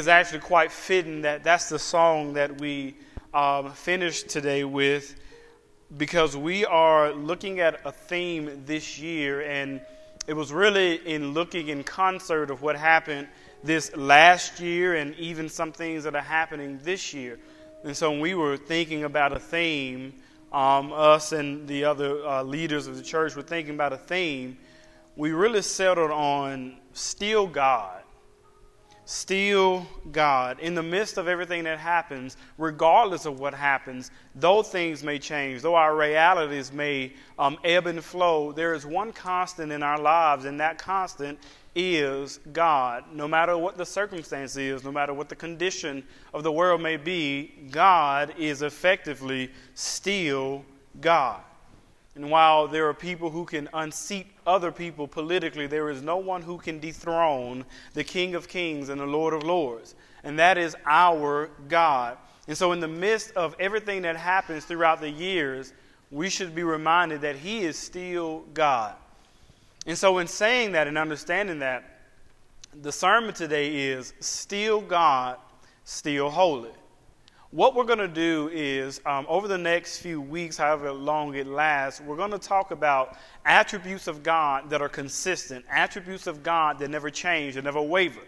It's 0.00 0.08
actually 0.08 0.38
quite 0.38 0.72
fitting 0.72 1.20
that 1.22 1.44
that's 1.44 1.68
the 1.68 1.78
song 1.78 2.32
that 2.32 2.58
we 2.58 2.94
um, 3.34 3.70
finished 3.72 4.30
today 4.30 4.64
with 4.64 5.14
because 5.94 6.34
we 6.34 6.64
are 6.64 7.12
looking 7.12 7.60
at 7.60 7.82
a 7.84 7.92
theme 7.92 8.62
this 8.64 8.98
year, 8.98 9.42
and 9.42 9.82
it 10.26 10.32
was 10.32 10.54
really 10.54 11.06
in 11.06 11.34
looking 11.34 11.68
in 11.68 11.84
concert 11.84 12.50
of 12.50 12.62
what 12.62 12.76
happened 12.76 13.28
this 13.62 13.94
last 13.94 14.58
year 14.58 14.94
and 14.94 15.14
even 15.16 15.50
some 15.50 15.70
things 15.70 16.04
that 16.04 16.14
are 16.14 16.22
happening 16.22 16.80
this 16.82 17.12
year. 17.12 17.38
And 17.84 17.94
so 17.94 18.10
when 18.10 18.20
we 18.20 18.34
were 18.34 18.56
thinking 18.56 19.04
about 19.04 19.34
a 19.34 19.38
theme, 19.38 20.14
um, 20.50 20.94
us 20.94 21.32
and 21.32 21.68
the 21.68 21.84
other 21.84 22.26
uh, 22.26 22.42
leaders 22.42 22.86
of 22.86 22.96
the 22.96 23.02
church 23.02 23.36
were 23.36 23.42
thinking 23.42 23.74
about 23.74 23.92
a 23.92 23.98
theme, 23.98 24.56
we 25.14 25.32
really 25.32 25.60
settled 25.60 26.10
on 26.10 26.78
still 26.94 27.46
God 27.46 27.99
still 29.10 29.84
God. 30.12 30.60
In 30.60 30.76
the 30.76 30.84
midst 30.84 31.18
of 31.18 31.26
everything 31.26 31.64
that 31.64 31.80
happens, 31.80 32.36
regardless 32.58 33.26
of 33.26 33.40
what 33.40 33.52
happens, 33.52 34.12
though 34.36 34.62
things 34.62 35.02
may 35.02 35.18
change, 35.18 35.62
though 35.62 35.74
our 35.74 35.96
realities 35.96 36.72
may 36.72 37.12
um, 37.36 37.58
ebb 37.64 37.88
and 37.88 38.04
flow, 38.04 38.52
there 38.52 38.72
is 38.72 38.86
one 38.86 39.12
constant 39.12 39.72
in 39.72 39.82
our 39.82 39.98
lives, 40.00 40.44
and 40.44 40.60
that 40.60 40.78
constant 40.78 41.40
is 41.74 42.38
God. 42.52 43.02
No 43.12 43.26
matter 43.26 43.58
what 43.58 43.76
the 43.76 43.84
circumstance 43.84 44.56
is, 44.56 44.84
no 44.84 44.92
matter 44.92 45.12
what 45.12 45.28
the 45.28 45.34
condition 45.34 46.04
of 46.32 46.44
the 46.44 46.52
world 46.52 46.80
may 46.80 46.96
be, 46.96 47.66
God 47.72 48.32
is 48.38 48.62
effectively 48.62 49.50
still 49.74 50.64
God. 51.00 51.40
And 52.20 52.30
while 52.30 52.68
there 52.68 52.86
are 52.86 52.92
people 52.92 53.30
who 53.30 53.46
can 53.46 53.66
unseat 53.72 54.26
other 54.46 54.70
people 54.70 55.08
politically, 55.08 55.66
there 55.66 55.88
is 55.88 56.02
no 56.02 56.18
one 56.18 56.42
who 56.42 56.58
can 56.58 56.78
dethrone 56.78 57.64
the 57.94 58.04
King 58.04 58.34
of 58.34 58.46
Kings 58.46 58.90
and 58.90 59.00
the 59.00 59.06
Lord 59.06 59.32
of 59.32 59.42
Lords. 59.42 59.94
And 60.22 60.38
that 60.38 60.58
is 60.58 60.76
our 60.84 61.48
God. 61.66 62.18
And 62.46 62.58
so, 62.58 62.72
in 62.72 62.80
the 62.80 62.88
midst 62.88 63.30
of 63.36 63.56
everything 63.58 64.02
that 64.02 64.18
happens 64.18 64.66
throughout 64.66 65.00
the 65.00 65.08
years, 65.08 65.72
we 66.10 66.28
should 66.28 66.54
be 66.54 66.62
reminded 66.62 67.22
that 67.22 67.36
He 67.36 67.60
is 67.60 67.78
still 67.78 68.40
God. 68.52 68.96
And 69.86 69.96
so, 69.96 70.18
in 70.18 70.26
saying 70.26 70.72
that 70.72 70.88
and 70.88 70.98
understanding 70.98 71.60
that, 71.60 72.00
the 72.82 72.92
sermon 72.92 73.32
today 73.32 73.74
is 73.88 74.12
Still 74.20 74.82
God, 74.82 75.38
Still 75.84 76.28
Holy. 76.28 76.68
What 77.52 77.74
we're 77.74 77.84
going 77.84 77.98
to 77.98 78.06
do 78.06 78.48
is, 78.52 79.00
um, 79.04 79.26
over 79.28 79.48
the 79.48 79.58
next 79.58 79.98
few 79.98 80.20
weeks, 80.20 80.56
however 80.56 80.92
long 80.92 81.34
it 81.34 81.48
lasts, 81.48 82.00
we're 82.00 82.14
going 82.16 82.30
to 82.30 82.38
talk 82.38 82.70
about 82.70 83.16
attributes 83.44 84.06
of 84.06 84.22
God 84.22 84.70
that 84.70 84.80
are 84.80 84.88
consistent, 84.88 85.64
attributes 85.68 86.28
of 86.28 86.44
God 86.44 86.78
that 86.78 86.88
never 86.90 87.10
change, 87.10 87.56
that 87.56 87.64
never 87.64 87.82
waver. 87.82 88.20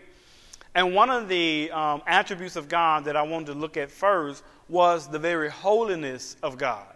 And 0.75 0.93
one 0.93 1.09
of 1.09 1.29
the 1.29 1.71
um, 1.71 2.03
attributes 2.05 2.57
of 2.57 2.69
God 2.69 3.05
that 3.05 3.15
I 3.15 3.23
wanted 3.23 3.47
to 3.47 3.55
look 3.55 3.77
at 3.77 3.93
first 3.93 4.43
was 4.69 5.07
the 5.07 5.21
very 5.21 5.51
holiness 5.51 6.37
of 6.43 6.59
God. 6.59 6.93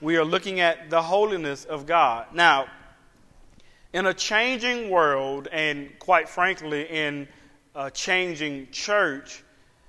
We 0.00 0.16
are 0.16 0.24
looking 0.24 0.58
at 0.58 0.90
the 0.90 1.00
holiness 1.00 1.64
of 1.64 1.86
God. 1.86 2.26
Now, 2.34 2.66
in 3.92 4.06
a 4.06 4.14
changing 4.14 4.90
world, 4.90 5.46
and 5.52 5.96
quite 6.00 6.28
frankly, 6.28 6.88
in 6.90 7.28
a 7.76 7.88
changing 7.88 8.72
church, 8.72 9.44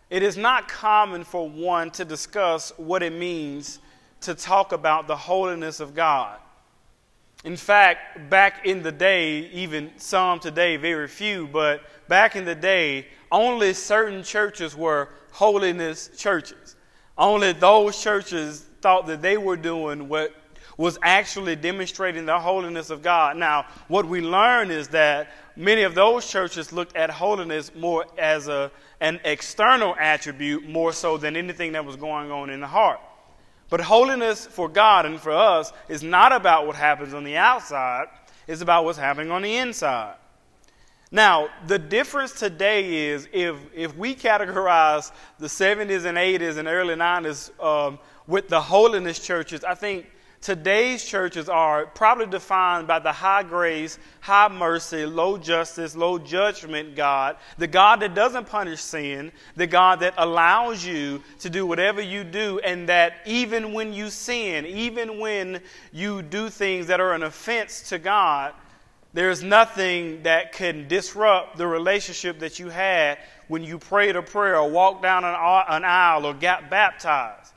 it 0.10 0.24
is 0.24 0.38
not 0.38 0.68
common 0.68 1.24
for 1.24 1.48
one 1.48 1.92
to 1.92 2.06
discuss 2.06 2.72
what 2.78 3.04
it 3.04 3.14
means 3.14 3.80
to 4.22 4.34
talk 4.34 4.72
about 4.72 5.08
the 5.08 5.16
holiness 5.16 5.80
of 5.80 5.94
God. 5.94 6.40
In 7.46 7.56
fact, 7.56 8.30
back 8.30 8.66
in 8.66 8.84
the 8.84 8.92
day, 8.92 9.50
even 9.52 9.92
some 9.98 10.40
today, 10.40 10.76
very 10.76 11.08
few, 11.08 11.48
but 11.48 11.82
back 12.10 12.36
in 12.36 12.44
the 12.44 12.56
day, 12.56 13.08
only 13.32 13.74
certain 13.74 14.24
churches 14.24 14.76
were 14.76 15.10
holiness 15.32 16.10
churches. 16.18 16.76
Only 17.18 17.54
those 17.54 18.02
churches 18.02 18.66
thought 18.82 19.08
that 19.08 19.22
they 19.22 19.38
were 19.38 19.58
doing 19.58 20.10
what 20.10 20.34
was 20.78 20.98
actually 21.02 21.56
demonstrating 21.56 22.26
the 22.26 22.40
holiness 22.40 22.90
of 22.90 23.02
God. 23.02 23.38
Now, 23.38 23.66
what 23.90 24.06
we 24.06 24.22
learn 24.22 24.72
is 24.72 24.88
that 24.90 25.30
many 25.56 25.84
of 25.84 25.94
those 25.94 26.30
churches 26.30 26.72
looked 26.72 26.96
at 26.96 27.10
holiness 27.10 27.76
more 27.76 28.06
as 28.18 28.48
a, 28.48 28.72
an 29.02 29.20
external 29.24 29.96
attribute 30.00 30.68
more 30.68 30.92
so 30.92 31.18
than 31.18 31.36
anything 31.36 31.72
that 31.74 31.86
was 31.86 31.96
going 31.96 32.32
on 32.32 32.50
in 32.50 32.60
the 32.60 32.68
heart. 32.68 33.00
But 33.70 33.82
holiness 33.82 34.48
for 34.48 34.68
God 34.68 35.06
and 35.06 35.20
for 35.20 35.32
us 35.32 35.72
is 35.88 36.04
not 36.04 36.32
about 36.32 36.66
what 36.66 36.76
happens 36.76 37.14
on 37.14 37.24
the 37.24 37.38
outside, 37.38 38.08
it's 38.48 38.62
about 38.62 38.84
what's 38.84 38.98
happening 38.98 39.32
on 39.32 39.44
the 39.44 39.58
inside. 39.58 40.16
Now, 41.12 41.50
the 41.66 41.80
difference 41.80 42.34
today 42.34 43.10
is 43.10 43.28
if, 43.32 43.56
if 43.74 43.96
we 43.96 44.16
categorize 44.16 45.12
the 45.40 45.48
70s 45.48 46.06
and 46.06 46.18
80s 46.18 46.58
and 46.58 46.68
early 46.68 46.96
90s 46.96 47.64
um, 47.64 48.00
with 48.28 48.48
the 48.48 48.62
holiness 48.62 49.20
churches, 49.20 49.64
I 49.64 49.74
think 49.74 50.06
Today's 50.42 51.04
churches 51.04 51.50
are 51.50 51.86
probably 51.88 52.26
defined 52.26 52.88
by 52.88 53.00
the 53.00 53.12
high 53.12 53.44
grace, 53.44 54.00
high 54.22 54.48
mercy, 54.48 55.06
low 55.06 55.38
justice, 55.38 55.98
low 55.98 56.18
judgment 56.18 56.96
God, 56.96 57.36
the 57.58 57.68
God 57.68 58.00
that 58.00 58.16
doesn't 58.16 58.48
punish 58.48 58.80
sin, 58.80 59.34
the 59.58 59.68
God 59.68 60.00
that 60.00 60.14
allows 60.18 60.86
you 60.86 61.22
to 61.40 61.50
do 61.50 61.66
whatever 61.66 62.00
you 62.00 62.24
do, 62.24 62.60
and 62.60 62.88
that 62.88 63.18
even 63.26 63.74
when 63.74 63.92
you 63.92 64.10
sin, 64.10 64.66
even 64.66 65.20
when 65.20 65.60
you 65.92 66.22
do 66.22 66.50
things 66.50 66.88
that 66.88 67.02
are 67.02 67.14
an 67.14 67.24
offense 67.24 67.90
to 67.90 68.00
God, 68.00 68.54
there's 69.14 69.44
nothing 69.44 70.24
that 70.24 70.54
can 70.54 70.88
disrupt 70.88 71.58
the 71.58 71.68
relationship 71.68 72.40
that 72.40 72.60
you 72.60 72.70
had 72.70 73.18
when 73.50 73.62
you 73.62 73.78
prayed 73.78 74.16
a 74.16 74.22
prayer 74.22 74.58
or 74.58 74.70
walked 74.70 75.04
down 75.04 75.26
an 75.26 75.34
aisle 75.84 76.26
or 76.26 76.34
got 76.34 76.70
baptized. 76.70 77.52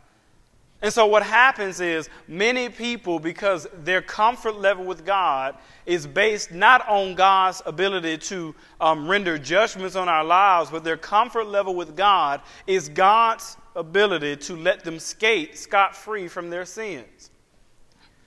And 0.82 0.92
so, 0.92 1.06
what 1.06 1.22
happens 1.22 1.80
is 1.80 2.10
many 2.26 2.68
people, 2.68 3.20
because 3.20 3.68
their 3.72 4.02
comfort 4.02 4.56
level 4.56 4.84
with 4.84 5.06
God 5.06 5.56
is 5.86 6.08
based 6.08 6.50
not 6.50 6.86
on 6.88 7.14
God's 7.14 7.62
ability 7.64 8.18
to 8.18 8.52
um, 8.80 9.08
render 9.08 9.38
judgments 9.38 9.94
on 9.94 10.08
our 10.08 10.24
lives, 10.24 10.70
but 10.70 10.82
their 10.82 10.96
comfort 10.96 11.46
level 11.46 11.76
with 11.76 11.96
God 11.96 12.40
is 12.66 12.88
God's 12.88 13.56
ability 13.76 14.36
to 14.36 14.56
let 14.56 14.82
them 14.82 14.98
skate 14.98 15.56
scot 15.56 15.94
free 15.94 16.26
from 16.26 16.50
their 16.50 16.64
sins. 16.64 17.30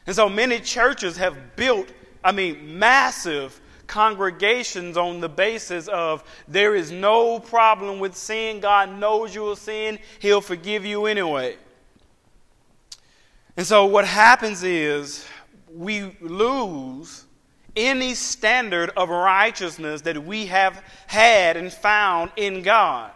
And 0.08 0.16
so, 0.16 0.30
many 0.30 0.62
churches 0.62 1.18
have 1.18 1.58
built, 1.58 1.92
I 2.24 2.32
mean, 2.32 2.80
massive 2.80 3.60
congregations 3.86 4.96
on 4.96 5.20
the 5.20 5.30
basis 5.30 5.90
of 5.90 6.24
there 6.48 6.74
is 6.74 6.90
no 6.90 7.38
problem 7.38 8.00
with 8.00 8.16
sin. 8.16 8.62
God 8.62 8.98
knows 8.98 9.36
you 9.36 9.42
will 9.42 9.58
sin, 9.58 10.00
He'll 10.20 10.40
forgive 10.40 10.86
you 10.86 11.06
anyway. 11.06 11.58
And 13.58 13.66
so 13.66 13.86
what 13.86 14.06
happens 14.06 14.64
is 14.64 15.26
we 15.74 16.16
lose 16.22 17.26
any 17.76 18.14
standard 18.14 18.92
of 18.96 19.10
righteousness 19.10 20.02
that 20.02 20.24
we 20.24 20.46
have 20.48 20.84
had 21.08 21.58
and 21.58 21.72
found 21.72 22.32
in 22.36 22.62
God. 22.62 23.12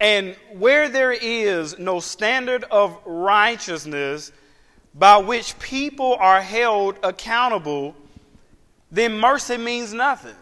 And 0.00 0.36
where 0.52 0.88
there 0.88 1.12
is 1.12 1.78
no 1.78 2.00
standard 2.00 2.64
of 2.64 2.98
righteousness 3.06 4.32
by 4.94 5.18
which 5.18 5.58
people 5.58 6.14
are 6.18 6.40
held 6.40 6.96
accountable, 7.02 7.94
then 8.90 9.18
mercy 9.18 9.56
means 9.56 9.92
nothing. 9.92 10.36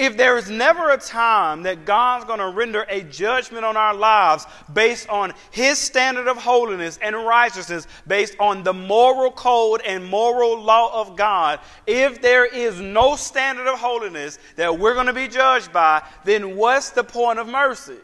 If 0.00 0.16
there 0.16 0.38
is 0.38 0.48
never 0.48 0.88
a 0.88 0.96
time 0.96 1.64
that 1.64 1.84
God's 1.84 2.24
going 2.24 2.38
to 2.38 2.48
render 2.48 2.86
a 2.88 3.02
judgment 3.02 3.66
on 3.66 3.76
our 3.76 3.92
lives 3.92 4.46
based 4.72 5.06
on 5.10 5.34
His 5.50 5.76
standard 5.76 6.26
of 6.26 6.38
holiness 6.38 6.98
and 7.02 7.14
righteousness, 7.14 7.86
based 8.06 8.34
on 8.40 8.62
the 8.62 8.72
moral 8.72 9.30
code 9.30 9.82
and 9.84 10.02
moral 10.02 10.58
law 10.58 10.98
of 10.98 11.16
God, 11.16 11.60
if 11.86 12.22
there 12.22 12.46
is 12.46 12.80
no 12.80 13.14
standard 13.14 13.66
of 13.66 13.78
holiness 13.78 14.38
that 14.56 14.78
we're 14.78 14.94
going 14.94 15.04
to 15.04 15.12
be 15.12 15.28
judged 15.28 15.70
by, 15.70 16.02
then 16.24 16.56
what's 16.56 16.88
the 16.88 17.04
point 17.04 17.38
of 17.38 17.46
mercy? 17.46 17.98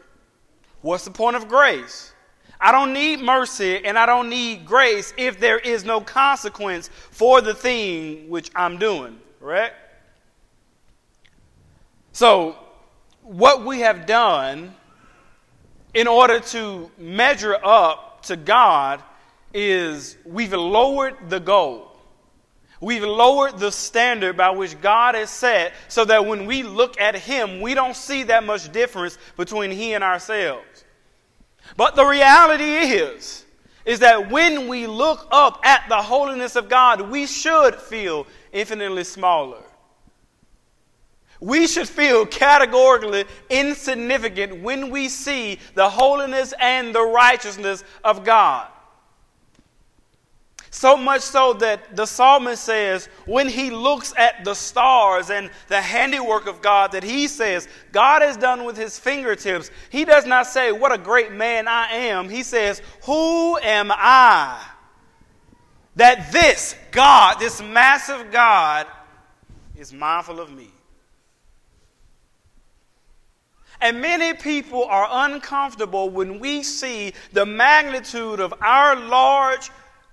What's 0.83 1.07
the 1.07 1.11
point 1.11 1.37
of 1.37 1.49
grace? 1.49 2.13
I 2.61 2.73
don't 2.73 2.93
need 2.93 3.21
mercy 3.21 3.83
and 3.83 3.99
I 3.99 4.05
don't 4.05 4.29
need 4.29 4.67
grace 4.67 5.15
if 5.17 5.41
there 5.41 5.61
is 5.61 5.83
no 5.83 6.03
consequence 6.03 6.91
for 7.11 7.41
the 7.41 7.55
thing 7.55 8.29
which 8.29 8.51
I'm 8.55 8.77
doing, 8.77 9.19
right? 9.41 9.73
So, 12.17 12.57
what 13.21 13.67
we 13.67 13.81
have 13.81 14.07
done 14.07 14.75
in 15.93 16.07
order 16.07 16.41
to 16.41 16.91
measure 16.97 17.55
up 17.63 18.23
to 18.23 18.37
God 18.37 19.03
is 19.53 20.17
we've 20.25 20.55
lowered 20.55 21.29
the 21.29 21.41
goal. 21.41 21.95
We've 22.81 23.03
lowered 23.03 23.59
the 23.59 23.71
standard 23.71 24.35
by 24.35 24.49
which 24.49 24.81
God 24.81 25.15
has 25.15 25.29
set 25.29 25.75
so 25.89 26.07
that 26.07 26.25
when 26.25 26.47
we 26.47 26.63
look 26.63 26.99
at 26.99 27.17
Him, 27.17 27.61
we 27.61 27.75
don't 27.75 27.95
see 27.95 28.23
that 28.23 28.45
much 28.45 28.73
difference 28.73 29.19
between 29.37 29.71
He 29.71 29.93
and 29.93 30.03
ourselves. 30.03 30.87
But 31.77 31.97
the 31.97 32.07
reality 32.07 32.65
is, 32.65 33.45
is 33.85 33.99
that 33.99 34.31
when 34.31 34.69
we 34.69 34.87
look 34.87 35.29
up 35.31 35.61
at 35.67 35.87
the 35.91 36.01
holiness 36.01 36.57
of 36.57 36.71
God, 36.71 37.11
we 37.11 37.27
should 37.27 37.75
feel 37.75 38.27
infinitely 38.53 39.05
smaller. 39.05 39.63
We 41.41 41.67
should 41.67 41.89
feel 41.89 42.25
categorically 42.27 43.25
insignificant 43.51 44.63
when 44.63 44.91
we 44.91 45.09
see 45.09 45.59
the 45.75 45.89
holiness 45.89 46.55
and 46.61 46.95
the 46.95 47.03
righteousness 47.03 47.85
of 48.03 48.25
God. 48.25 48.69
So 50.77 50.95
much 50.95 51.23
so 51.23 51.55
that 51.55 51.97
the 51.97 52.05
psalmist 52.05 52.63
says, 52.63 53.09
when 53.25 53.49
he 53.49 53.71
looks 53.71 54.13
at 54.19 54.45
the 54.45 54.53
stars 54.53 55.31
and 55.31 55.51
the 55.69 55.81
handiwork 55.81 56.47
of 56.47 56.61
God, 56.61 56.93
that 56.93 57.03
he 57.03 57.29
says, 57.29 57.67
God 57.93 58.21
has 58.21 58.37
done 58.37 58.65
with 58.65 58.77
his 58.77 58.99
fingertips. 58.99 59.71
He 59.89 60.05
does 60.05 60.27
not 60.27 60.47
say, 60.47 60.73
What 60.73 60.93
a 60.93 60.99
great 60.99 61.33
man 61.33 61.67
I 61.67 61.91
am. 61.93 62.29
He 62.29 62.43
says, 62.43 62.83
Who 63.05 63.57
am 63.59 63.91
I? 63.91 64.63
That 65.95 66.31
this 66.31 66.77
God, 66.91 67.39
this 67.39 67.63
massive 67.63 68.31
God, 68.31 68.87
is 69.77 69.95
mindful 69.95 70.41
of 70.41 70.53
me. 70.53 70.71
And 73.81 74.01
many 74.01 74.35
people 74.35 74.85
are 74.85 75.09
uncomfortable 75.27 76.11
when 76.11 76.41
we 76.41 76.63
see 76.63 77.13
the 77.33 77.47
magnitude 77.47 78.41
of 78.41 78.55
our 78.61 78.97
large 78.97 79.71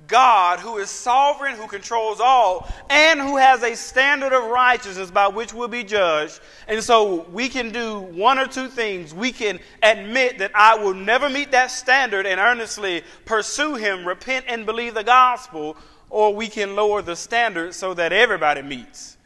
God 0.08 0.60
who 0.60 0.78
is 0.78 0.90
sovereign, 0.90 1.56
who 1.56 1.68
controls 1.68 2.20
all, 2.20 2.70
and 2.90 3.22
who 3.22 3.38
has 3.38 3.64
a 3.64 3.76
standard 3.76 4.34
of 4.34 4.44
righteousness 4.44 5.10
by 5.10 5.28
which 5.28 5.54
we'll 5.54 5.68
be 5.68 5.84
judged. 5.84 6.40
And 6.68 6.84
so 6.84 7.26
we 7.32 7.48
can 7.48 7.72
do 7.72 8.00
one 8.00 8.38
or 8.38 8.48
two 8.48 8.68
things. 8.68 9.14
We 9.14 9.32
can 9.32 9.60
admit 9.82 10.40
that 10.40 10.52
I 10.56 10.76
will 10.76 10.94
never 10.94 11.30
meet 11.30 11.52
that 11.52 11.72
standard 11.72 12.26
and 12.26 12.40
earnestly 12.40 13.04
pursue 13.26 13.76
Him, 13.76 14.06
repent 14.06 14.46
and 14.48 14.66
believe 14.66 14.94
the 14.94 15.04
gospel, 15.04 15.78
or 16.10 16.36
we 16.36 16.48
can 16.48 16.76
lower 16.76 17.02
the 17.02 17.16
standard 17.16 17.74
so 17.74 17.94
that 17.94 18.12
everybody 18.12 18.62
meets 18.62 19.18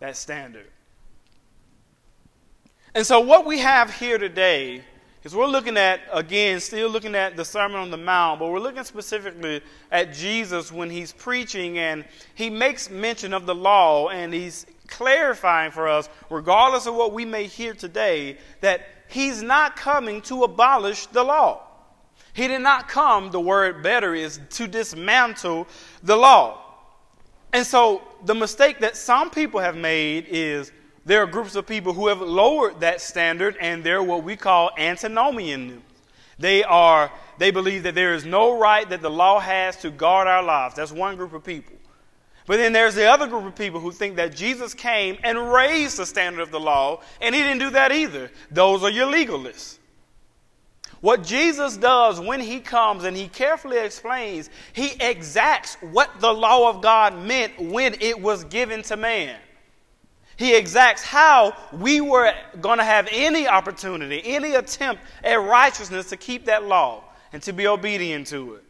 that 0.00 0.16
standard. 0.16 0.66
And 2.94 3.06
so, 3.06 3.20
what 3.20 3.46
we 3.46 3.58
have 3.58 3.92
here 3.94 4.18
today 4.18 4.82
is 5.24 5.34
we're 5.34 5.46
looking 5.46 5.78
at, 5.78 6.00
again, 6.12 6.60
still 6.60 6.90
looking 6.90 7.14
at 7.14 7.36
the 7.36 7.44
Sermon 7.44 7.78
on 7.78 7.90
the 7.90 7.96
Mount, 7.96 8.38
but 8.38 8.50
we're 8.50 8.60
looking 8.60 8.84
specifically 8.84 9.62
at 9.90 10.12
Jesus 10.12 10.70
when 10.70 10.90
he's 10.90 11.10
preaching 11.10 11.78
and 11.78 12.04
he 12.34 12.50
makes 12.50 12.90
mention 12.90 13.32
of 13.32 13.46
the 13.46 13.54
law 13.54 14.08
and 14.08 14.34
he's 14.34 14.66
clarifying 14.88 15.70
for 15.70 15.88
us, 15.88 16.10
regardless 16.28 16.86
of 16.86 16.94
what 16.94 17.14
we 17.14 17.24
may 17.24 17.46
hear 17.46 17.72
today, 17.72 18.36
that 18.60 18.86
he's 19.08 19.42
not 19.42 19.74
coming 19.74 20.20
to 20.22 20.44
abolish 20.44 21.06
the 21.06 21.24
law. 21.24 21.62
He 22.34 22.46
did 22.46 22.60
not 22.60 22.88
come, 22.88 23.30
the 23.30 23.40
word 23.40 23.82
better 23.82 24.14
is, 24.14 24.38
to 24.50 24.66
dismantle 24.66 25.66
the 26.02 26.16
law. 26.16 26.62
And 27.54 27.66
so 27.66 28.02
the 28.26 28.34
mistake 28.34 28.80
that 28.80 28.98
some 28.98 29.30
people 29.30 29.60
have 29.60 29.76
made 29.76 30.26
is 30.28 30.72
there 31.04 31.22
are 31.22 31.26
groups 31.26 31.54
of 31.54 31.66
people 31.66 31.92
who 31.92 32.08
have 32.08 32.20
lowered 32.20 32.80
that 32.80 33.00
standard 33.00 33.56
and 33.60 33.82
they're 33.82 34.02
what 34.02 34.22
we 34.22 34.36
call 34.36 34.70
antinomian. 34.78 35.82
They 36.38 36.62
are 36.64 37.10
they 37.38 37.50
believe 37.50 37.84
that 37.84 37.94
there 37.94 38.14
is 38.14 38.24
no 38.24 38.58
right 38.58 38.88
that 38.88 39.02
the 39.02 39.10
law 39.10 39.40
has 39.40 39.76
to 39.78 39.90
guard 39.90 40.28
our 40.28 40.42
lives. 40.42 40.74
That's 40.74 40.92
one 40.92 41.16
group 41.16 41.32
of 41.32 41.42
people. 41.42 41.74
But 42.46 42.56
then 42.56 42.72
there's 42.72 42.94
the 42.94 43.06
other 43.06 43.26
group 43.26 43.44
of 43.44 43.54
people 43.54 43.80
who 43.80 43.92
think 43.92 44.16
that 44.16 44.34
Jesus 44.34 44.74
came 44.74 45.16
and 45.22 45.52
raised 45.52 45.96
the 45.96 46.06
standard 46.06 46.42
of 46.42 46.50
the 46.50 46.60
law, 46.60 47.00
and 47.20 47.34
he 47.34 47.40
didn't 47.40 47.60
do 47.60 47.70
that 47.70 47.92
either. 47.92 48.30
Those 48.50 48.82
are 48.82 48.90
your 48.90 49.10
legalists. 49.10 49.78
What 51.00 51.24
Jesus 51.24 51.76
does 51.76 52.20
when 52.20 52.40
he 52.40 52.60
comes 52.60 53.04
and 53.04 53.16
he 53.16 53.26
carefully 53.26 53.78
explains, 53.78 54.50
he 54.72 54.92
exacts 55.00 55.76
what 55.80 56.20
the 56.20 56.32
law 56.32 56.68
of 56.68 56.80
God 56.80 57.18
meant 57.18 57.58
when 57.60 57.96
it 58.00 58.20
was 58.20 58.44
given 58.44 58.82
to 58.84 58.96
man. 58.96 59.36
He 60.36 60.54
exacts 60.56 61.02
how 61.02 61.54
we 61.72 62.00
were 62.00 62.32
going 62.60 62.78
to 62.78 62.84
have 62.84 63.08
any 63.10 63.46
opportunity, 63.46 64.22
any 64.24 64.54
attempt 64.54 65.02
at 65.22 65.40
righteousness 65.40 66.08
to 66.10 66.16
keep 66.16 66.46
that 66.46 66.64
law 66.64 67.04
and 67.32 67.42
to 67.42 67.52
be 67.52 67.66
obedient 67.66 68.26
to 68.28 68.54
it. 68.54 68.64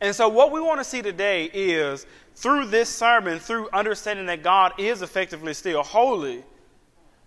And 0.00 0.14
so, 0.14 0.28
what 0.28 0.52
we 0.52 0.60
want 0.60 0.80
to 0.80 0.84
see 0.84 1.02
today 1.02 1.44
is 1.52 2.06
through 2.34 2.66
this 2.66 2.88
sermon, 2.88 3.38
through 3.38 3.68
understanding 3.72 4.26
that 4.26 4.42
God 4.42 4.72
is 4.78 5.02
effectively 5.02 5.54
still 5.54 5.82
holy, 5.82 6.44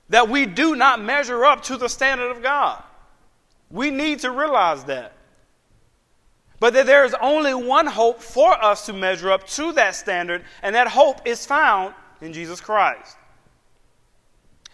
that 0.10 0.30
we 0.30 0.46
do 0.46 0.76
not 0.76 1.02
measure 1.02 1.44
up 1.44 1.64
to 1.64 1.78
the 1.78 1.90
standard 1.90 2.32
of 2.32 2.42
God. 2.42 2.82
We 3.70 3.90
need 3.90 4.20
to 4.20 4.32
realize 4.32 4.86
that. 4.86 5.14
But 6.60 6.74
that 6.74 6.86
there 6.86 7.04
is 7.04 7.16
only 7.22 7.54
one 7.54 7.88
hope 7.88 8.22
for 8.22 8.54
us 8.64 8.86
to 8.86 8.94
measure 8.94 9.32
up 9.32 9.48
to 9.48 9.74
that 9.74 9.96
standard, 9.96 10.44
and 10.62 10.76
that 10.76 10.88
hope 10.88 11.26
is 11.26 11.46
found 11.46 11.94
in 12.22 12.34
Jesus 12.34 12.62
Christ. 12.62 13.18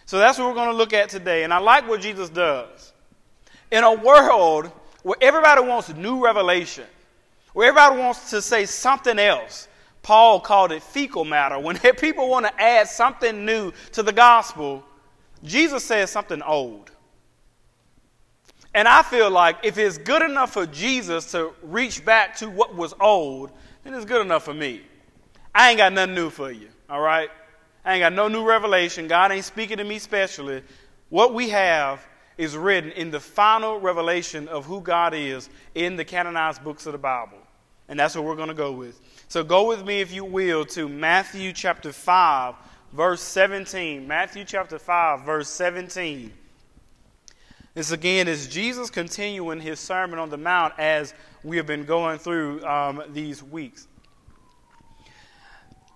So 0.08 0.16
that's 0.16 0.38
what 0.38 0.48
we're 0.48 0.54
going 0.54 0.70
to 0.70 0.74
look 0.74 0.94
at 0.94 1.10
today. 1.10 1.44
And 1.44 1.52
I 1.52 1.58
like 1.58 1.86
what 1.86 2.00
Jesus 2.00 2.30
does. 2.30 2.94
In 3.70 3.84
a 3.84 3.92
world 3.92 4.72
where 5.02 5.18
everybody 5.20 5.60
wants 5.60 5.92
new 5.92 6.24
revelation, 6.24 6.86
where 7.52 7.68
everybody 7.68 8.00
wants 8.00 8.30
to 8.30 8.40
say 8.40 8.64
something 8.64 9.18
else, 9.18 9.68
Paul 10.00 10.40
called 10.40 10.72
it 10.72 10.82
fecal 10.82 11.26
matter. 11.26 11.58
When 11.58 11.76
people 11.76 12.30
want 12.30 12.46
to 12.46 12.58
add 12.58 12.88
something 12.88 13.44
new 13.44 13.70
to 13.92 14.02
the 14.02 14.14
gospel, 14.14 14.82
Jesus 15.44 15.84
says 15.84 16.08
something 16.08 16.40
old. 16.40 16.90
And 18.72 18.88
I 18.88 19.02
feel 19.02 19.28
like 19.28 19.58
if 19.62 19.76
it's 19.76 19.98
good 19.98 20.22
enough 20.22 20.54
for 20.54 20.64
Jesus 20.64 21.32
to 21.32 21.52
reach 21.62 22.02
back 22.02 22.34
to 22.36 22.48
what 22.48 22.74
was 22.74 22.94
old, 22.98 23.50
then 23.84 23.92
it's 23.92 24.06
good 24.06 24.22
enough 24.22 24.46
for 24.46 24.54
me. 24.54 24.80
I 25.54 25.68
ain't 25.68 25.76
got 25.76 25.92
nothing 25.92 26.14
new 26.14 26.30
for 26.30 26.50
you, 26.50 26.68
all 26.88 27.02
right? 27.02 27.28
I 27.88 27.94
ain't 27.94 28.02
got 28.02 28.12
no 28.12 28.28
new 28.28 28.44
revelation. 28.44 29.08
God 29.08 29.32
ain't 29.32 29.46
speaking 29.46 29.78
to 29.78 29.84
me 29.84 29.98
specially. 29.98 30.62
What 31.08 31.32
we 31.32 31.48
have 31.48 32.06
is 32.36 32.54
written 32.54 32.92
in 32.92 33.10
the 33.10 33.18
final 33.18 33.80
revelation 33.80 34.46
of 34.46 34.66
who 34.66 34.82
God 34.82 35.14
is 35.14 35.48
in 35.74 35.96
the 35.96 36.04
canonized 36.04 36.62
books 36.62 36.84
of 36.84 36.92
the 36.92 36.98
Bible. 36.98 37.38
And 37.88 37.98
that's 37.98 38.14
what 38.14 38.24
we're 38.24 38.36
going 38.36 38.48
to 38.48 38.54
go 38.54 38.72
with. 38.72 39.00
So 39.28 39.42
go 39.42 39.66
with 39.66 39.86
me, 39.86 40.02
if 40.02 40.12
you 40.12 40.26
will, 40.26 40.66
to 40.66 40.86
Matthew 40.86 41.50
chapter 41.54 41.90
5, 41.90 42.56
verse 42.92 43.22
17. 43.22 44.06
Matthew 44.06 44.44
chapter 44.44 44.78
5, 44.78 45.22
verse 45.22 45.48
17. 45.48 46.30
This 47.72 47.90
again 47.90 48.28
is 48.28 48.48
Jesus 48.48 48.90
continuing 48.90 49.62
his 49.62 49.80
Sermon 49.80 50.18
on 50.18 50.28
the 50.28 50.36
Mount 50.36 50.74
as 50.76 51.14
we 51.42 51.56
have 51.56 51.66
been 51.66 51.86
going 51.86 52.18
through 52.18 52.62
um, 52.66 53.02
these 53.14 53.42
weeks. 53.42 53.87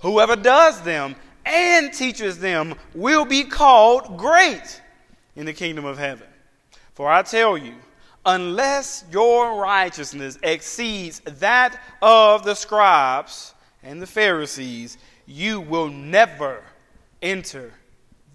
Whoever 0.00 0.36
does 0.36 0.80
them 0.82 1.16
and 1.44 1.92
teaches 1.92 2.38
them 2.38 2.74
will 2.94 3.24
be 3.24 3.44
called 3.44 4.16
great 4.16 4.80
in 5.34 5.46
the 5.46 5.52
kingdom 5.52 5.84
of 5.84 5.98
heaven. 5.98 6.26
For 6.94 7.10
I 7.10 7.22
tell 7.22 7.56
you, 7.56 7.74
unless 8.26 9.04
your 9.10 9.60
righteousness 9.60 10.38
exceeds 10.42 11.20
that 11.20 11.80
of 12.02 12.44
the 12.44 12.54
scribes 12.54 13.54
and 13.82 14.02
the 14.02 14.06
Pharisees, 14.06 14.98
you 15.26 15.60
will 15.60 15.88
never 15.88 16.62
enter 17.22 17.72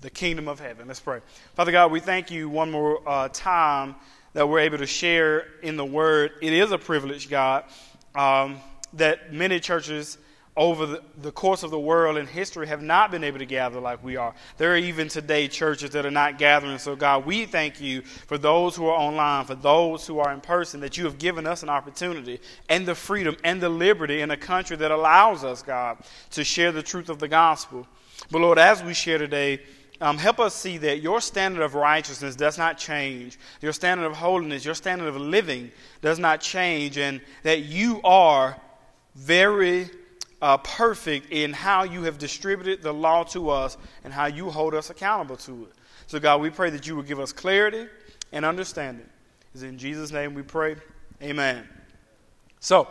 the 0.02 0.10
kingdom 0.10 0.48
of 0.48 0.60
heaven. 0.60 0.88
Let's 0.88 1.00
pray. 1.00 1.20
Father 1.56 1.72
God, 1.72 1.92
we 1.92 2.00
thank 2.00 2.32
you 2.32 2.50
one 2.50 2.72
more 2.72 3.02
uh, 3.08 3.30
time 3.30 3.96
that 4.34 4.48
we're 4.48 4.60
able 4.60 4.80
to 4.80 4.86
share 4.86 5.46
in 5.62 5.78
the 5.78 5.86
word. 5.86 6.32
It 6.42 6.54
is 6.54 6.72
a 6.72 6.78
privilege, 6.78 7.30
God, 7.30 7.64
um, 8.16 8.60
that 8.94 9.32
many 9.32 9.60
churches 9.60 10.18
over 10.56 10.86
the, 10.86 11.04
the, 11.18 11.32
course 11.32 11.64
of 11.64 11.72
the 11.72 11.80
world 11.80 12.16
and 12.16 12.30
history 12.30 12.68
have 12.68 12.82
not 12.82 13.10
been 13.10 13.24
able 13.24 13.40
to 13.40 13.46
gather 13.46 13.80
like 13.80 14.04
we 14.04 14.18
are. 14.18 14.36
There 14.58 14.74
are 14.74 14.78
even 14.78 15.08
today 15.08 15.48
churches 15.48 15.90
that 15.92 16.06
are 16.06 16.12
not 16.12 16.38
gathering. 16.38 16.78
So, 16.78 16.96
God, 16.96 17.26
we 17.26 17.46
thank 17.46 17.82
you 17.82 18.02
for 18.02 18.38
those 18.38 18.76
who 18.76 18.86
are 18.86 18.96
online, 18.96 19.46
for 19.46 19.56
those 19.56 20.06
who 20.06 20.20
are 20.20 20.32
in 20.32 20.42
person, 20.42 20.80
that 20.82 20.96
you 20.96 21.06
have 21.06 21.18
given 21.18 21.48
us 21.48 21.64
an 21.64 21.70
opportunity 21.70 22.40
and 22.70 22.86
the 22.86 22.94
freedom 22.94 23.36
and 23.44 23.60
the 23.60 23.70
liberty 23.70 24.22
in 24.22 24.30
a 24.30 24.38
country 24.38 24.78
that 24.78 24.92
allows 24.92 25.44
us, 25.44 25.64
God, 25.64 25.98
to 26.32 26.44
share 26.44 26.72
the 26.72 26.84
truth 26.84 27.10
of 27.10 27.18
the 27.18 27.28
gospel. 27.28 27.88
But, 28.30 28.42
Lord, 28.42 28.60
as 28.60 28.84
we 28.84 28.94
share 28.94 29.18
today, 29.18 29.60
um, 30.02 30.20
help 30.20 30.40
us 30.40 30.54
see 30.54 30.78
that 30.80 31.02
your 31.02 31.20
standard 31.20 31.64
of 31.64 31.74
righteousness 31.74 32.36
does 32.36 32.60
not 32.60 32.78
change. 32.78 33.40
Your 33.62 33.74
standard 33.74 34.06
of 34.06 34.16
holiness, 34.18 34.66
your 34.66 34.76
standard 34.76 35.08
of 35.08 35.16
living 35.16 35.72
does 36.02 36.20
not 36.20 36.42
change, 36.42 36.98
and 37.00 37.22
that 37.42 37.62
you 37.62 38.02
are 38.04 38.60
very 39.16 39.90
uh, 40.44 40.58
perfect 40.58 41.32
in 41.32 41.54
how 41.54 41.84
you 41.84 42.04
have 42.04 42.18
distributed 42.18 42.82
the 42.84 42.94
law 42.94 43.24
to 43.24 43.50
us 43.50 43.78
and 44.04 44.12
how 44.12 44.26
you 44.26 44.50
hold 44.50 44.74
us 44.76 44.90
accountable 44.90 45.38
to 45.38 45.64
it. 45.64 45.72
So, 46.08 46.20
God, 46.20 46.42
we 46.42 46.50
pray 46.50 46.70
that 46.72 46.86
you 46.86 46.98
would 46.98 47.08
give 47.08 47.18
us 47.18 47.32
clarity 47.32 47.88
and 48.34 48.44
understanding. 48.44 49.06
It's 49.54 49.64
in 49.64 49.78
Jesus' 49.78 50.12
name 50.12 50.34
we 50.34 50.42
pray. 50.42 50.76
Amen. 51.22 51.66
So, 52.60 52.90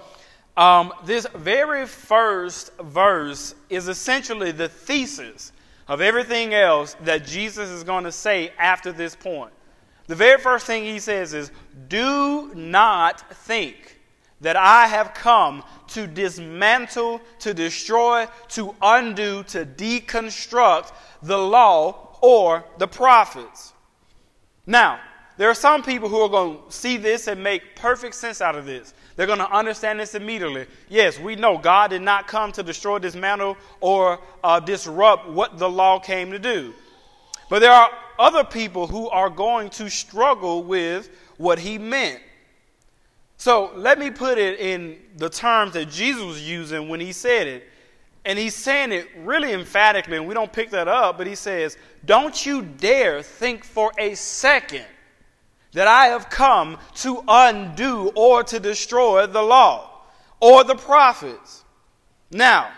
um, 0.57 0.95
this 1.05 1.27
very 1.35 1.85
first 1.87 2.75
verse 2.79 3.55
is 3.69 3.87
essentially 3.87 4.53
the 4.53 4.71
thesis 4.71 5.53
of 5.89 6.01
everything 6.01 6.55
else 6.55 6.97
that 7.03 7.27
Jesus 7.27 7.69
is 7.69 7.85
going 7.85 8.05
to 8.05 8.13
say 8.13 8.51
after 8.59 8.93
this 8.93 9.15
point. 9.15 9.53
The 10.07 10.15
very 10.15 10.41
first 10.41 10.65
thing 10.65 10.85
he 10.85 10.99
says 10.99 11.35
is, 11.35 11.51
Do 11.89 12.51
not 12.55 13.21
think 13.45 14.01
that 14.43 14.57
I 14.57 14.87
have 14.87 15.15
come 15.15 15.65
to 15.89 16.07
dismantle, 16.07 17.21
to 17.41 17.55
destroy, 17.55 18.27
to 18.49 18.75
undo, 18.83 19.43
to 19.45 19.65
deconstruct 19.65 20.93
the 21.23 21.39
law 21.39 22.17
or 22.21 22.65
the 22.79 22.87
prophets. 22.87 23.73
Now, 24.67 25.01
there 25.39 25.49
are 25.49 25.55
some 25.55 25.83
people 25.83 26.09
who 26.09 26.21
are 26.21 26.29
going 26.29 26.59
to 26.67 26.73
see 26.73 26.97
this 26.97 27.27
and 27.27 27.43
make 27.43 27.75
perfect 27.77 28.15
sense 28.15 28.41
out 28.41 28.55
of 28.55 28.67
this. 28.67 28.95
They're 29.17 29.27
going 29.27 29.39
to 29.39 29.51
understand 29.51 30.01
this 30.01 30.15
immediately. 30.15 30.67
Yes, 30.89 31.19
we 31.19 31.37
know 31.37 31.59
God 31.59 31.91
did 31.91 32.03
not 32.03 32.27
come 32.27 32.53
to 32.53 32.63
destroy, 32.63 32.99
dismantle, 32.99 33.57
or 33.81 34.21
uh, 34.45 34.61
disrupt 34.61 35.29
what 35.29 35.59
the 35.59 35.69
law 35.69 35.99
came 35.99 36.31
to 36.31 36.39
do. 36.39 36.75
But 37.49 37.61
there 37.61 37.73
are 37.73 37.91
other 38.19 38.45
people 38.45 38.87
who 38.87 39.09
are 39.09 39.31
going 39.31 39.71
to 39.71 39.91
struggle 39.91 40.63
with 40.63 41.11
what 41.37 41.59
he 41.59 41.79
meant. 41.79 42.21
So 43.43 43.73
let 43.75 43.99
me 43.99 44.09
put 44.09 44.39
it 44.39 44.61
in 44.61 45.01
the 45.17 45.29
terms 45.29 45.73
that 45.73 45.91
Jesus 45.91 46.23
was 46.23 46.49
using 46.49 46.89
when 46.89 47.01
he 47.01 47.11
said 47.11 47.49
it. 47.49 47.69
And 48.25 48.39
he's 48.39 48.55
saying 48.55 48.93
it 48.93 49.09
really 49.17 49.53
emphatically, 49.53 50.17
and 50.17 50.29
we 50.29 50.35
don't 50.35 50.53
pick 50.53 50.71
that 50.71 50.87
up, 50.87 51.19
but 51.19 51.27
he 51.27 51.35
says, 51.35 51.77
Don't 52.05 52.47
you 52.47 52.63
dare 52.63 53.21
think 53.21 53.65
for 53.65 53.91
a 53.99 54.15
second 54.15 54.85
that 55.73 55.89
I 55.89 56.07
have 56.07 56.31
come 56.31 56.79
to 56.99 57.25
undo 57.27 58.13
or 58.15 58.45
to 58.45 58.61
destroy 58.61 59.27
the 59.27 59.43
law 59.43 59.91
or 60.39 60.63
the 60.63 60.77
prophets. 60.77 61.65
Now, 62.31 62.71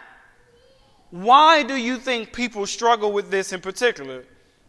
why 1.10 1.62
do 1.62 1.76
you 1.76 1.98
think 1.98 2.32
people 2.32 2.64
struggle 2.64 3.12
with 3.12 3.30
this 3.30 3.52
in 3.52 3.60
particular? 3.60 4.24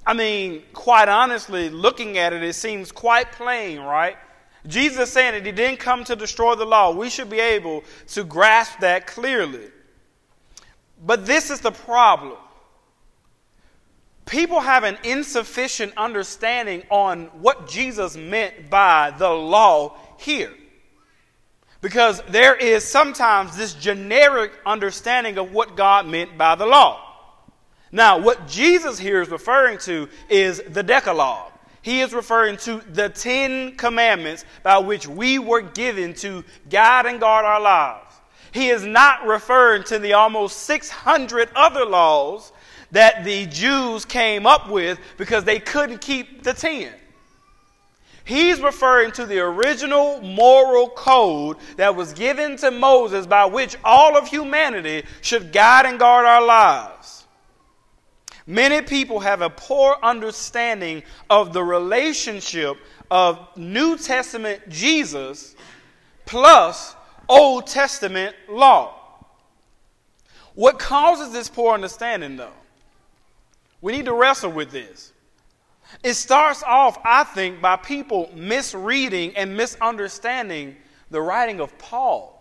I 0.06 0.14
mean, 0.14 0.64
quite 0.74 1.08
honestly, 1.08 1.70
looking 1.70 2.18
at 2.18 2.34
it, 2.34 2.44
it 2.44 2.56
seems 2.56 2.92
quite 2.92 3.32
plain, 3.32 3.80
right? 3.80 4.18
Jesus 4.68 5.12
saying 5.12 5.34
that 5.34 5.46
he 5.46 5.52
didn't 5.52 5.80
come 5.80 6.04
to 6.06 6.16
destroy 6.16 6.56
the 6.56 6.66
law. 6.66 6.92
We 6.92 7.10
should 7.10 7.30
be 7.30 7.40
able 7.40 7.84
to 8.10 8.24
grasp 8.24 8.80
that 8.80 9.08
clearly. 9.08 9.70
But 11.06 11.26
this 11.26 11.52
is 11.52 11.62
the 11.62 11.72
problem. 11.72 12.38
People 14.26 14.60
have 14.60 14.84
an 14.84 14.98
insufficient 15.04 15.94
understanding 15.98 16.84
on 16.90 17.26
what 17.42 17.68
Jesus 17.68 18.18
meant 18.18 18.70
by 18.70 19.12
the 19.12 19.30
law 19.30 19.98
here. 20.18 20.52
Because 21.82 22.22
there 22.30 22.56
is 22.56 22.84
sometimes 22.84 23.56
this 23.56 23.76
generic 23.76 24.52
understanding 24.66 25.38
of 25.38 25.52
what 25.52 25.78
God 25.78 26.08
meant 26.08 26.38
by 26.38 26.56
the 26.56 26.66
law. 26.66 27.02
Now, 27.92 28.18
what 28.18 28.48
Jesus 28.48 28.98
here 28.98 29.22
is 29.22 29.30
referring 29.30 29.78
to 29.80 30.10
is 30.28 30.62
the 30.68 30.82
Decalogue. 30.82 31.52
He 31.86 32.02
is 32.02 32.16
referring 32.16 32.58
to 32.58 32.82
the 32.94 33.10
Ten 33.10 33.76
Commandments 33.76 34.44
by 34.64 34.80
which 34.80 35.08
we 35.08 35.38
were 35.38 35.62
given 35.62 36.16
to 36.16 36.44
guide 36.68 37.06
and 37.06 37.20
guard 37.20 37.46
our 37.46 37.62
lives. 37.62 38.12
He 38.52 38.70
is 38.70 38.84
not 38.84 39.28
referring 39.28 39.84
to 39.84 40.00
the 40.00 40.14
almost 40.14 40.62
600 40.62 41.50
other 41.56 41.86
laws 41.86 42.52
that 42.90 43.24
the 43.24 43.46
Jews 43.46 44.04
came 44.04 44.48
up 44.48 44.68
with 44.68 44.98
because 45.18 45.44
they 45.44 45.60
couldn't 45.60 46.02
keep 46.02 46.42
the 46.42 46.54
ten. 46.54 46.92
He's 48.24 48.62
referring 48.62 49.12
to 49.12 49.28
the 49.28 49.42
original 49.42 50.22
moral 50.22 50.90
code 50.90 51.58
that 51.78 51.96
was 51.96 52.14
given 52.14 52.58
to 52.58 52.72
Moses 52.72 53.28
by 53.28 53.46
which 53.46 53.78
all 53.84 54.18
of 54.18 54.28
humanity 54.28 55.04
should 55.22 55.52
guide 55.52 55.86
and 55.86 56.00
guard 56.00 56.26
our 56.26 56.44
lives. 56.44 57.15
Many 58.48 58.82
people 58.82 59.20
have 59.20 59.42
a 59.42 59.50
poor 59.50 59.98
understanding 60.04 61.04
of 61.30 61.52
the 61.52 61.64
relationship 61.64 62.78
of 63.10 63.40
New 63.58 63.98
Testament 63.98 64.70
Jesus 64.70 65.56
plus 66.26 66.96
Old 67.28 67.68
Testament 67.68 68.36
law. 68.48 68.94
What 70.54 70.80
causes 70.80 71.34
this 71.34 71.50
poor 71.50 71.74
understanding, 71.74 72.38
though? 72.38 72.54
We 73.82 73.92
need 73.92 74.06
to 74.06 74.14
wrestle 74.14 74.52
with 74.52 74.72
this. 74.72 75.12
It 76.04 76.14
starts 76.14 76.64
off, 76.64 76.98
I 77.04 77.24
think, 77.24 77.62
by 77.62 77.76
people 77.76 78.30
misreading 78.34 79.36
and 79.36 79.56
misunderstanding 79.56 80.76
the 81.12 81.22
writing 81.22 81.60
of 81.60 81.78
Paul. 81.78 82.32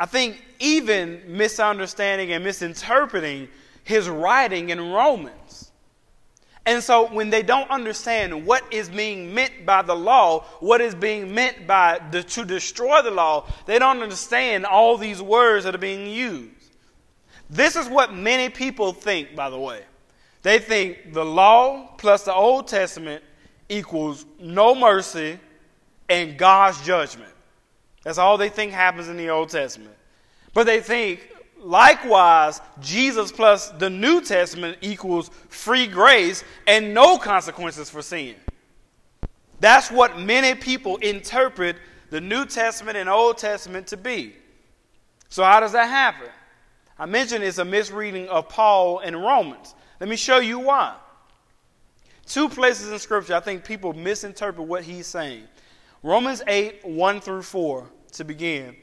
I 0.00 0.06
think 0.06 0.42
even 0.58 1.22
misunderstanding 1.26 2.32
and 2.32 2.44
misinterpreting 2.44 3.48
his 3.88 4.06
writing 4.06 4.68
in 4.68 4.92
Romans. 4.92 5.72
And 6.66 6.82
so 6.82 7.06
when 7.06 7.30
they 7.30 7.42
don't 7.42 7.70
understand 7.70 8.44
what 8.44 8.62
is 8.70 8.90
being 8.90 9.34
meant 9.34 9.64
by 9.64 9.80
the 9.80 9.96
law, 9.96 10.44
what 10.60 10.82
is 10.82 10.94
being 10.94 11.34
meant 11.34 11.66
by 11.66 11.98
the, 12.10 12.22
to 12.22 12.44
destroy 12.44 13.00
the 13.00 13.10
law, 13.10 13.46
they 13.64 13.78
don't 13.78 14.02
understand 14.02 14.66
all 14.66 14.98
these 14.98 15.22
words 15.22 15.64
that 15.64 15.74
are 15.74 15.78
being 15.78 16.06
used. 16.06 16.52
This 17.48 17.74
is 17.76 17.88
what 17.88 18.12
many 18.12 18.50
people 18.50 18.92
think, 18.92 19.34
by 19.34 19.48
the 19.48 19.58
way. 19.58 19.80
They 20.42 20.58
think 20.58 21.14
the 21.14 21.24
law 21.24 21.86
plus 21.96 22.24
the 22.24 22.34
Old 22.34 22.68
Testament 22.68 23.24
equals 23.70 24.26
no 24.38 24.74
mercy 24.74 25.40
and 26.10 26.36
God's 26.36 26.84
judgment. 26.84 27.32
That's 28.02 28.18
all 28.18 28.36
they 28.36 28.50
think 28.50 28.72
happens 28.72 29.08
in 29.08 29.16
the 29.16 29.30
Old 29.30 29.48
Testament. 29.48 29.96
But 30.52 30.66
they 30.66 30.80
think, 30.80 31.32
likewise, 31.60 32.60
Jesus 32.80 33.32
plus 33.32 33.70
the 33.70 33.90
New 33.90 34.20
Testament 34.20 34.78
equals 34.80 35.30
free 35.48 35.86
grace 35.86 36.44
and 36.66 36.94
no 36.94 37.18
consequences 37.18 37.90
for 37.90 38.02
sin. 38.02 38.34
That's 39.60 39.90
what 39.90 40.18
many 40.18 40.54
people 40.54 40.96
interpret 40.98 41.76
the 42.10 42.20
New 42.20 42.46
Testament 42.46 42.96
and 42.96 43.08
Old 43.08 43.38
Testament 43.38 43.86
to 43.88 43.96
be. 43.96 44.34
So, 45.28 45.44
how 45.44 45.60
does 45.60 45.72
that 45.72 45.88
happen? 45.88 46.28
I 46.98 47.06
mentioned 47.06 47.44
it's 47.44 47.58
a 47.58 47.64
misreading 47.64 48.28
of 48.28 48.48
Paul 48.48 49.00
in 49.00 49.14
Romans. 49.14 49.74
Let 50.00 50.08
me 50.08 50.16
show 50.16 50.38
you 50.38 50.58
why. 50.58 50.96
Two 52.26 52.48
places 52.48 52.90
in 52.90 52.98
Scripture 52.98 53.34
I 53.34 53.40
think 53.40 53.64
people 53.64 53.92
misinterpret 53.92 54.66
what 54.66 54.84
he's 54.84 55.06
saying. 55.06 55.44
Romans 56.02 56.42
8, 56.46 56.84
1 56.84 57.20
through 57.20 57.42
4, 57.42 57.90
to 58.12 58.24
begin. 58.24 58.76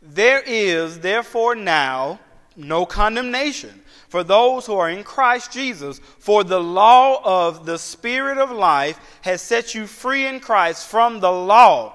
There 0.00 0.42
is 0.46 1.00
therefore 1.00 1.54
now 1.54 2.20
no 2.56 2.86
condemnation 2.86 3.82
for 4.08 4.24
those 4.24 4.64
who 4.66 4.74
are 4.74 4.88
in 4.88 5.04
Christ 5.04 5.52
Jesus, 5.52 6.00
for 6.18 6.42
the 6.42 6.60
law 6.60 7.20
of 7.24 7.66
the 7.66 7.78
Spirit 7.78 8.38
of 8.38 8.50
life 8.50 8.98
has 9.20 9.42
set 9.42 9.74
you 9.74 9.86
free 9.86 10.26
in 10.26 10.40
Christ 10.40 10.88
from 10.88 11.20
the 11.20 11.30
law. 11.30 11.94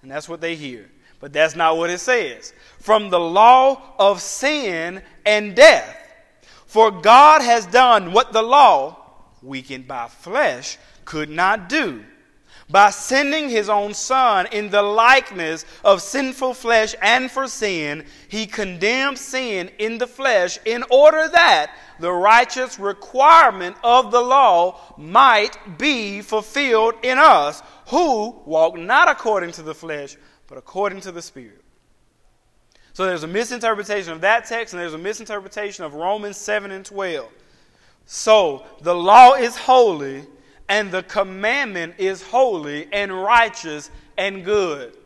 And 0.00 0.10
that's 0.10 0.28
what 0.28 0.40
they 0.40 0.56
hear. 0.56 0.90
But 1.20 1.32
that's 1.32 1.54
not 1.54 1.76
what 1.76 1.90
it 1.90 1.98
says. 1.98 2.52
From 2.78 3.10
the 3.10 3.20
law 3.20 3.94
of 3.98 4.20
sin 4.20 5.02
and 5.26 5.54
death. 5.54 5.98
For 6.66 6.90
God 6.90 7.42
has 7.42 7.66
done 7.66 8.12
what 8.12 8.32
the 8.32 8.42
law, 8.42 8.96
weakened 9.42 9.86
by 9.86 10.08
flesh, 10.08 10.78
could 11.04 11.28
not 11.28 11.68
do. 11.68 12.02
By 12.72 12.88
sending 12.88 13.50
his 13.50 13.68
own 13.68 13.92
Son 13.92 14.46
in 14.50 14.70
the 14.70 14.80
likeness 14.80 15.66
of 15.84 16.00
sinful 16.00 16.54
flesh 16.54 16.94
and 17.02 17.30
for 17.30 17.46
sin, 17.46 18.06
he 18.28 18.46
condemned 18.46 19.18
sin 19.18 19.70
in 19.78 19.98
the 19.98 20.06
flesh 20.06 20.58
in 20.64 20.82
order 20.90 21.28
that 21.28 21.76
the 22.00 22.10
righteous 22.10 22.78
requirement 22.78 23.76
of 23.84 24.10
the 24.10 24.22
law 24.22 24.80
might 24.96 25.78
be 25.78 26.22
fulfilled 26.22 26.94
in 27.02 27.18
us 27.18 27.62
who 27.88 28.30
walk 28.46 28.78
not 28.78 29.06
according 29.06 29.52
to 29.52 29.62
the 29.62 29.74
flesh 29.74 30.16
but 30.48 30.56
according 30.56 31.02
to 31.02 31.12
the 31.12 31.22
Spirit. 31.22 31.62
So 32.94 33.04
there's 33.04 33.22
a 33.22 33.28
misinterpretation 33.28 34.12
of 34.12 34.22
that 34.22 34.46
text, 34.46 34.72
and 34.74 34.80
there's 34.80 34.94
a 34.94 34.98
misinterpretation 34.98 35.84
of 35.84 35.94
Romans 35.94 36.36
7 36.38 36.70
and 36.70 36.84
12. 36.84 37.30
So 38.06 38.64
the 38.80 38.94
law 38.94 39.34
is 39.34 39.56
holy, 39.56 40.24
and 40.68 40.90
the 40.90 41.02
commandment 41.02 41.94
is 41.98 42.22
holy 42.22 42.88
and 42.92 43.12
righteous 43.12 43.90
and 44.16 44.44
good. 44.44 44.96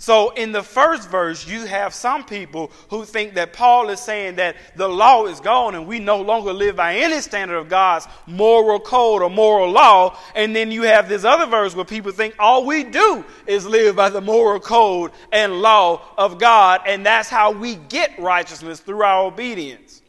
So, 0.00 0.30
in 0.30 0.50
the 0.50 0.62
first 0.62 1.10
verse, 1.10 1.46
you 1.46 1.66
have 1.66 1.92
some 1.92 2.24
people 2.24 2.70
who 2.88 3.04
think 3.04 3.34
that 3.34 3.52
Paul 3.52 3.90
is 3.90 4.00
saying 4.00 4.36
that 4.36 4.56
the 4.74 4.88
law 4.88 5.26
is 5.26 5.40
gone 5.40 5.74
and 5.74 5.86
we 5.86 5.98
no 5.98 6.22
longer 6.22 6.54
live 6.54 6.74
by 6.76 6.96
any 6.96 7.20
standard 7.20 7.58
of 7.58 7.68
God's 7.68 8.08
moral 8.26 8.80
code 8.80 9.20
or 9.20 9.28
moral 9.28 9.70
law. 9.70 10.16
And 10.34 10.56
then 10.56 10.70
you 10.70 10.84
have 10.84 11.06
this 11.06 11.24
other 11.24 11.44
verse 11.44 11.76
where 11.76 11.84
people 11.84 12.12
think 12.12 12.34
all 12.38 12.64
we 12.64 12.82
do 12.82 13.22
is 13.46 13.66
live 13.66 13.94
by 13.94 14.08
the 14.08 14.22
moral 14.22 14.58
code 14.58 15.12
and 15.32 15.60
law 15.60 16.00
of 16.16 16.38
God, 16.38 16.80
and 16.86 17.04
that's 17.04 17.28
how 17.28 17.50
we 17.50 17.74
get 17.74 18.18
righteousness 18.18 18.80
through 18.80 19.02
our 19.02 19.26
obedience. 19.26 20.00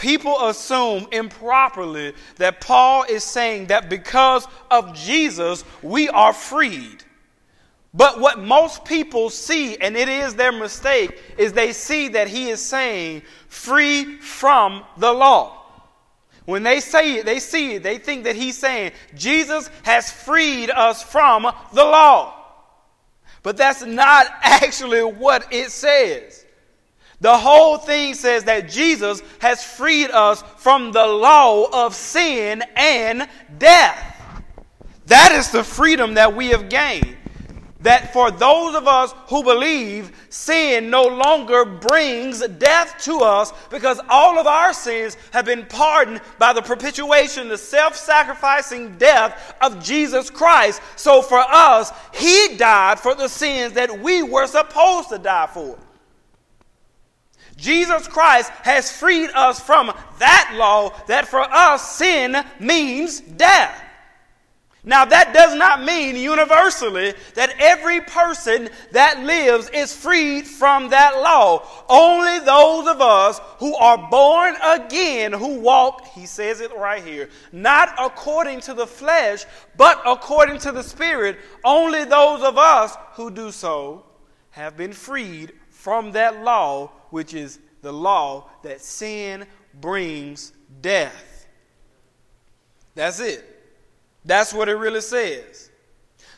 People 0.00 0.48
assume 0.48 1.06
improperly 1.12 2.14
that 2.36 2.62
Paul 2.62 3.02
is 3.02 3.22
saying 3.22 3.66
that 3.66 3.90
because 3.90 4.48
of 4.70 4.94
Jesus, 4.94 5.62
we 5.82 6.08
are 6.08 6.32
freed. 6.32 7.04
But 7.92 8.18
what 8.18 8.38
most 8.38 8.86
people 8.86 9.28
see, 9.28 9.76
and 9.76 9.98
it 9.98 10.08
is 10.08 10.34
their 10.34 10.52
mistake, 10.52 11.20
is 11.36 11.52
they 11.52 11.74
see 11.74 12.08
that 12.08 12.28
he 12.28 12.48
is 12.48 12.64
saying 12.64 13.20
free 13.48 14.16
from 14.16 14.84
the 14.96 15.12
law. 15.12 15.66
When 16.46 16.62
they 16.62 16.80
say 16.80 17.18
it, 17.18 17.26
they 17.26 17.38
see 17.38 17.74
it, 17.74 17.82
they 17.82 17.98
think 17.98 18.24
that 18.24 18.36
he's 18.36 18.56
saying 18.56 18.92
Jesus 19.14 19.68
has 19.82 20.10
freed 20.10 20.70
us 20.70 21.02
from 21.02 21.42
the 21.74 21.84
law. 21.84 22.42
But 23.42 23.58
that's 23.58 23.84
not 23.84 24.28
actually 24.42 25.02
what 25.02 25.52
it 25.52 25.70
says. 25.70 26.39
The 27.20 27.36
whole 27.36 27.76
thing 27.76 28.14
says 28.14 28.44
that 28.44 28.70
Jesus 28.70 29.22
has 29.40 29.62
freed 29.62 30.10
us 30.10 30.42
from 30.56 30.92
the 30.92 31.06
law 31.06 31.68
of 31.70 31.94
sin 31.94 32.62
and 32.76 33.28
death. 33.58 34.16
That 35.06 35.32
is 35.32 35.50
the 35.50 35.64
freedom 35.64 36.14
that 36.14 36.34
we 36.34 36.48
have 36.48 36.68
gained 36.68 37.16
that 37.82 38.12
for 38.12 38.30
those 38.30 38.74
of 38.74 38.86
us 38.86 39.14
who 39.28 39.42
believe, 39.42 40.12
sin 40.28 40.90
no 40.90 41.04
longer 41.04 41.64
brings 41.64 42.46
death 42.46 42.96
to 43.04 43.20
us 43.20 43.52
because 43.70 44.00
all 44.08 44.38
of 44.38 44.46
our 44.46 44.72
sins 44.72 45.16
have 45.32 45.44
been 45.46 45.64
pardoned 45.66 46.20
by 46.38 46.52
the 46.52 46.62
propitiation, 46.62 47.48
the 47.48 47.58
self 47.58 47.96
sacrificing 47.96 48.96
death 48.98 49.54
of 49.62 49.82
Jesus 49.82 50.30
Christ. 50.30 50.82
So 50.96 51.22
for 51.22 51.38
us, 51.38 51.90
He 52.12 52.56
died 52.56 53.00
for 53.00 53.14
the 53.14 53.28
sins 53.28 53.72
that 53.74 54.00
we 54.00 54.22
were 54.22 54.46
supposed 54.46 55.08
to 55.10 55.18
die 55.18 55.48
for. 55.52 55.78
Jesus 57.60 58.08
Christ 58.08 58.50
has 58.62 58.90
freed 58.90 59.30
us 59.34 59.60
from 59.60 59.92
that 60.18 60.54
law 60.56 60.90
that 61.06 61.28
for 61.28 61.40
us 61.40 61.96
sin 61.96 62.36
means 62.58 63.20
death. 63.20 63.84
Now, 64.82 65.04
that 65.04 65.34
does 65.34 65.54
not 65.54 65.84
mean 65.84 66.16
universally 66.16 67.12
that 67.34 67.54
every 67.58 68.00
person 68.00 68.70
that 68.92 69.20
lives 69.20 69.68
is 69.74 69.94
freed 69.94 70.46
from 70.46 70.88
that 70.88 71.20
law. 71.20 71.66
Only 71.86 72.38
those 72.38 72.88
of 72.88 73.02
us 73.02 73.42
who 73.58 73.74
are 73.74 74.08
born 74.10 74.54
again, 74.64 75.34
who 75.34 75.60
walk, 75.60 76.06
he 76.14 76.24
says 76.24 76.62
it 76.62 76.74
right 76.74 77.04
here, 77.04 77.28
not 77.52 77.94
according 77.98 78.60
to 78.62 78.74
the 78.74 78.86
flesh, 78.86 79.44
but 79.76 80.00
according 80.06 80.58
to 80.60 80.72
the 80.72 80.82
Spirit, 80.82 81.36
only 81.62 82.04
those 82.04 82.42
of 82.42 82.56
us 82.56 82.96
who 83.12 83.30
do 83.30 83.50
so 83.50 84.06
have 84.52 84.78
been 84.78 84.94
freed 84.94 85.52
from 85.80 86.12
that 86.12 86.44
law, 86.44 86.88
which 87.08 87.32
is 87.32 87.58
the 87.80 87.90
law 87.90 88.50
that 88.62 88.82
sin 88.82 89.46
brings 89.80 90.52
death. 90.82 91.46
That's 92.94 93.18
it. 93.18 93.42
That's 94.26 94.52
what 94.52 94.68
it 94.68 94.74
really 94.74 95.00
says. 95.00 95.70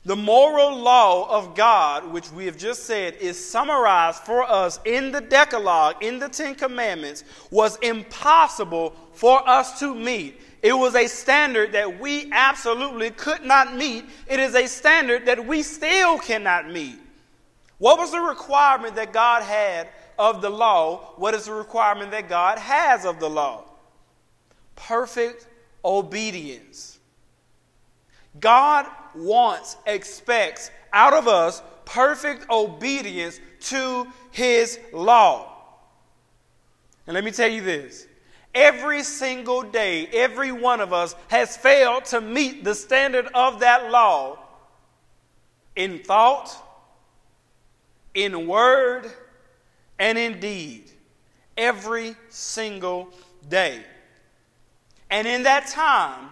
The 0.04 0.14
moral 0.14 0.76
law 0.76 1.28
of 1.28 1.56
God, 1.56 2.12
which 2.12 2.30
we 2.30 2.46
have 2.46 2.56
just 2.56 2.84
said 2.84 3.14
is 3.16 3.36
summarized 3.50 4.22
for 4.22 4.44
us 4.44 4.78
in 4.84 5.10
the 5.10 5.20
Decalogue, 5.20 5.96
in 6.04 6.20
the 6.20 6.28
Ten 6.28 6.54
Commandments, 6.54 7.24
was 7.50 7.78
impossible 7.78 8.94
for 9.12 9.48
us 9.48 9.80
to 9.80 9.92
meet. 9.92 10.40
It 10.62 10.72
was 10.72 10.94
a 10.94 11.08
standard 11.08 11.72
that 11.72 11.98
we 11.98 12.30
absolutely 12.30 13.10
could 13.10 13.44
not 13.44 13.74
meet. 13.74 14.04
It 14.28 14.38
is 14.38 14.54
a 14.54 14.68
standard 14.68 15.26
that 15.26 15.44
we 15.44 15.62
still 15.62 16.18
cannot 16.18 16.70
meet. 16.70 17.01
What 17.82 17.98
was 17.98 18.12
the 18.12 18.20
requirement 18.20 18.94
that 18.94 19.12
God 19.12 19.42
had 19.42 19.88
of 20.16 20.40
the 20.40 20.48
law? 20.48 21.14
What 21.16 21.34
is 21.34 21.46
the 21.46 21.52
requirement 21.52 22.12
that 22.12 22.28
God 22.28 22.56
has 22.58 23.04
of 23.04 23.18
the 23.18 23.28
law? 23.28 23.64
Perfect 24.76 25.48
obedience. 25.84 27.00
God 28.38 28.86
wants, 29.16 29.78
expects 29.84 30.70
out 30.92 31.12
of 31.12 31.26
us 31.26 31.60
perfect 31.84 32.48
obedience 32.50 33.40
to 33.62 34.06
his 34.30 34.78
law. 34.92 35.52
And 37.08 37.14
let 37.14 37.24
me 37.24 37.32
tell 37.32 37.50
you 37.50 37.62
this 37.62 38.06
every 38.54 39.02
single 39.02 39.62
day, 39.62 40.06
every 40.12 40.52
one 40.52 40.80
of 40.80 40.92
us 40.92 41.16
has 41.26 41.56
failed 41.56 42.04
to 42.04 42.20
meet 42.20 42.62
the 42.62 42.76
standard 42.76 43.26
of 43.34 43.58
that 43.58 43.90
law 43.90 44.38
in 45.74 45.98
thought, 45.98 46.56
in 48.14 48.46
word, 48.46 49.10
and 49.98 50.18
in 50.18 50.40
deed. 50.40 50.90
Every 51.56 52.16
single 52.28 53.10
day. 53.48 53.82
And 55.10 55.26
in 55.26 55.42
that 55.42 55.66
time, 55.66 56.30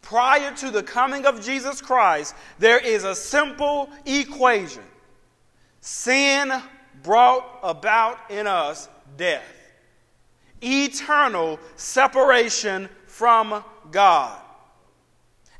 prior 0.00 0.54
to 0.56 0.70
the 0.70 0.82
coming 0.82 1.26
of 1.26 1.44
Jesus 1.44 1.80
Christ, 1.80 2.34
there 2.58 2.78
is 2.78 3.04
a 3.04 3.14
simple 3.14 3.90
equation 4.06 4.82
sin 5.80 6.50
brought 7.02 7.44
about 7.62 8.18
in 8.30 8.46
us 8.46 8.88
death, 9.18 9.44
eternal 10.62 11.60
separation 11.76 12.88
from 13.06 13.62
God. 13.90 14.40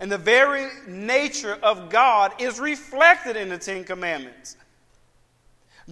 And 0.00 0.10
the 0.10 0.18
very 0.18 0.68
nature 0.88 1.58
of 1.62 1.90
God 1.90 2.32
is 2.40 2.58
reflected 2.58 3.36
in 3.36 3.50
the 3.50 3.58
Ten 3.58 3.84
Commandments. 3.84 4.56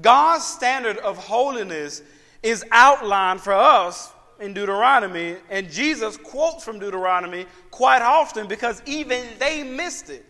God's 0.00 0.44
standard 0.44 0.98
of 0.98 1.18
holiness 1.18 2.02
is 2.42 2.64
outlined 2.70 3.40
for 3.40 3.52
us 3.52 4.12
in 4.40 4.54
Deuteronomy, 4.54 5.36
and 5.50 5.70
Jesus 5.70 6.16
quotes 6.16 6.64
from 6.64 6.78
Deuteronomy 6.78 7.46
quite 7.70 8.02
often 8.02 8.48
because 8.48 8.82
even 8.86 9.24
they 9.38 9.62
missed 9.62 10.10
it, 10.10 10.24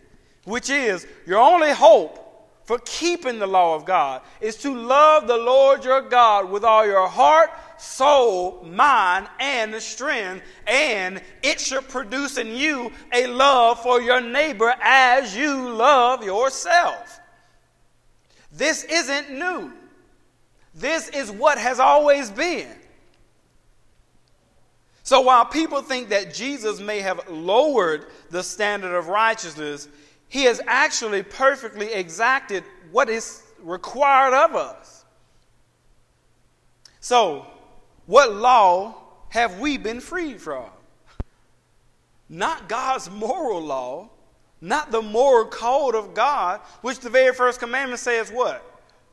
which 0.45 0.69
is 0.69 1.07
your 1.25 1.39
only 1.39 1.71
hope 1.71 2.19
for 2.65 2.79
keeping 2.85 3.39
the 3.39 3.47
law 3.47 3.75
of 3.75 3.85
God 3.85 4.21
is 4.39 4.55
to 4.57 4.73
love 4.73 5.27
the 5.27 5.37
Lord 5.37 5.83
your 5.83 6.01
God 6.01 6.49
with 6.49 6.63
all 6.63 6.85
your 6.85 7.07
heart, 7.07 7.49
soul, 7.77 8.63
mind, 8.63 9.27
and 9.39 9.75
strength, 9.81 10.45
and 10.65 11.21
it 11.41 11.59
should 11.59 11.87
produce 11.89 12.37
in 12.37 12.55
you 12.55 12.91
a 13.11 13.27
love 13.27 13.81
for 13.81 14.01
your 14.01 14.21
neighbor 14.21 14.73
as 14.81 15.35
you 15.35 15.73
love 15.73 16.23
yourself. 16.23 17.19
This 18.53 18.83
isn't 18.83 19.31
new. 19.31 19.73
This 20.75 21.09
is 21.09 21.31
what 21.31 21.57
has 21.57 21.79
always 21.79 22.29
been. 22.31 22.69
So 25.03 25.21
while 25.21 25.45
people 25.45 25.81
think 25.81 26.09
that 26.09 26.33
Jesus 26.33 26.79
may 26.79 26.99
have 26.99 27.29
lowered 27.29 28.05
the 28.29 28.41
standard 28.41 28.95
of 28.95 29.07
righteousness, 29.07 29.89
he 30.29 30.45
has 30.45 30.61
actually 30.65 31.23
perfectly 31.23 31.91
exacted 31.91 32.63
what 32.91 33.09
is 33.09 33.43
required 33.61 34.33
of 34.33 34.55
us. 34.55 35.05
So, 36.99 37.45
what 38.05 38.33
law 38.33 38.95
have 39.29 39.59
we 39.59 39.77
been 39.77 39.99
freed 39.99 40.39
from? 40.39 40.65
Not 42.29 42.69
God's 42.69 43.11
moral 43.11 43.61
law, 43.61 44.09
not 44.63 44.91
the 44.91 45.01
moral 45.01 45.45
code 45.45 45.93
of 45.93 46.13
God, 46.13 46.61
which 46.81 46.99
the 46.99 47.09
very 47.09 47.35
first 47.35 47.59
commandment 47.59 47.99
says 47.99 48.31
what? 48.31 48.69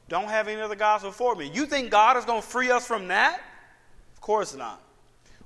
Don't 0.08 0.28
have 0.28 0.48
any 0.48 0.60
other 0.60 0.74
gods 0.74 1.04
before 1.04 1.34
me. 1.34 1.50
You 1.52 1.66
think 1.66 1.90
God 1.90 2.16
is 2.16 2.24
going 2.24 2.40
to 2.40 2.46
free 2.46 2.70
us 2.70 2.86
from 2.86 3.08
that? 3.08 3.40
Of 4.14 4.20
course 4.20 4.54
not 4.54 4.80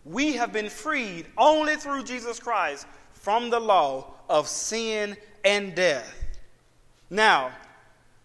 we 0.04 0.34
have 0.34 0.52
been 0.52 0.68
freed 0.68 1.26
only 1.36 1.76
through 1.76 2.04
Jesus 2.04 2.38
Christ 2.38 2.86
from 3.12 3.50
the 3.50 3.60
law 3.60 4.06
of 4.28 4.46
sin 4.46 5.16
and 5.44 5.74
death. 5.74 6.14
Now, 7.10 7.52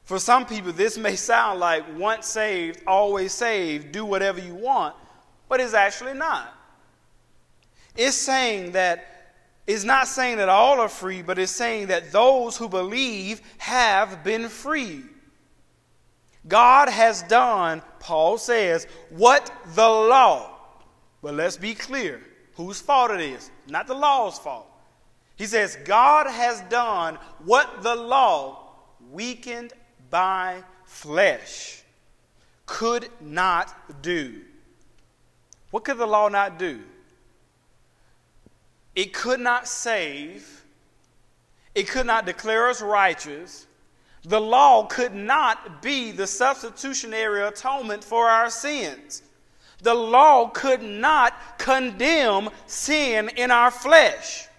for 0.04 0.20
some 0.20 0.46
people, 0.46 0.74
this 0.74 0.98
may 0.98 1.15
sound 1.15 1.60
like 1.60 1.84
once 1.98 2.28
saved, 2.28 2.82
always 2.86 3.32
saved, 3.32 3.92
do 3.92 4.04
whatever 4.06 4.39
you 4.39 4.56
want, 4.56 4.96
but 5.48 5.60
it's 5.60 5.74
actually 5.74 6.13
not. 6.13 6.54
It's 7.96 8.15
saying 8.15 8.72
that, 8.74 9.18
it's 9.69 9.84
not 9.84 10.08
saying 10.08 10.38
that 10.38 10.49
all 10.49 10.79
are 10.79 10.89
free, 10.89 11.21
but 11.21 11.39
it's 11.39 11.51
saying 11.51 11.88
that 11.88 12.12
those 12.12 12.58
who 12.58 12.67
believe 12.67 13.41
have 13.60 14.23
been 14.23 14.49
freed. 14.49 15.05
God 16.47 16.89
has 16.89 17.21
done, 17.23 17.82
Paul 17.99 18.38
says, 18.38 18.88
what 19.10 19.51
the 19.75 19.88
law 19.88 20.60
but 21.21 21.34
let's 21.34 21.58
be 21.58 21.73
clear 21.73 22.21
whose 22.55 22.79
fault 22.79 23.12
it 23.12 23.21
is, 23.21 23.51
not 23.67 23.88
the 23.88 23.93
law's 23.93 24.39
fault. 24.39 24.67
He 25.36 25.45
says, 25.45 25.77
God 25.86 26.27
has 26.27 26.62
done 26.69 27.17
what 27.45 27.82
the 27.84 27.95
law, 27.95 28.73
weakened 29.12 29.73
by 30.10 30.63
flesh 30.86 31.84
could 32.65 33.10
not 33.21 34.01
do. 34.01 34.41
What 35.71 35.86
could 35.86 35.97
the 35.97 36.05
law 36.05 36.27
not 36.27 36.60
do? 36.60 36.82
It 39.00 39.14
could 39.14 39.40
not 39.40 39.66
save, 39.66 40.66
it 41.74 41.88
could 41.88 42.06
not 42.06 42.26
declare 42.26 42.68
us 42.68 42.82
righteous. 42.82 43.66
The 44.24 44.42
law 44.42 44.88
could 44.88 45.16
not 45.16 45.82
be 45.82 46.12
the 46.12 46.28
substitutionary 46.28 47.42
atonement 47.44 48.04
for 48.04 48.28
our 48.28 48.50
sins. 48.50 49.24
The 49.82 49.94
law 49.94 50.50
could 50.50 50.82
not 50.82 51.58
condemn 51.58 52.50
sin 52.68 53.30
in 53.38 53.52
our 53.52 53.72
flesh. 53.72 54.50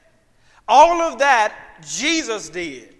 All 0.66 1.02
of 1.02 1.18
that 1.18 1.54
Jesus 1.86 2.48
did. 2.48 2.96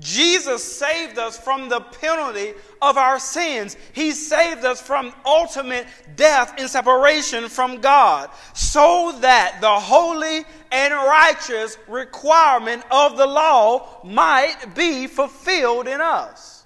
Jesus 0.00 0.62
saved 0.62 1.18
us 1.18 1.38
from 1.38 1.68
the 1.68 1.80
penalty 1.80 2.54
of 2.82 2.96
our 2.96 3.18
sins. 3.18 3.76
He 3.92 4.12
saved 4.12 4.64
us 4.64 4.80
from 4.80 5.14
ultimate 5.24 5.86
death 6.16 6.54
and 6.58 6.68
separation 6.68 7.48
from 7.48 7.80
God, 7.80 8.30
so 8.54 9.16
that 9.20 9.58
the 9.60 9.68
holy 9.68 10.44
and 10.70 10.92
righteous 10.94 11.78
requirement 11.88 12.82
of 12.90 13.16
the 13.16 13.26
law 13.26 14.00
might 14.04 14.74
be 14.74 15.06
fulfilled 15.06 15.88
in 15.88 16.00
us. 16.00 16.64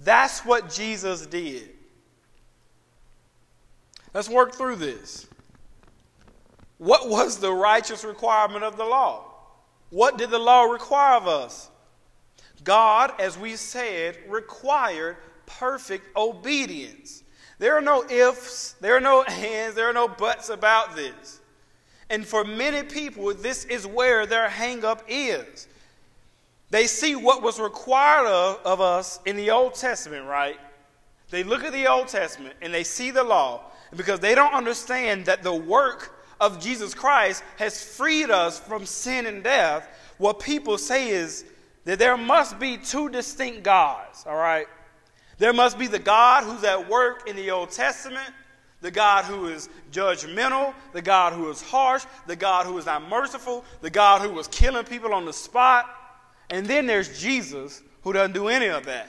That's 0.00 0.44
what 0.44 0.70
Jesus 0.70 1.26
did. 1.26 1.70
Let's 4.14 4.28
work 4.28 4.54
through 4.54 4.76
this. 4.76 5.26
What 6.78 7.08
was 7.08 7.38
the 7.38 7.52
righteous 7.52 8.04
requirement 8.04 8.64
of 8.64 8.76
the 8.76 8.84
law? 8.84 9.27
What 9.90 10.18
did 10.18 10.30
the 10.30 10.38
law 10.38 10.64
require 10.64 11.16
of 11.16 11.26
us? 11.26 11.70
God, 12.64 13.12
as 13.18 13.38
we 13.38 13.56
said, 13.56 14.18
required 14.28 15.16
perfect 15.46 16.14
obedience. 16.16 17.22
There 17.58 17.76
are 17.76 17.80
no 17.80 18.04
ifs, 18.08 18.72
there 18.80 18.96
are 18.96 19.00
no 19.00 19.22
ands, 19.28 19.74
there 19.74 19.88
are 19.88 19.94
no 19.94 20.08
buts 20.08 20.48
about 20.48 20.94
this. 20.94 21.40
And 22.10 22.26
for 22.26 22.44
many 22.44 22.82
people, 22.82 23.34
this 23.34 23.64
is 23.66 23.86
where 23.86 24.26
their 24.26 24.48
hangup 24.48 25.00
is. 25.08 25.68
They 26.70 26.86
see 26.86 27.16
what 27.16 27.42
was 27.42 27.58
required 27.58 28.26
of, 28.26 28.60
of 28.64 28.80
us 28.80 29.20
in 29.24 29.36
the 29.36 29.50
Old 29.50 29.74
Testament, 29.74 30.26
right? 30.26 30.58
They 31.30 31.42
look 31.42 31.64
at 31.64 31.72
the 31.72 31.86
Old 31.86 32.08
Testament 32.08 32.54
and 32.62 32.72
they 32.72 32.84
see 32.84 33.10
the 33.10 33.24
law 33.24 33.62
because 33.96 34.20
they 34.20 34.34
don't 34.34 34.54
understand 34.54 35.26
that 35.26 35.42
the 35.42 35.54
work 35.54 36.17
of 36.40 36.60
Jesus 36.60 36.94
Christ 36.94 37.42
has 37.56 37.82
freed 37.82 38.30
us 38.30 38.58
from 38.58 38.86
sin 38.86 39.26
and 39.26 39.42
death, 39.42 39.88
what 40.18 40.40
people 40.40 40.78
say 40.78 41.10
is 41.10 41.44
that 41.84 41.98
there 41.98 42.16
must 42.16 42.58
be 42.58 42.76
two 42.76 43.08
distinct 43.08 43.62
gods, 43.62 44.24
all 44.26 44.36
right? 44.36 44.66
There 45.38 45.52
must 45.52 45.78
be 45.78 45.86
the 45.86 45.98
God 45.98 46.44
who's 46.44 46.64
at 46.64 46.88
work 46.88 47.28
in 47.28 47.36
the 47.36 47.50
Old 47.50 47.70
Testament, 47.70 48.30
the 48.80 48.90
God 48.90 49.24
who 49.24 49.46
is 49.46 49.68
judgmental, 49.92 50.74
the 50.92 51.02
God 51.02 51.32
who 51.32 51.50
is 51.50 51.62
harsh, 51.62 52.04
the 52.26 52.36
God 52.36 52.66
who 52.66 52.78
is 52.78 52.86
not 52.86 53.08
merciful, 53.08 53.64
the 53.80 53.90
God 53.90 54.20
who 54.20 54.30
was 54.30 54.48
killing 54.48 54.84
people 54.84 55.14
on 55.14 55.24
the 55.24 55.32
spot. 55.32 55.86
And 56.50 56.66
then 56.66 56.86
there's 56.86 57.20
Jesus 57.20 57.82
who 58.02 58.12
doesn't 58.12 58.32
do 58.34 58.48
any 58.48 58.66
of 58.66 58.86
that 58.86 59.08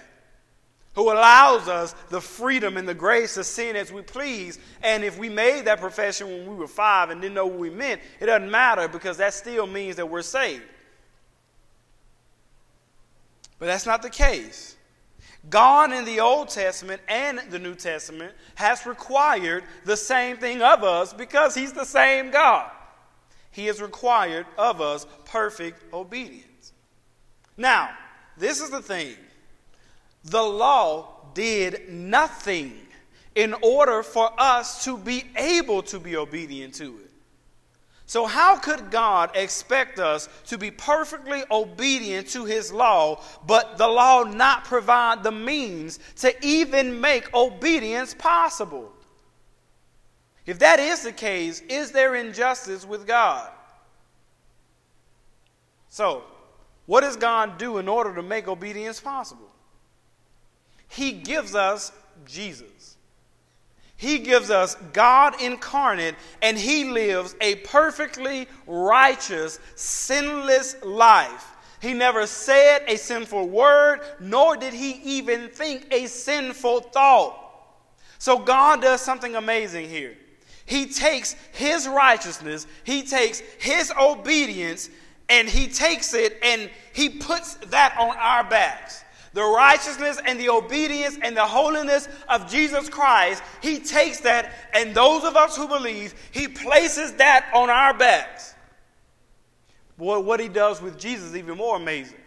who 0.99 1.13
allows 1.13 1.69
us 1.69 1.95
the 2.09 2.19
freedom 2.19 2.75
and 2.75 2.85
the 2.85 2.93
grace 2.93 3.35
to 3.35 3.43
sin 3.43 3.77
as 3.77 3.89
we 3.89 4.01
please. 4.01 4.59
And 4.83 5.01
if 5.01 5.17
we 5.17 5.29
made 5.29 5.63
that 5.65 5.79
profession 5.79 6.27
when 6.27 6.45
we 6.45 6.55
were 6.55 6.67
five 6.67 7.09
and 7.09 7.21
didn't 7.21 7.35
know 7.35 7.45
what 7.45 7.57
we 7.57 7.69
meant, 7.69 8.01
it 8.19 8.25
doesn't 8.25 8.51
matter 8.51 8.89
because 8.89 9.15
that 9.17 9.33
still 9.33 9.65
means 9.65 9.95
that 9.95 10.09
we're 10.09 10.21
saved. 10.21 10.63
But 13.59 13.67
that's 13.67 13.85
not 13.85 14.01
the 14.01 14.09
case. 14.09 14.75
God 15.49 15.93
in 15.93 16.03
the 16.03 16.19
Old 16.19 16.49
Testament 16.49 17.01
and 17.07 17.39
the 17.49 17.59
New 17.59 17.75
Testament 17.75 18.33
has 18.55 18.85
required 18.85 19.63
the 19.85 19.95
same 19.95 20.35
thing 20.35 20.61
of 20.61 20.83
us 20.83 21.13
because 21.13 21.55
He's 21.55 21.71
the 21.71 21.85
same 21.85 22.29
God. 22.29 22.69
He 23.51 23.67
has 23.67 23.81
required 23.81 24.45
of 24.57 24.81
us 24.81 25.07
perfect 25.23 25.81
obedience. 25.93 26.73
Now, 27.55 27.89
this 28.37 28.59
is 28.59 28.69
the 28.69 28.81
thing 28.81 29.15
the 30.23 30.43
law 30.43 31.15
did 31.33 31.89
nothing 31.89 32.77
in 33.35 33.53
order 33.61 34.03
for 34.03 34.31
us 34.37 34.83
to 34.83 34.97
be 34.97 35.23
able 35.35 35.81
to 35.83 35.99
be 35.99 36.17
obedient 36.17 36.73
to 36.75 36.97
it. 36.99 37.09
So, 38.05 38.25
how 38.25 38.57
could 38.57 38.89
God 38.89 39.29
expect 39.35 39.99
us 39.99 40.27
to 40.47 40.57
be 40.57 40.71
perfectly 40.71 41.43
obedient 41.51 42.27
to 42.29 42.43
His 42.43 42.71
law, 42.71 43.21
but 43.45 43.77
the 43.77 43.87
law 43.87 44.23
not 44.23 44.65
provide 44.65 45.21
the 45.21 45.31
means 45.31 45.99
to 46.17 46.33
even 46.43 46.99
make 46.99 47.31
obedience 47.35 48.15
possible? 48.15 48.91
If 50.47 50.57
that 50.57 50.79
is 50.79 51.03
the 51.03 51.11
case, 51.11 51.61
is 51.69 51.91
there 51.91 52.15
injustice 52.15 52.83
with 52.83 53.05
God? 53.05 53.51
So, 55.89 56.23
what 56.87 57.01
does 57.01 57.15
God 57.15 57.59
do 57.59 57.77
in 57.77 57.87
order 57.87 58.15
to 58.15 58.23
make 58.23 58.47
obedience 58.47 58.99
possible? 58.99 59.48
He 60.89 61.13
gives 61.13 61.55
us 61.55 61.91
Jesus. 62.25 62.97
He 63.95 64.19
gives 64.19 64.49
us 64.49 64.75
God 64.93 65.41
incarnate, 65.41 66.15
and 66.41 66.57
He 66.57 66.85
lives 66.85 67.35
a 67.41 67.55
perfectly 67.55 68.47
righteous, 68.65 69.59
sinless 69.75 70.75
life. 70.83 71.45
He 71.81 71.93
never 71.93 72.25
said 72.25 72.83
a 72.87 72.97
sinful 72.97 73.47
word, 73.49 73.99
nor 74.19 74.57
did 74.57 74.73
He 74.73 74.91
even 75.03 75.49
think 75.49 75.87
a 75.91 76.07
sinful 76.07 76.81
thought. 76.81 77.37
So 78.17 78.39
God 78.39 78.81
does 78.81 79.01
something 79.01 79.35
amazing 79.35 79.89
here. 79.89 80.15
He 80.65 80.87
takes 80.87 81.33
His 81.51 81.87
righteousness, 81.87 82.67
He 82.83 83.03
takes 83.03 83.39
His 83.59 83.91
obedience, 83.99 84.89
and 85.27 85.47
He 85.47 85.67
takes 85.67 86.13
it 86.13 86.37
and 86.41 86.69
He 86.93 87.09
puts 87.09 87.55
that 87.67 87.95
on 87.99 88.15
our 88.17 88.43
backs 88.49 89.03
the 89.33 89.43
righteousness 89.43 90.19
and 90.25 90.39
the 90.39 90.49
obedience 90.49 91.17
and 91.21 91.35
the 91.35 91.45
holiness 91.45 92.07
of 92.27 92.49
Jesus 92.49 92.89
Christ, 92.89 93.43
He 93.61 93.79
takes 93.79 94.21
that, 94.21 94.53
and 94.73 94.95
those 94.95 95.23
of 95.23 95.35
us 95.35 95.55
who 95.55 95.67
believe, 95.67 96.13
He 96.31 96.47
places 96.47 97.13
that 97.13 97.49
on 97.53 97.69
our 97.69 97.93
backs. 97.93 98.55
Boy, 99.97 100.19
what 100.19 100.39
He 100.39 100.47
does 100.47 100.81
with 100.81 100.97
Jesus 100.97 101.29
is 101.29 101.35
even 101.35 101.57
more 101.57 101.75
amazing. 101.75 102.17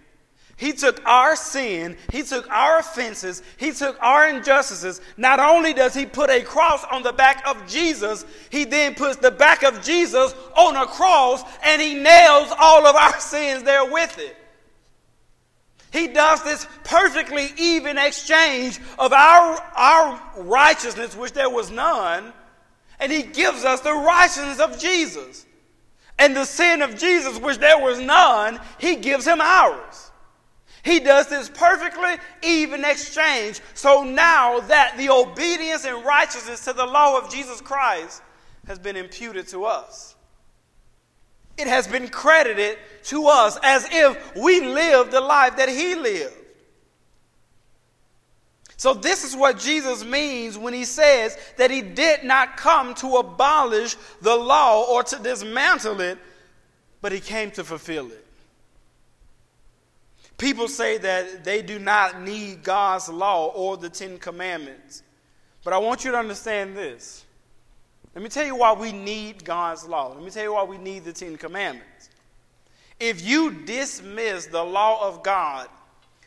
He 0.57 0.73
took 0.73 1.05
our 1.05 1.35
sin, 1.35 1.97
He 2.13 2.23
took 2.23 2.49
our 2.49 2.79
offenses, 2.79 3.43
He 3.57 3.73
took 3.73 4.01
our 4.01 4.29
injustices. 4.29 5.01
Not 5.17 5.41
only 5.41 5.73
does 5.73 5.95
He 5.95 6.07
put 6.07 6.31
a 6.31 6.43
cross 6.43 6.85
on 6.93 7.03
the 7.03 7.13
back 7.13 7.43
of 7.49 7.67
Jesus, 7.67 8.25
He 8.51 8.65
then 8.65 8.95
puts 8.95 9.17
the 9.17 9.31
back 9.31 9.65
of 9.65 9.83
Jesus 9.83 10.35
on 10.57 10.77
a 10.77 10.87
cross 10.87 11.43
and 11.65 11.83
He 11.83 11.95
nails 11.95 12.53
all 12.61 12.87
of 12.87 12.95
our 12.95 13.19
sins 13.19 13.65
there 13.65 13.91
with 13.91 14.17
it. 14.19 14.37
He 15.93 16.09
does 16.09 16.43
this 16.43 16.67
perfectly 16.85 17.53
even 17.59 17.99
exchange 17.99 18.81
of 18.99 19.13
our, 19.13 19.63
our 19.77 20.23
righteousness, 20.39 21.15
which 21.15 21.33
there 21.33 21.51
was 21.51 21.71
none, 21.71 22.33
and 22.99 23.13
he 23.13 23.23
gives 23.23 23.65
us 23.65 23.81
the 23.81 23.93
righteousness 23.93 24.59
of 24.59 24.79
Jesus. 24.79 25.45
And 26.19 26.37
the 26.37 26.45
sin 26.45 26.83
of 26.83 26.99
Jesus, 26.99 27.39
which 27.39 27.59
there 27.59 27.79
was 27.79 28.01
none, 28.01 28.61
he 28.79 28.97
gives 28.97 29.27
him 29.27 29.41
ours. 29.41 30.11
He 30.85 30.99
does 30.99 31.29
this 31.29 31.49
perfectly 31.49 32.17
even 32.43 32.85
exchange. 32.85 33.61
So 33.75 34.03
now 34.03 34.61
that 34.61 34.97
the 34.99 35.11
obedience 35.11 35.85
and 35.85 36.05
righteousness 36.05 36.65
to 36.65 36.73
the 36.73 36.87
law 36.87 37.19
of 37.19 37.31
Jesus 37.31 37.61
Christ 37.61 38.23
has 38.67 38.79
been 38.79 38.97
imputed 38.97 39.49
to 39.49 39.65
us, 39.65 40.17
it 41.57 41.67
has 41.67 41.87
been 41.87 42.09
credited 42.09 42.79
to 43.05 43.27
us 43.27 43.59
as 43.63 43.87
if 43.91 44.37
we 44.37 44.61
lived 44.61 45.11
the 45.11 45.21
life 45.21 45.57
that 45.57 45.69
he 45.69 45.95
lived. 45.95 46.37
So, 48.77 48.95
this 48.95 49.23
is 49.23 49.37
what 49.37 49.59
Jesus 49.59 50.05
means 50.05 50.59
when 50.59 50.75
he 50.75 50.85
says 50.85 51.39
that 51.57 51.71
he 51.71 51.83
did 51.83 52.25
not 52.25 52.57
come 52.57 52.95
to 52.97 53.17
abolish 53.19 53.97
the 54.21 54.35
law 54.35 54.85
or 54.85 55.05
to 55.05 55.19
dismantle 55.21 56.01
it, 56.01 56.19
but 57.01 57.13
he 57.13 57.21
came 57.21 57.53
to 57.53 57.63
fulfill 57.63 58.11
it. 58.11 58.27
People 60.37 60.67
say 60.67 60.99
that 60.99 61.45
they 61.45 61.63
do 61.63 61.79
not 61.79 62.23
need 62.23 62.65
God's 62.65 63.09
law 63.09 63.47
or 63.47 63.77
the 63.77 63.89
Ten 63.89 64.19
Commandments. 64.19 65.05
But 65.63 65.73
I 65.73 65.79
want 65.79 66.05
you 66.05 66.11
to 66.11 66.19
understand 66.19 66.77
this. 66.77 67.25
Let 68.15 68.23
me 68.23 68.29
tell 68.29 68.45
you 68.45 68.57
why 68.57 68.73
we 68.73 68.93
need 68.93 69.45
God's 69.45 69.87
law. 69.87 70.09
Let 70.09 70.23
me 70.23 70.31
tell 70.31 70.43
you 70.43 70.53
why 70.55 70.65
we 70.65 70.79
need 70.79 71.05
the 71.05 71.13
Ten 71.13 71.37
Commandments. 71.37 72.11
If 73.01 73.27
you 73.27 73.65
dismiss 73.65 74.47
the 74.47 74.63
law 74.63 75.09
of 75.09 75.23
God, 75.23 75.69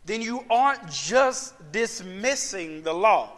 then 0.05 0.21
you 0.21 0.43
aren't 0.49 0.89
just 0.89 1.53
dismissing 1.71 2.81
the 2.83 2.93
law. 2.93 3.31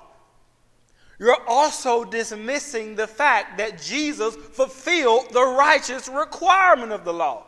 You're 1.19 1.47
also 1.47 2.03
dismissing 2.03 2.95
the 2.95 3.07
fact 3.07 3.57
that 3.57 3.81
Jesus 3.81 4.35
fulfilled 4.35 5.27
the 5.31 5.43
righteous 5.43 6.07
requirement 6.07 6.91
of 6.91 7.03
the 7.03 7.13
law. 7.13 7.43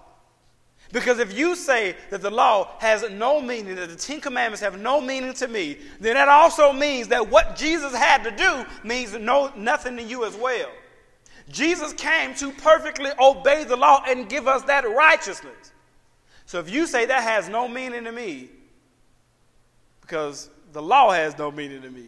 Because 0.91 1.19
if 1.19 1.37
you 1.37 1.55
say 1.55 1.95
that 2.09 2.21
the 2.21 2.31
law 2.31 2.71
has 2.79 3.07
no 3.11 3.39
meaning, 3.39 3.75
that 3.75 3.89
the 3.89 3.95
Ten 3.95 4.19
Commandments 4.19 4.61
have 4.61 4.79
no 4.79 4.99
meaning 4.99 5.33
to 5.35 5.47
me, 5.47 5.77
then 5.99 6.15
that 6.15 6.27
also 6.27 6.73
means 6.73 7.07
that 7.09 7.29
what 7.29 7.55
Jesus 7.55 7.93
had 7.93 8.23
to 8.23 8.31
do 8.31 8.65
means 8.83 9.13
no, 9.13 9.51
nothing 9.55 9.95
to 9.97 10.03
you 10.03 10.25
as 10.25 10.35
well. 10.35 10.69
Jesus 11.49 11.93
came 11.93 12.35
to 12.35 12.51
perfectly 12.51 13.11
obey 13.19 13.63
the 13.63 13.75
law 13.75 14.03
and 14.07 14.29
give 14.29 14.47
us 14.47 14.63
that 14.63 14.89
righteousness. 14.89 15.71
So 16.45 16.59
if 16.59 16.69
you 16.69 16.87
say 16.87 17.05
that 17.05 17.23
has 17.23 17.49
no 17.49 17.67
meaning 17.67 18.03
to 18.05 18.11
me, 18.11 18.49
because 20.01 20.49
the 20.71 20.81
law 20.81 21.11
has 21.11 21.37
no 21.37 21.51
meaning 21.51 21.81
to 21.81 21.89
me, 21.89 22.07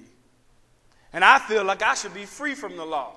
and 1.13 1.23
I 1.25 1.39
feel 1.39 1.63
like 1.63 1.81
I 1.81 1.93
should 1.93 2.13
be 2.13 2.25
free 2.25 2.55
from 2.55 2.77
the 2.77 2.85
law, 2.85 3.13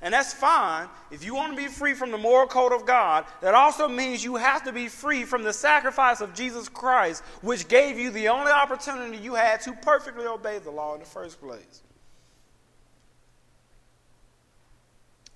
and 0.00 0.12
that's 0.12 0.32
fine. 0.32 0.88
If 1.10 1.24
you 1.24 1.34
want 1.34 1.54
to 1.54 1.62
be 1.62 1.68
free 1.68 1.94
from 1.94 2.10
the 2.10 2.18
moral 2.18 2.48
code 2.48 2.72
of 2.72 2.84
God, 2.84 3.24
that 3.40 3.54
also 3.54 3.86
means 3.86 4.24
you 4.24 4.36
have 4.36 4.64
to 4.64 4.72
be 4.72 4.88
free 4.88 5.24
from 5.24 5.42
the 5.42 5.52
sacrifice 5.52 6.20
of 6.20 6.34
Jesus 6.34 6.68
Christ, 6.68 7.22
which 7.40 7.68
gave 7.68 7.98
you 7.98 8.10
the 8.10 8.28
only 8.28 8.50
opportunity 8.50 9.16
you 9.16 9.34
had 9.34 9.60
to 9.62 9.72
perfectly 9.74 10.26
obey 10.26 10.58
the 10.58 10.70
law 10.70 10.94
in 10.94 11.00
the 11.00 11.06
first 11.06 11.40
place. 11.40 11.82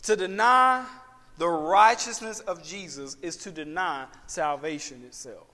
To 0.06 0.14
deny 0.14 0.86
the 1.36 1.48
righteousness 1.48 2.38
of 2.38 2.62
Jesus 2.62 3.16
is 3.22 3.36
to 3.38 3.50
deny 3.50 4.06
salvation 4.28 5.02
itself. 5.04 5.48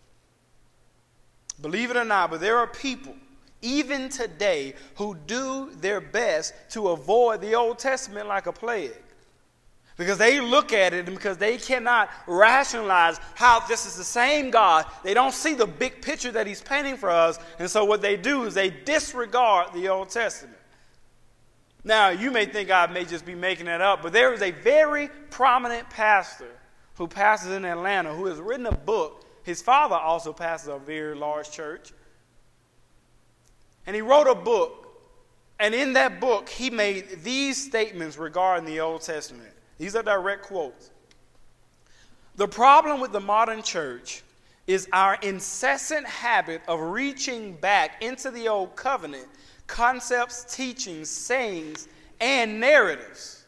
Believe 1.62 1.90
it 1.90 1.96
or 1.96 2.04
not, 2.04 2.30
but 2.30 2.40
there 2.40 2.58
are 2.58 2.66
people, 2.66 3.14
even 3.62 4.10
today, 4.10 4.74
who 4.96 5.16
do 5.26 5.70
their 5.76 6.02
best 6.02 6.52
to 6.72 6.88
avoid 6.88 7.40
the 7.40 7.54
Old 7.54 7.78
Testament 7.78 8.28
like 8.28 8.46
a 8.46 8.52
plague. 8.52 8.92
Because 9.96 10.18
they 10.18 10.38
look 10.38 10.74
at 10.74 10.92
it 10.92 11.06
and 11.06 11.16
because 11.16 11.38
they 11.38 11.56
cannot 11.56 12.10
rationalize 12.26 13.18
how 13.34 13.60
this 13.60 13.86
is 13.86 13.96
the 13.96 14.04
same 14.04 14.50
God, 14.50 14.84
they 15.02 15.14
don't 15.14 15.32
see 15.32 15.54
the 15.54 15.66
big 15.66 16.02
picture 16.02 16.30
that 16.30 16.46
He's 16.46 16.60
painting 16.60 16.98
for 16.98 17.08
us. 17.08 17.38
And 17.58 17.70
so 17.70 17.86
what 17.86 18.02
they 18.02 18.18
do 18.18 18.44
is 18.44 18.52
they 18.52 18.68
disregard 18.68 19.72
the 19.72 19.88
Old 19.88 20.10
Testament. 20.10 20.58
Now, 21.84 22.10
you 22.10 22.30
may 22.30 22.46
think 22.46 22.70
I 22.70 22.86
may 22.86 23.04
just 23.04 23.26
be 23.26 23.34
making 23.34 23.66
that 23.66 23.80
up, 23.80 24.02
but 24.02 24.12
there 24.12 24.32
is 24.32 24.42
a 24.42 24.52
very 24.52 25.08
prominent 25.30 25.90
pastor 25.90 26.50
who 26.94 27.08
pastors 27.08 27.52
in 27.52 27.64
Atlanta 27.64 28.14
who 28.14 28.26
has 28.26 28.38
written 28.38 28.66
a 28.66 28.72
book. 28.72 29.24
His 29.42 29.60
father 29.60 29.96
also 29.96 30.32
pastors 30.32 30.74
a 30.74 30.78
very 30.78 31.16
large 31.16 31.50
church. 31.50 31.92
And 33.86 33.96
he 33.96 34.02
wrote 34.02 34.28
a 34.28 34.34
book. 34.34 34.78
And 35.58 35.74
in 35.74 35.92
that 35.94 36.20
book, 36.20 36.48
he 36.48 36.70
made 36.70 37.22
these 37.22 37.62
statements 37.62 38.16
regarding 38.16 38.64
the 38.64 38.80
Old 38.80 39.02
Testament. 39.02 39.52
These 39.78 39.96
are 39.96 40.02
direct 40.02 40.44
quotes. 40.44 40.90
The 42.36 42.48
problem 42.48 43.00
with 43.00 43.12
the 43.12 43.20
modern 43.20 43.62
church 43.62 44.22
is 44.66 44.88
our 44.92 45.16
incessant 45.22 46.06
habit 46.06 46.62
of 46.68 46.80
reaching 46.80 47.54
back 47.54 48.02
into 48.02 48.30
the 48.30 48.48
old 48.48 48.76
covenant 48.76 49.26
concepts, 49.72 50.54
teachings, 50.54 51.08
sayings, 51.08 51.88
and 52.20 52.60
narratives. 52.60 53.44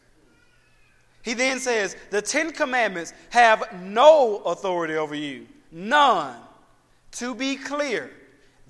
He 1.21 1.33
then 1.33 1.59
says, 1.59 1.95
The 2.09 2.21
Ten 2.21 2.51
Commandments 2.51 3.13
have 3.29 3.63
no 3.81 4.37
authority 4.45 4.95
over 4.95 5.15
you, 5.15 5.45
none. 5.71 6.35
To 7.13 7.35
be 7.35 7.55
clear, 7.55 8.11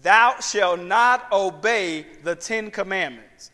thou 0.01 0.35
shalt 0.41 0.81
not 0.81 1.31
obey 1.31 2.05
the 2.23 2.35
Ten 2.35 2.69
Commandments. 2.71 3.51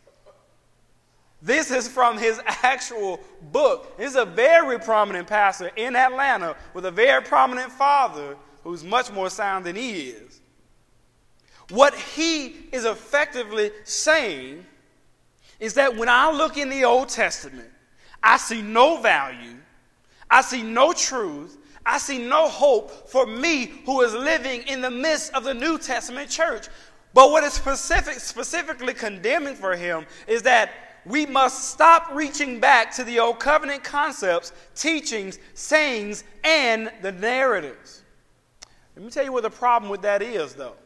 This 1.40 1.70
is 1.70 1.88
from 1.88 2.18
his 2.18 2.40
actual 2.46 3.20
book. 3.52 3.94
He's 3.98 4.16
a 4.16 4.24
very 4.24 4.78
prominent 4.80 5.28
pastor 5.28 5.70
in 5.76 5.96
Atlanta 5.96 6.56
with 6.74 6.86
a 6.86 6.90
very 6.90 7.22
prominent 7.22 7.70
father 7.70 8.36
who's 8.64 8.84
much 8.84 9.12
more 9.12 9.30
sound 9.30 9.64
than 9.64 9.76
he 9.76 10.08
is. 10.08 10.41
What 11.72 11.94
he 11.94 12.48
is 12.70 12.84
effectively 12.84 13.70
saying 13.84 14.66
is 15.58 15.72
that 15.74 15.96
when 15.96 16.10
I 16.10 16.30
look 16.30 16.58
in 16.58 16.68
the 16.68 16.84
Old 16.84 17.08
Testament, 17.08 17.70
I 18.22 18.36
see 18.36 18.60
no 18.60 19.00
value, 19.00 19.56
I 20.30 20.42
see 20.42 20.62
no 20.62 20.92
truth, 20.92 21.56
I 21.86 21.96
see 21.96 22.18
no 22.18 22.46
hope 22.46 23.08
for 23.08 23.24
me 23.24 23.72
who 23.86 24.02
is 24.02 24.12
living 24.12 24.64
in 24.68 24.82
the 24.82 24.90
midst 24.90 25.32
of 25.32 25.44
the 25.44 25.54
New 25.54 25.78
Testament 25.78 26.28
church. 26.28 26.68
But 27.14 27.30
what 27.30 27.42
is 27.42 27.54
specific, 27.54 28.20
specifically 28.20 28.92
condemning 28.92 29.54
for 29.54 29.74
him 29.74 30.04
is 30.26 30.42
that 30.42 30.72
we 31.06 31.24
must 31.24 31.70
stop 31.70 32.10
reaching 32.12 32.60
back 32.60 32.94
to 32.96 33.04
the 33.04 33.18
old 33.18 33.40
covenant 33.40 33.82
concepts, 33.82 34.52
teachings, 34.74 35.38
sayings, 35.54 36.24
and 36.44 36.92
the 37.00 37.12
narratives. 37.12 38.02
Let 38.94 39.06
me 39.06 39.10
tell 39.10 39.24
you 39.24 39.32
what 39.32 39.42
the 39.42 39.48
problem 39.48 39.90
with 39.90 40.02
that 40.02 40.20
is, 40.20 40.52
though. 40.52 40.76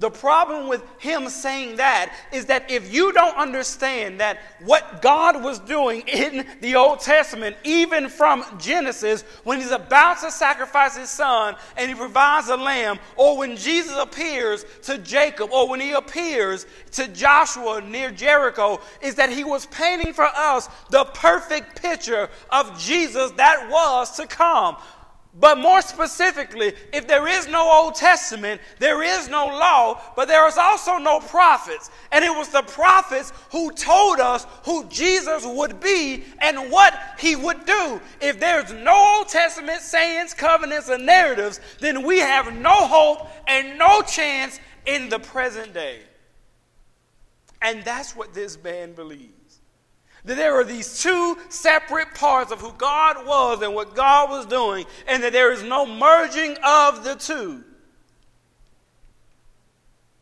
The 0.00 0.10
problem 0.10 0.68
with 0.68 0.82
him 0.98 1.28
saying 1.28 1.76
that 1.76 2.14
is 2.32 2.46
that 2.46 2.70
if 2.70 2.92
you 2.92 3.12
don't 3.12 3.36
understand 3.36 4.20
that 4.20 4.38
what 4.60 5.02
God 5.02 5.42
was 5.42 5.58
doing 5.58 6.02
in 6.06 6.46
the 6.60 6.76
Old 6.76 7.00
Testament, 7.00 7.56
even 7.64 8.08
from 8.08 8.44
Genesis, 8.58 9.22
when 9.42 9.58
he's 9.58 9.72
about 9.72 10.20
to 10.20 10.30
sacrifice 10.30 10.96
his 10.96 11.10
son 11.10 11.56
and 11.76 11.88
he 11.88 11.96
provides 11.96 12.48
a 12.48 12.56
lamb, 12.56 13.00
or 13.16 13.36
when 13.36 13.56
Jesus 13.56 13.96
appears 13.98 14.64
to 14.82 14.98
Jacob, 14.98 15.50
or 15.52 15.68
when 15.68 15.80
he 15.80 15.92
appears 15.92 16.66
to 16.92 17.08
Joshua 17.08 17.80
near 17.80 18.12
Jericho, 18.12 18.80
is 19.00 19.16
that 19.16 19.30
he 19.30 19.42
was 19.42 19.66
painting 19.66 20.12
for 20.12 20.26
us 20.26 20.68
the 20.90 21.04
perfect 21.06 21.82
picture 21.82 22.28
of 22.50 22.78
Jesus 22.78 23.32
that 23.32 23.68
was 23.68 24.16
to 24.16 24.26
come. 24.28 24.76
But 25.34 25.58
more 25.58 25.82
specifically, 25.82 26.72
if 26.92 27.06
there 27.06 27.28
is 27.28 27.46
no 27.46 27.70
Old 27.70 27.94
Testament, 27.94 28.60
there 28.78 29.02
is 29.02 29.28
no 29.28 29.46
law, 29.46 30.00
but 30.16 30.26
there 30.26 30.46
is 30.48 30.56
also 30.56 30.96
no 30.96 31.20
prophets. 31.20 31.90
And 32.10 32.24
it 32.24 32.30
was 32.30 32.48
the 32.48 32.62
prophets 32.62 33.32
who 33.52 33.70
told 33.72 34.20
us 34.20 34.46
who 34.64 34.88
Jesus 34.88 35.44
would 35.46 35.80
be 35.80 36.24
and 36.40 36.72
what 36.72 36.98
he 37.18 37.36
would 37.36 37.66
do. 37.66 38.00
If 38.20 38.40
there's 38.40 38.72
no 38.72 39.18
Old 39.18 39.28
Testament 39.28 39.82
sayings, 39.82 40.34
covenants, 40.34 40.88
and 40.88 41.06
narratives, 41.06 41.60
then 41.78 42.04
we 42.04 42.18
have 42.18 42.54
no 42.54 42.86
hope 42.86 43.28
and 43.46 43.78
no 43.78 44.02
chance 44.02 44.58
in 44.86 45.08
the 45.08 45.18
present 45.18 45.72
day. 45.74 46.00
And 47.60 47.84
that's 47.84 48.16
what 48.16 48.34
this 48.34 48.56
band 48.56 48.96
believes 48.96 49.37
that 50.24 50.36
there 50.36 50.54
are 50.58 50.64
these 50.64 51.02
two 51.02 51.38
separate 51.48 52.14
parts 52.14 52.52
of 52.52 52.60
who 52.60 52.72
God 52.72 53.26
was 53.26 53.62
and 53.62 53.74
what 53.74 53.94
God 53.94 54.30
was 54.30 54.46
doing, 54.46 54.86
and 55.06 55.22
that 55.22 55.32
there 55.32 55.52
is 55.52 55.62
no 55.62 55.86
merging 55.86 56.56
of 56.64 57.04
the 57.04 57.14
two. 57.14 57.64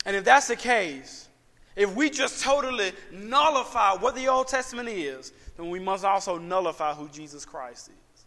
And 0.04 0.14
if 0.14 0.24
that's 0.24 0.48
the 0.48 0.56
case, 0.56 1.28
if 1.74 1.94
we 1.94 2.08
just 2.10 2.42
totally 2.42 2.92
nullify 3.12 3.94
what 3.94 4.14
the 4.14 4.28
Old 4.28 4.48
Testament 4.48 4.88
is, 4.88 5.32
then 5.56 5.68
we 5.70 5.78
must 5.78 6.04
also 6.04 6.38
nullify 6.38 6.94
who 6.94 7.08
Jesus 7.08 7.44
Christ 7.44 7.88
is. 7.88 8.24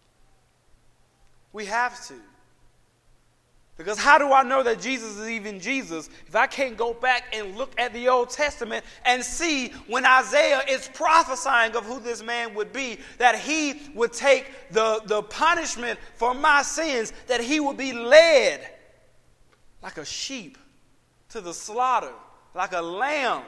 We 1.53 1.65
have 1.65 2.05
to. 2.07 2.15
Because 3.79 3.97
how 3.97 4.17
do 4.17 4.33
I 4.33 4.43
know 4.43 4.61
that 4.61 4.81
Jesus 4.81 5.17
is 5.17 5.29
even 5.29 5.57
Jesus 5.57 6.09
if 6.27 6.35
I 6.35 6.47
can't 6.47 6.75
go 6.75 6.93
back 6.93 7.33
and 7.33 7.55
look 7.55 7.71
at 7.79 7.93
the 7.93 8.09
Old 8.09 8.29
Testament 8.29 8.83
and 9.05 9.23
see 9.23 9.69
when 9.87 10.05
Isaiah 10.05 10.61
is 10.67 10.89
prophesying 10.93 11.73
of 11.77 11.85
who 11.85 12.01
this 12.01 12.21
man 12.21 12.53
would 12.55 12.73
be, 12.73 12.99
that 13.19 13.39
he 13.39 13.81
would 13.95 14.11
take 14.11 14.51
the, 14.71 15.01
the 15.05 15.23
punishment 15.23 15.97
for 16.15 16.33
my 16.33 16.61
sins, 16.61 17.13
that 17.27 17.39
he 17.39 17.61
would 17.61 17.77
be 17.77 17.93
led 17.93 18.69
like 19.81 19.97
a 19.97 20.03
sheep 20.03 20.57
to 21.29 21.39
the 21.39 21.53
slaughter, 21.53 22.11
like 22.53 22.73
a 22.73 22.81
lamb. 22.81 23.43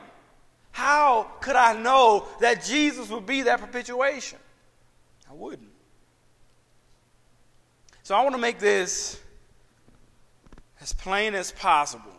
How 0.71 1.29
could 1.41 1.57
I 1.57 1.77
know 1.77 2.25
that 2.39 2.63
Jesus 2.63 3.09
would 3.09 3.25
be 3.25 3.41
that 3.41 3.59
propitiation? 3.59 4.39
I 5.29 5.33
wouldn't. 5.33 5.67
So 8.03 8.15
I 8.15 8.23
want 8.23 8.33
to 8.33 8.41
make 8.41 8.59
this 8.59 9.20
as 10.81 10.93
plain 10.93 11.35
as 11.35 11.51
possible. 11.51 12.11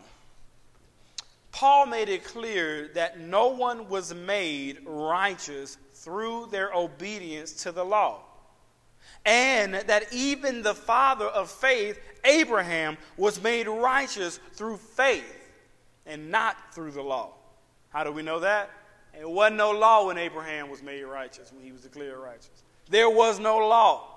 Paul 1.51 1.85
made 1.85 2.09
it 2.09 2.23
clear 2.23 2.89
that 2.95 3.19
no 3.19 3.49
one 3.49 3.87
was 3.87 4.13
made 4.13 4.79
righteous 4.85 5.77
through 5.93 6.47
their 6.47 6.73
obedience 6.73 7.53
to 7.63 7.71
the 7.71 7.85
law. 7.85 8.21
And 9.25 9.75
that 9.75 10.11
even 10.11 10.63
the 10.63 10.73
father 10.73 11.27
of 11.27 11.49
faith, 11.51 11.99
Abraham, 12.25 12.97
was 13.17 13.41
made 13.41 13.67
righteous 13.67 14.39
through 14.53 14.77
faith 14.77 15.51
and 16.05 16.31
not 16.31 16.73
through 16.73 16.91
the 16.91 17.01
law. 17.01 17.33
How 17.89 18.03
do 18.03 18.11
we 18.11 18.23
know 18.23 18.39
that? 18.39 18.69
It 19.17 19.29
wasn't 19.29 19.57
no 19.57 19.71
law 19.71 20.07
when 20.07 20.17
Abraham 20.17 20.69
was 20.69 20.81
made 20.81 21.03
righteous, 21.03 21.51
when 21.53 21.63
he 21.63 21.71
was 21.71 21.81
declared 21.81 22.17
righteous. 22.17 22.63
There 22.89 23.09
was 23.09 23.39
no 23.39 23.59
law. 23.59 24.07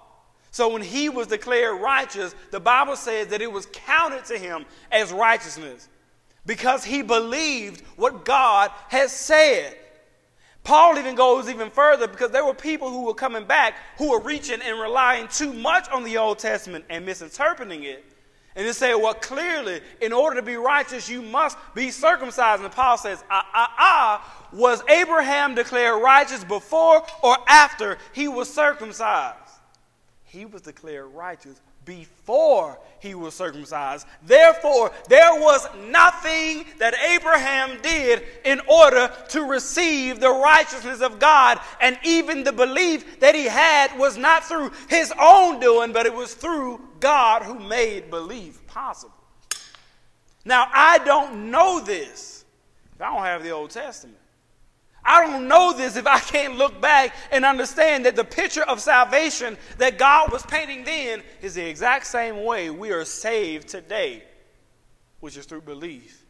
So 0.57 0.69
when 0.69 0.81
he 0.81 1.11
was 1.11 1.27
declared 1.27 1.83
righteous, 1.83 2.35
the 2.51 2.59
Bible 2.59 2.97
says 2.97 3.27
that 3.27 3.43
it 3.43 3.53
was 3.53 3.69
counted 3.75 4.25
to 4.25 4.39
him 4.39 4.65
as 4.91 5.13
righteousness 5.13 5.87
because 6.47 6.83
he 6.83 7.03
believed 7.03 7.83
what 7.97 8.25
God 8.25 8.71
has 8.89 9.13
said. 9.13 9.77
Paul 10.65 10.97
even 10.97 11.15
goes 11.15 11.51
even 11.51 11.69
further 11.69 12.09
because 12.09 12.31
there 12.31 12.43
were 12.43 12.55
people 12.55 12.89
who 12.89 13.05
were 13.05 13.13
coming 13.13 13.45
back 13.45 13.77
who 13.99 14.13
were 14.13 14.21
reaching 14.23 14.63
and 14.63 14.81
relying 14.81 15.29
too 15.29 15.53
much 15.53 15.91
on 15.91 16.05
the 16.05 16.17
Old 16.17 16.39
Testament 16.39 16.87
and 16.89 17.05
misinterpreting 17.05 17.83
it. 17.83 18.03
And 18.55 18.67
they 18.67 18.73
say, 18.73 18.95
well, 18.95 19.13
clearly, 19.13 19.83
in 20.01 20.15
order 20.15 20.37
to 20.37 20.43
be 20.43 20.57
righteous, 20.57 21.07
you 21.07 21.21
must 21.21 21.59
be 21.75 21.91
circumcised. 21.91 22.63
And 22.63 22.73
Paul 22.73 22.97
says, 22.97 23.23
ah, 23.31 23.47
ah, 23.53 23.75
ah, 23.77 24.49
was 24.55 24.83
Abraham 24.89 25.55
declared 25.55 26.03
righteous 26.03 26.45
before 26.45 27.05
or 27.23 27.37
after 27.47 27.99
he 28.15 28.27
was 28.27 28.51
circumcised? 28.51 29.46
He 30.37 30.45
was 30.45 30.61
declared 30.61 31.15
righteous 31.15 31.63
before 31.87 32.79
he 33.01 33.15
was 33.15 33.33
circumcised. 33.33 34.07
Therefore, 34.23 34.93
there 35.09 35.33
was 35.41 35.67
nothing 35.89 36.67
that 36.79 36.93
Abraham 36.95 37.81
did 37.81 38.23
in 38.45 38.61
order 38.69 39.11
to 39.31 39.45
receive 39.45 40.21
the 40.21 40.29
righteousness 40.29 41.01
of 41.01 41.19
God. 41.19 41.59
And 41.81 41.99
even 42.05 42.45
the 42.45 42.53
belief 42.53 43.19
that 43.21 43.35
he 43.35 43.45
had 43.47 43.99
was 43.99 44.19
not 44.19 44.45
through 44.45 44.73
his 44.91 45.11
own 45.19 45.59
doing, 45.59 45.95
but 45.95 46.05
it 46.05 46.13
was 46.13 46.35
through 46.35 46.83
God 47.01 47.43
who 47.43 47.59
made 47.59 48.11
belief 48.11 48.67
possible. 48.67 49.15
Now, 50.45 50.69
I 50.71 50.99
don't 50.99 51.51
know 51.51 51.81
this 51.81 52.45
I 53.01 53.11
don't 53.11 53.25
have 53.25 53.43
the 53.43 53.51
Old 53.53 53.71
Testament. 53.71 54.19
I 55.07 55.25
don't 55.25 55.47
know 55.47 55.73
this 55.73 55.97
if 55.97 56.07
I 56.07 56.19
can't 56.19 56.57
look 56.57 56.81
back 56.81 57.15
and 57.31 57.45
understand 57.45 58.07
that 58.07 58.17
the 58.17 58.25
picture 58.25 58.65
of 58.65 58.81
salvation 58.81 59.57
that 59.79 59.99
God 59.99 60.33
was 60.33 60.43
painting 60.45 60.85
then 60.85 61.23
is 61.41 61.55
the 61.55 61.69
exact 61.69 62.07
same 62.07 62.45
way 62.45 62.71
we 62.71 62.91
are 62.91 63.05
saved 63.05 63.69
today, 63.69 64.25
which 65.21 65.37
is 65.37 65.47
through 65.47 65.61
belief. 65.63 66.25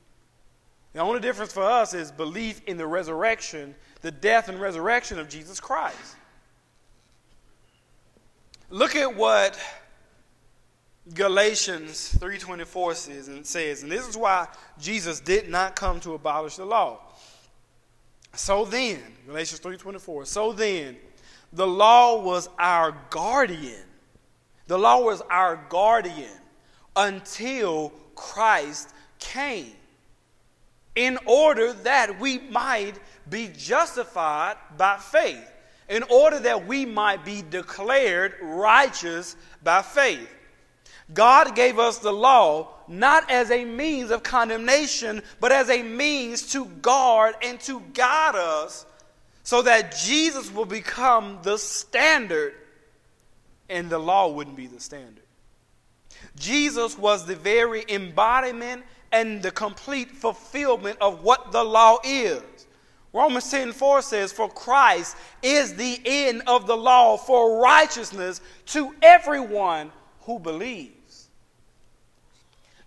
The 0.92 1.00
only 1.00 1.20
difference 1.20 1.52
for 1.52 1.62
us 1.62 1.94
is 1.94 2.10
belief 2.10 2.60
in 2.66 2.76
the 2.76 2.86
resurrection, 2.86 3.74
the 4.02 4.10
death 4.10 4.48
and 4.48 4.60
resurrection 4.60 5.18
of 5.18 5.28
Jesus 5.28 5.58
Christ. 5.58 6.16
Look 8.68 8.96
at 8.96 9.14
what 9.14 9.58
Galatians 11.14 12.16
3:24 12.18 12.94
says 12.94 13.28
and 13.28 13.46
says, 13.46 13.82
and 13.82 13.92
this 13.92 14.06
is 14.08 14.16
why 14.16 14.48
Jesus 14.80 15.20
did 15.20 15.48
not 15.48 15.76
come 15.76 16.00
to 16.00 16.14
abolish 16.14 16.56
the 16.56 16.64
law. 16.64 17.05
So 18.46 18.64
then, 18.64 19.02
Galatians 19.26 19.58
3:24. 19.58 20.24
So 20.24 20.52
then, 20.52 20.96
the 21.52 21.66
law 21.66 22.22
was 22.22 22.48
our 22.60 22.92
guardian. 23.10 23.82
The 24.68 24.78
law 24.78 25.00
was 25.00 25.20
our 25.22 25.56
guardian 25.68 26.40
until 26.94 27.88
Christ 28.14 28.90
came. 29.18 29.74
In 30.94 31.18
order 31.26 31.72
that 31.72 32.20
we 32.20 32.38
might 32.38 33.00
be 33.28 33.48
justified 33.48 34.58
by 34.76 34.98
faith, 34.98 35.50
in 35.88 36.04
order 36.04 36.38
that 36.38 36.68
we 36.68 36.86
might 36.86 37.24
be 37.24 37.42
declared 37.42 38.36
righteous 38.40 39.34
by 39.64 39.82
faith. 39.82 40.30
God 41.14 41.54
gave 41.54 41.78
us 41.78 41.98
the 41.98 42.12
law 42.12 42.68
not 42.88 43.30
as 43.30 43.50
a 43.50 43.64
means 43.64 44.10
of 44.10 44.22
condemnation, 44.22 45.22
but 45.40 45.52
as 45.52 45.70
a 45.70 45.82
means 45.82 46.52
to 46.52 46.66
guard 46.66 47.34
and 47.42 47.58
to 47.60 47.80
guide 47.94 48.34
us 48.34 48.86
so 49.42 49.62
that 49.62 49.96
Jesus 49.96 50.52
will 50.52 50.66
become 50.66 51.38
the 51.42 51.56
standard 51.56 52.54
and 53.68 53.90
the 53.90 53.98
law 53.98 54.28
wouldn't 54.28 54.56
be 54.56 54.66
the 54.66 54.80
standard. 54.80 55.22
Jesus 56.36 56.98
was 56.98 57.26
the 57.26 57.36
very 57.36 57.84
embodiment 57.88 58.84
and 59.12 59.42
the 59.42 59.50
complete 59.50 60.10
fulfillment 60.10 60.98
of 61.00 61.22
what 61.22 61.52
the 61.52 61.62
law 61.62 61.98
is. 62.04 62.42
Romans 63.12 63.50
10 63.50 63.72
4 63.72 64.02
says, 64.02 64.32
For 64.32 64.48
Christ 64.48 65.16
is 65.42 65.74
the 65.74 66.00
end 66.04 66.42
of 66.46 66.66
the 66.66 66.76
law 66.76 67.16
for 67.16 67.62
righteousness 67.62 68.40
to 68.66 68.94
everyone 69.00 69.90
who 70.22 70.38
believes. 70.38 70.95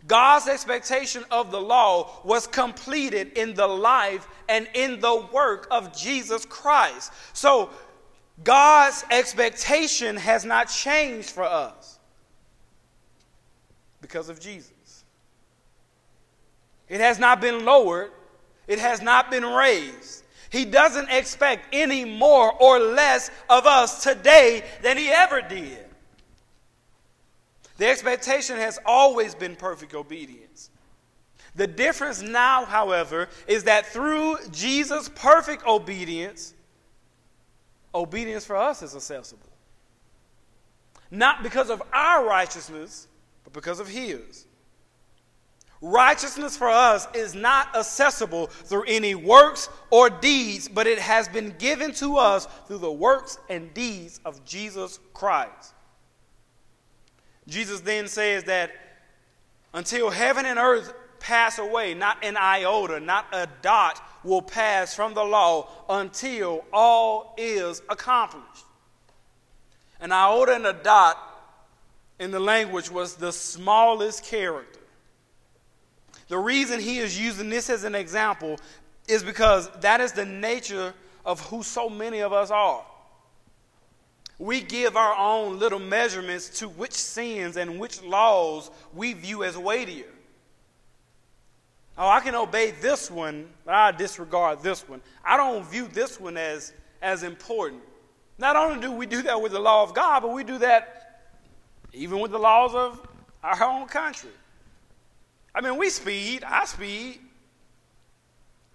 God's 0.09 0.47
expectation 0.47 1.23
of 1.29 1.51
the 1.51 1.61
law 1.61 2.19
was 2.23 2.47
completed 2.47 3.37
in 3.37 3.53
the 3.53 3.67
life 3.67 4.27
and 4.49 4.67
in 4.73 4.99
the 4.99 5.27
work 5.31 5.67
of 5.69 5.95
Jesus 5.95 6.45
Christ. 6.45 7.13
So, 7.33 7.69
God's 8.43 9.05
expectation 9.11 10.17
has 10.17 10.45
not 10.45 10.67
changed 10.67 11.29
for 11.29 11.43
us 11.43 11.99
because 14.01 14.29
of 14.29 14.39
Jesus. 14.39 15.03
It 16.87 17.01
has 17.01 17.19
not 17.19 17.39
been 17.39 17.63
lowered, 17.63 18.11
it 18.67 18.79
has 18.79 19.03
not 19.03 19.29
been 19.29 19.45
raised. 19.45 20.23
He 20.49 20.65
doesn't 20.65 21.11
expect 21.11 21.67
any 21.71 22.03
more 22.03 22.51
or 22.59 22.79
less 22.79 23.29
of 23.47 23.67
us 23.67 24.01
today 24.01 24.63
than 24.81 24.97
he 24.97 25.09
ever 25.09 25.43
did. 25.43 25.85
The 27.79 27.87
expectation 27.87 28.57
has 28.57 28.77
always 28.85 29.33
been 29.33 29.55
perfect 29.55 29.93
obedience. 29.93 30.69
The 31.55 31.65
difference 31.65 32.21
now, 32.21 32.65
however, 32.65 33.29
is 33.47 33.63
that 33.63 33.85
through 33.85 34.35
Jesus' 34.51 35.09
perfect 35.15 35.65
obedience, 35.65 36.53
obedience 37.95 38.43
for 38.43 38.57
us 38.57 38.83
is 38.83 38.97
accessible. 38.97 39.49
Not 41.09 41.41
because 41.41 41.69
of 41.69 41.81
our 41.93 42.25
righteousness, 42.27 43.07
but 43.45 43.53
because 43.53 43.79
of 43.79 43.87
His. 43.87 44.45
Righteousness 45.81 46.57
for 46.57 46.67
us 46.67 47.07
is 47.15 47.33
not 47.33 47.73
accessible 47.77 48.47
through 48.47 48.83
any 48.87 49.15
works 49.15 49.69
or 49.89 50.09
deeds, 50.09 50.67
but 50.67 50.85
it 50.85 50.99
has 50.99 51.29
been 51.29 51.55
given 51.57 51.93
to 51.93 52.17
us 52.17 52.45
through 52.67 52.79
the 52.79 52.91
works 52.91 53.39
and 53.49 53.73
deeds 53.73 54.19
of 54.25 54.43
Jesus 54.43 54.99
Christ. 55.13 55.75
Jesus 57.49 57.81
then 57.81 58.07
says 58.07 58.45
that 58.45 58.71
until 59.73 60.09
heaven 60.09 60.45
and 60.45 60.59
earth 60.59 60.93
pass 61.19 61.59
away, 61.59 61.93
not 61.93 62.23
an 62.23 62.37
iota, 62.37 62.99
not 62.99 63.25
a 63.33 63.47
dot 63.61 64.01
will 64.23 64.41
pass 64.41 64.93
from 64.93 65.13
the 65.13 65.23
law 65.23 65.67
until 65.89 66.65
all 66.71 67.33
is 67.37 67.81
accomplished. 67.89 68.65
An 69.99 70.11
iota 70.11 70.55
and 70.55 70.65
a 70.65 70.73
dot 70.73 71.17
in 72.19 72.31
the 72.31 72.39
language 72.39 72.89
was 72.89 73.15
the 73.15 73.31
smallest 73.31 74.23
character. 74.25 74.79
The 76.27 76.37
reason 76.37 76.79
he 76.79 76.99
is 76.99 77.19
using 77.19 77.49
this 77.49 77.69
as 77.69 77.83
an 77.83 77.95
example 77.95 78.57
is 79.07 79.23
because 79.23 79.69
that 79.81 79.99
is 79.99 80.11
the 80.11 80.25
nature 80.25 80.93
of 81.25 81.39
who 81.47 81.63
so 81.63 81.89
many 81.89 82.19
of 82.19 82.31
us 82.31 82.51
are 82.51 82.85
we 84.39 84.61
give 84.61 84.95
our 84.95 85.13
own 85.15 85.59
little 85.59 85.79
measurements 85.79 86.49
to 86.59 86.69
which 86.69 86.93
sins 86.93 87.57
and 87.57 87.77
which 87.77 88.01
laws 88.01 88.71
we 88.93 89.11
view 89.13 89.43
as 89.43 89.57
weightier. 89.57 90.07
Oh, 91.97 92.07
I 92.07 92.21
can 92.21 92.33
obey 92.33 92.71
this 92.71 93.11
one, 93.11 93.49
but 93.65 93.73
I 93.73 93.91
disregard 93.91 94.63
this 94.63 94.87
one. 94.87 95.01
I 95.25 95.35
don't 95.35 95.65
view 95.65 95.89
this 95.91 96.17
one 96.17 96.37
as, 96.37 96.71
as 97.01 97.23
important. 97.23 97.81
Not 98.37 98.55
only 98.55 98.79
do 98.79 98.89
we 98.89 99.05
do 99.05 99.21
that 99.23 99.41
with 99.41 99.51
the 99.51 99.59
law 99.59 99.83
of 99.83 99.93
God, 99.93 100.21
but 100.21 100.31
we 100.31 100.45
do 100.45 100.57
that 100.59 101.27
even 101.91 102.19
with 102.19 102.31
the 102.31 102.39
laws 102.39 102.73
of 102.73 103.05
our 103.43 103.61
own 103.63 103.87
country. 103.87 104.29
I 105.53 105.59
mean, 105.59 105.77
we 105.77 105.89
speed, 105.89 106.45
I 106.45 106.63
speed, 106.63 107.19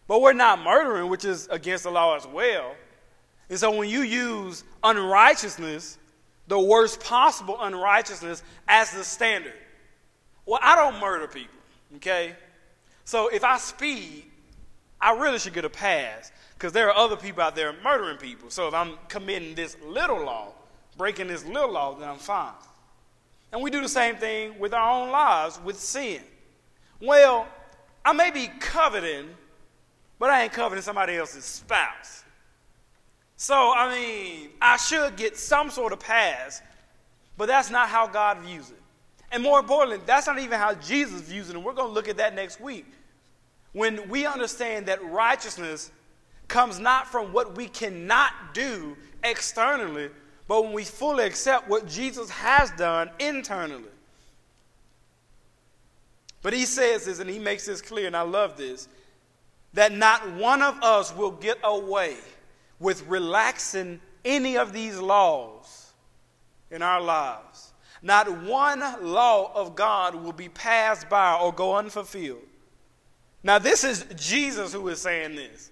but 0.06 0.20
we're 0.20 0.34
not 0.34 0.62
murdering, 0.62 1.08
which 1.08 1.24
is 1.24 1.48
against 1.48 1.84
the 1.84 1.90
law 1.90 2.16
as 2.16 2.26
well. 2.26 2.74
And 3.48 3.58
so 3.58 3.76
when 3.76 3.88
you 3.88 4.00
use 4.00 4.64
unrighteousness, 4.82 5.98
the 6.48 6.58
worst 6.58 7.00
possible 7.00 7.56
unrighteousness, 7.60 8.42
as 8.68 8.92
the 8.92 9.04
standard, 9.04 9.54
well, 10.46 10.60
I 10.62 10.76
don't 10.76 11.00
murder 11.00 11.26
people, 11.26 11.58
okay? 11.96 12.34
So 13.04 13.28
if 13.28 13.44
I 13.44 13.58
speed, 13.58 14.24
I 15.00 15.12
really 15.12 15.38
should 15.38 15.54
get 15.54 15.64
a 15.64 15.70
pass 15.70 16.32
because 16.54 16.72
there 16.72 16.88
are 16.88 16.96
other 16.96 17.16
people 17.16 17.42
out 17.42 17.54
there 17.54 17.74
murdering 17.82 18.16
people. 18.16 18.50
So 18.50 18.68
if 18.68 18.74
I'm 18.74 18.94
committing 19.08 19.54
this 19.54 19.76
little 19.84 20.24
law, 20.24 20.52
breaking 20.96 21.28
this 21.28 21.44
little 21.44 21.72
law, 21.72 21.94
then 21.94 22.08
I'm 22.08 22.16
fine. 22.16 22.52
And 23.52 23.62
we 23.62 23.70
do 23.70 23.80
the 23.80 23.88
same 23.88 24.16
thing 24.16 24.58
with 24.58 24.74
our 24.74 25.02
own 25.02 25.10
lives 25.10 25.60
with 25.64 25.78
sin. 25.78 26.20
Well, 27.00 27.46
I 28.04 28.12
may 28.12 28.30
be 28.30 28.48
coveting, 28.60 29.28
but 30.18 30.30
I 30.30 30.44
ain't 30.44 30.52
coveting 30.52 30.82
somebody 30.82 31.16
else's 31.16 31.44
spouse. 31.44 32.23
So, 33.36 33.72
I 33.74 33.94
mean, 33.94 34.50
I 34.60 34.76
should 34.76 35.16
get 35.16 35.36
some 35.36 35.70
sort 35.70 35.92
of 35.92 36.00
pass, 36.00 36.62
but 37.36 37.46
that's 37.46 37.70
not 37.70 37.88
how 37.88 38.06
God 38.06 38.38
views 38.38 38.70
it. 38.70 38.80
And 39.32 39.42
more 39.42 39.58
importantly, 39.58 40.00
that's 40.06 40.26
not 40.26 40.38
even 40.38 40.58
how 40.58 40.74
Jesus 40.74 41.20
views 41.22 41.50
it. 41.50 41.56
And 41.56 41.64
we're 41.64 41.72
going 41.72 41.88
to 41.88 41.92
look 41.92 42.08
at 42.08 42.18
that 42.18 42.34
next 42.34 42.60
week. 42.60 42.86
When 43.72 44.08
we 44.08 44.24
understand 44.24 44.86
that 44.86 45.04
righteousness 45.04 45.90
comes 46.46 46.78
not 46.78 47.08
from 47.08 47.32
what 47.32 47.56
we 47.56 47.66
cannot 47.66 48.32
do 48.52 48.96
externally, 49.24 50.10
but 50.46 50.62
when 50.62 50.72
we 50.72 50.84
fully 50.84 51.24
accept 51.24 51.68
what 51.68 51.88
Jesus 51.88 52.30
has 52.30 52.70
done 52.72 53.10
internally. 53.18 53.88
But 56.42 56.52
he 56.52 56.66
says 56.66 57.06
this, 57.06 57.18
and 57.18 57.28
he 57.28 57.38
makes 57.38 57.66
this 57.66 57.80
clear, 57.80 58.06
and 58.06 58.16
I 58.16 58.20
love 58.20 58.56
this, 58.56 58.86
that 59.72 59.92
not 59.92 60.30
one 60.34 60.62
of 60.62 60.80
us 60.82 61.16
will 61.16 61.32
get 61.32 61.58
away 61.64 62.16
with 62.78 63.06
relaxing 63.06 64.00
any 64.24 64.56
of 64.56 64.72
these 64.72 64.98
laws 64.98 65.92
in 66.70 66.82
our 66.82 67.00
lives. 67.00 67.72
Not 68.02 68.42
one 68.42 68.80
law 69.02 69.52
of 69.54 69.74
God 69.74 70.14
will 70.14 70.32
be 70.32 70.48
passed 70.48 71.08
by 71.08 71.34
or 71.34 71.52
go 71.52 71.76
unfulfilled. 71.76 72.42
Now, 73.42 73.58
this 73.58 73.84
is 73.84 74.04
Jesus 74.16 74.72
who 74.72 74.88
is 74.88 75.00
saying 75.00 75.36
this. 75.36 75.70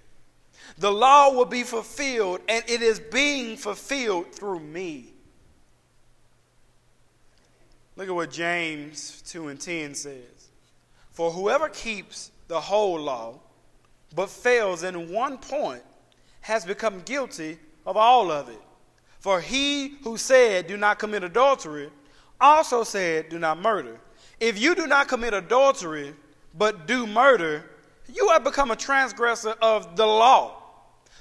The 0.79 0.93
law 0.93 1.33
will 1.33 1.47
be 1.47 1.63
fulfilled, 1.63 2.41
and 2.49 2.65
it 2.69 2.83
is 2.83 3.01
being 3.01 3.57
fulfilled 3.57 4.33
through 4.33 4.61
me. 4.61 5.13
Look 7.97 8.09
at 8.09 8.15
what 8.15 8.31
James 8.31 9.23
2 9.27 9.49
and 9.49 9.61
10 9.61 9.95
says. 9.95 10.51
For 11.11 11.31
whoever 11.31 11.69
keeps 11.69 12.31
the 12.49 12.61
whole 12.61 12.99
law, 12.99 13.41
but 14.15 14.31
fails 14.31 14.83
in 14.83 15.13
one 15.13 15.39
point, 15.39 15.83
has 16.43 16.65
become 16.65 17.01
guilty 17.01 17.59
of 17.87 17.97
all 17.97 18.31
of 18.31 18.49
it. 18.49 18.61
For 19.21 19.41
he 19.41 19.97
who 20.03 20.17
said, 20.17 20.67
Do 20.67 20.77
not 20.77 20.99
commit 20.99 21.25
adultery, 21.25 21.91
also 22.41 22.85
said, 22.85 23.29
Do 23.29 23.39
not 23.39 23.61
murder. 23.61 23.99
If 24.41 24.61
you 24.61 24.75
do 24.75 24.87
not 24.87 25.09
commit 25.09 25.35
adultery, 25.35 26.15
but 26.57 26.87
do 26.87 27.07
murder, 27.07 27.65
you 28.13 28.29
have 28.29 28.45
become 28.45 28.71
a 28.71 28.77
transgressor 28.77 29.55
of 29.63 29.97
the 29.97 30.07
law. 30.07 30.63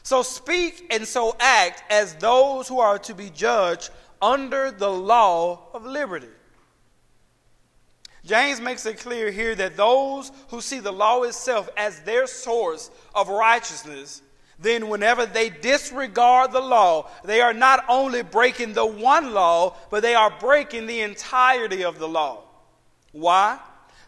So 0.04 0.24
speak 0.24 0.88
and 0.90 1.08
so 1.08 1.36
act 1.40 1.84
as 1.92 2.16
those 2.16 2.68
who 2.68 2.80
are 2.80 2.98
to 3.00 3.14
be 3.14 3.30
judged 3.30 3.92
under 4.22 4.72
the 4.72 4.90
law 4.90 5.68
of 5.74 5.86
liberty. 5.86 6.28
James 8.26 8.62
makes 8.62 8.86
it 8.86 9.00
clear 9.00 9.32
here 9.32 9.56
that 9.56 9.78
those 9.78 10.32
who 10.50 10.62
see 10.62 10.80
the 10.80 10.92
law 10.92 11.24
itself 11.24 11.70
as 11.76 12.02
their 12.02 12.28
source 12.28 12.92
of 13.16 13.30
righteousness, 13.30 14.22
then 14.62 14.90
whenever 14.90 15.26
they 15.26 15.50
disregard 15.50 16.52
the 16.52 16.62
law, 16.62 17.10
they 17.24 17.42
are 17.42 17.54
not 17.54 17.84
only 17.90 18.22
breaking 18.22 18.74
the 18.74 18.86
one 18.86 19.34
law, 19.34 19.76
but 19.90 20.04
they 20.04 20.16
are 20.16 20.32
breaking 20.40 20.86
the 20.86 21.02
entirety 21.02 21.84
of 21.84 21.98
the 21.98 22.08
law. 22.08 22.44
Why? 23.12 23.60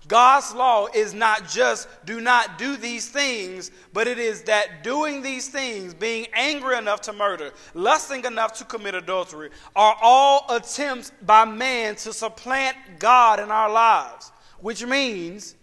God's 0.08 0.54
law 0.54 0.88
is 0.94 1.14
not 1.14 1.48
just 1.48 1.88
do 2.06 2.20
not 2.20 2.58
do 2.58 2.76
these 2.76 3.08
things, 3.08 3.72
but 3.94 4.08
it 4.08 4.20
is 4.20 4.44
that 4.44 4.84
doing 4.84 5.22
these 5.22 5.48
things, 5.48 5.94
being 5.94 6.28
angry 6.34 6.78
enough 6.78 7.02
to 7.02 7.14
murder, 7.14 7.52
lusting 7.74 8.26
enough 8.26 8.54
to 8.54 8.66
commit 8.66 8.96
adultery, 8.96 9.50
are 9.76 9.96
all 10.02 10.46
attempts 10.50 11.12
by 11.22 11.46
man 11.46 11.96
to 11.96 12.12
supplant 12.12 12.76
God 13.00 13.40
in 13.40 13.50
our 13.50 13.72
lives. 13.72 14.32
Which 14.60 14.86
means, 14.86 15.56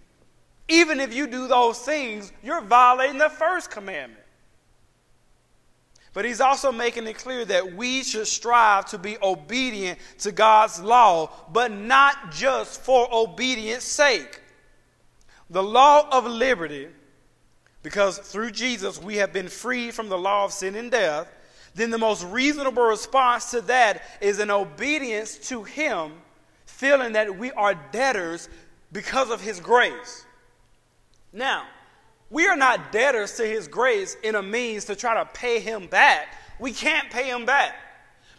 even 0.68 1.00
if 1.00 1.14
you 1.14 1.26
do 1.26 1.46
those 1.46 1.78
things, 1.78 2.32
you're 2.42 2.62
violating 2.62 3.18
the 3.18 3.30
first 3.30 3.70
commandment. 3.70 4.19
But 6.12 6.24
he's 6.24 6.40
also 6.40 6.72
making 6.72 7.06
it 7.06 7.18
clear 7.18 7.44
that 7.44 7.74
we 7.74 8.02
should 8.02 8.26
strive 8.26 8.86
to 8.86 8.98
be 8.98 9.16
obedient 9.22 9.98
to 10.18 10.32
God's 10.32 10.80
law, 10.80 11.30
but 11.52 11.70
not 11.70 12.32
just 12.32 12.82
for 12.82 13.08
obedience 13.12 13.84
sake. 13.84 14.40
The 15.50 15.62
law 15.62 16.08
of 16.10 16.26
liberty, 16.26 16.88
because 17.82 18.18
through 18.18 18.50
Jesus 18.50 19.00
we 19.00 19.16
have 19.16 19.32
been 19.32 19.48
freed 19.48 19.94
from 19.94 20.08
the 20.08 20.18
law 20.18 20.44
of 20.44 20.52
sin 20.52 20.74
and 20.74 20.90
death, 20.90 21.28
then 21.74 21.90
the 21.90 21.98
most 21.98 22.24
reasonable 22.24 22.82
response 22.82 23.52
to 23.52 23.60
that 23.62 24.02
is 24.20 24.40
an 24.40 24.50
obedience 24.50 25.36
to 25.48 25.62
Him, 25.62 26.12
feeling 26.66 27.12
that 27.12 27.38
we 27.38 27.52
are 27.52 27.74
debtors 27.92 28.48
because 28.90 29.30
of 29.30 29.40
His 29.40 29.60
grace. 29.60 30.24
Now, 31.32 31.66
we 32.30 32.46
are 32.46 32.56
not 32.56 32.92
debtors 32.92 33.32
to 33.34 33.44
his 33.44 33.66
grace 33.66 34.16
in 34.22 34.36
a 34.36 34.42
means 34.42 34.84
to 34.84 34.94
try 34.94 35.14
to 35.14 35.28
pay 35.34 35.58
him 35.58 35.88
back. 35.88 36.36
We 36.60 36.72
can't 36.72 37.10
pay 37.10 37.28
him 37.28 37.44
back. 37.44 37.74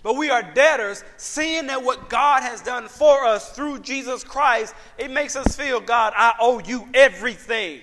But 0.02 0.16
we 0.16 0.30
are 0.30 0.42
debtors, 0.42 1.04
seeing 1.18 1.68
that 1.68 1.84
what 1.84 2.10
God 2.10 2.42
has 2.42 2.62
done 2.62 2.88
for 2.88 3.26
us 3.26 3.52
through 3.52 3.80
Jesus 3.80 4.24
Christ, 4.24 4.74
it 4.98 5.12
makes 5.12 5.36
us 5.36 5.56
feel, 5.56 5.80
God, 5.80 6.14
I 6.16 6.34
owe 6.40 6.60
you 6.60 6.88
everything. 6.94 7.82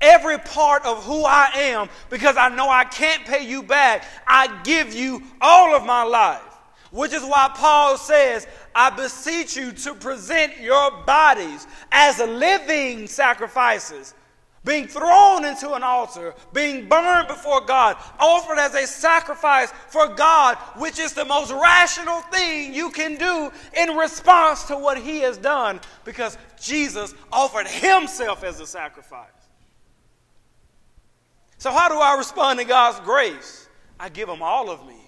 Every 0.00 0.38
part 0.38 0.86
of 0.86 1.04
who 1.04 1.24
I 1.24 1.50
am, 1.54 1.90
because 2.08 2.38
I 2.38 2.48
know 2.48 2.70
I 2.70 2.84
can't 2.84 3.26
pay 3.26 3.46
you 3.46 3.62
back, 3.62 4.06
I 4.26 4.62
give 4.62 4.94
you 4.94 5.22
all 5.42 5.74
of 5.74 5.84
my 5.84 6.04
life. 6.04 6.40
Which 6.92 7.12
is 7.12 7.22
why 7.22 7.50
Paul 7.54 7.98
says, 7.98 8.46
I 8.74 8.90
beseech 8.90 9.56
you 9.56 9.72
to 9.72 9.94
present 9.94 10.58
your 10.58 10.90
bodies 11.04 11.66
as 11.92 12.18
living 12.18 13.06
sacrifices 13.06 14.14
being 14.64 14.86
thrown 14.86 15.44
into 15.44 15.72
an 15.72 15.82
altar, 15.82 16.34
being 16.52 16.88
burned 16.88 17.28
before 17.28 17.62
God, 17.62 17.96
offered 18.18 18.58
as 18.58 18.74
a 18.74 18.86
sacrifice 18.86 19.72
for 19.88 20.08
God, 20.08 20.56
which 20.76 20.98
is 20.98 21.14
the 21.14 21.24
most 21.24 21.50
rational 21.50 22.20
thing 22.22 22.74
you 22.74 22.90
can 22.90 23.16
do 23.16 23.50
in 23.76 23.96
response 23.96 24.64
to 24.64 24.76
what 24.76 24.98
He 24.98 25.20
has 25.20 25.38
done, 25.38 25.80
because 26.04 26.36
Jesus 26.60 27.14
offered 27.32 27.66
Himself 27.66 28.44
as 28.44 28.60
a 28.60 28.66
sacrifice. 28.66 29.28
So, 31.56 31.70
how 31.70 31.88
do 31.88 31.96
I 31.96 32.16
respond 32.16 32.58
to 32.58 32.66
God's 32.66 33.00
grace? 33.00 33.68
I 33.98 34.08
give 34.10 34.28
Him 34.28 34.42
all 34.42 34.70
of 34.70 34.86
me 34.86 34.99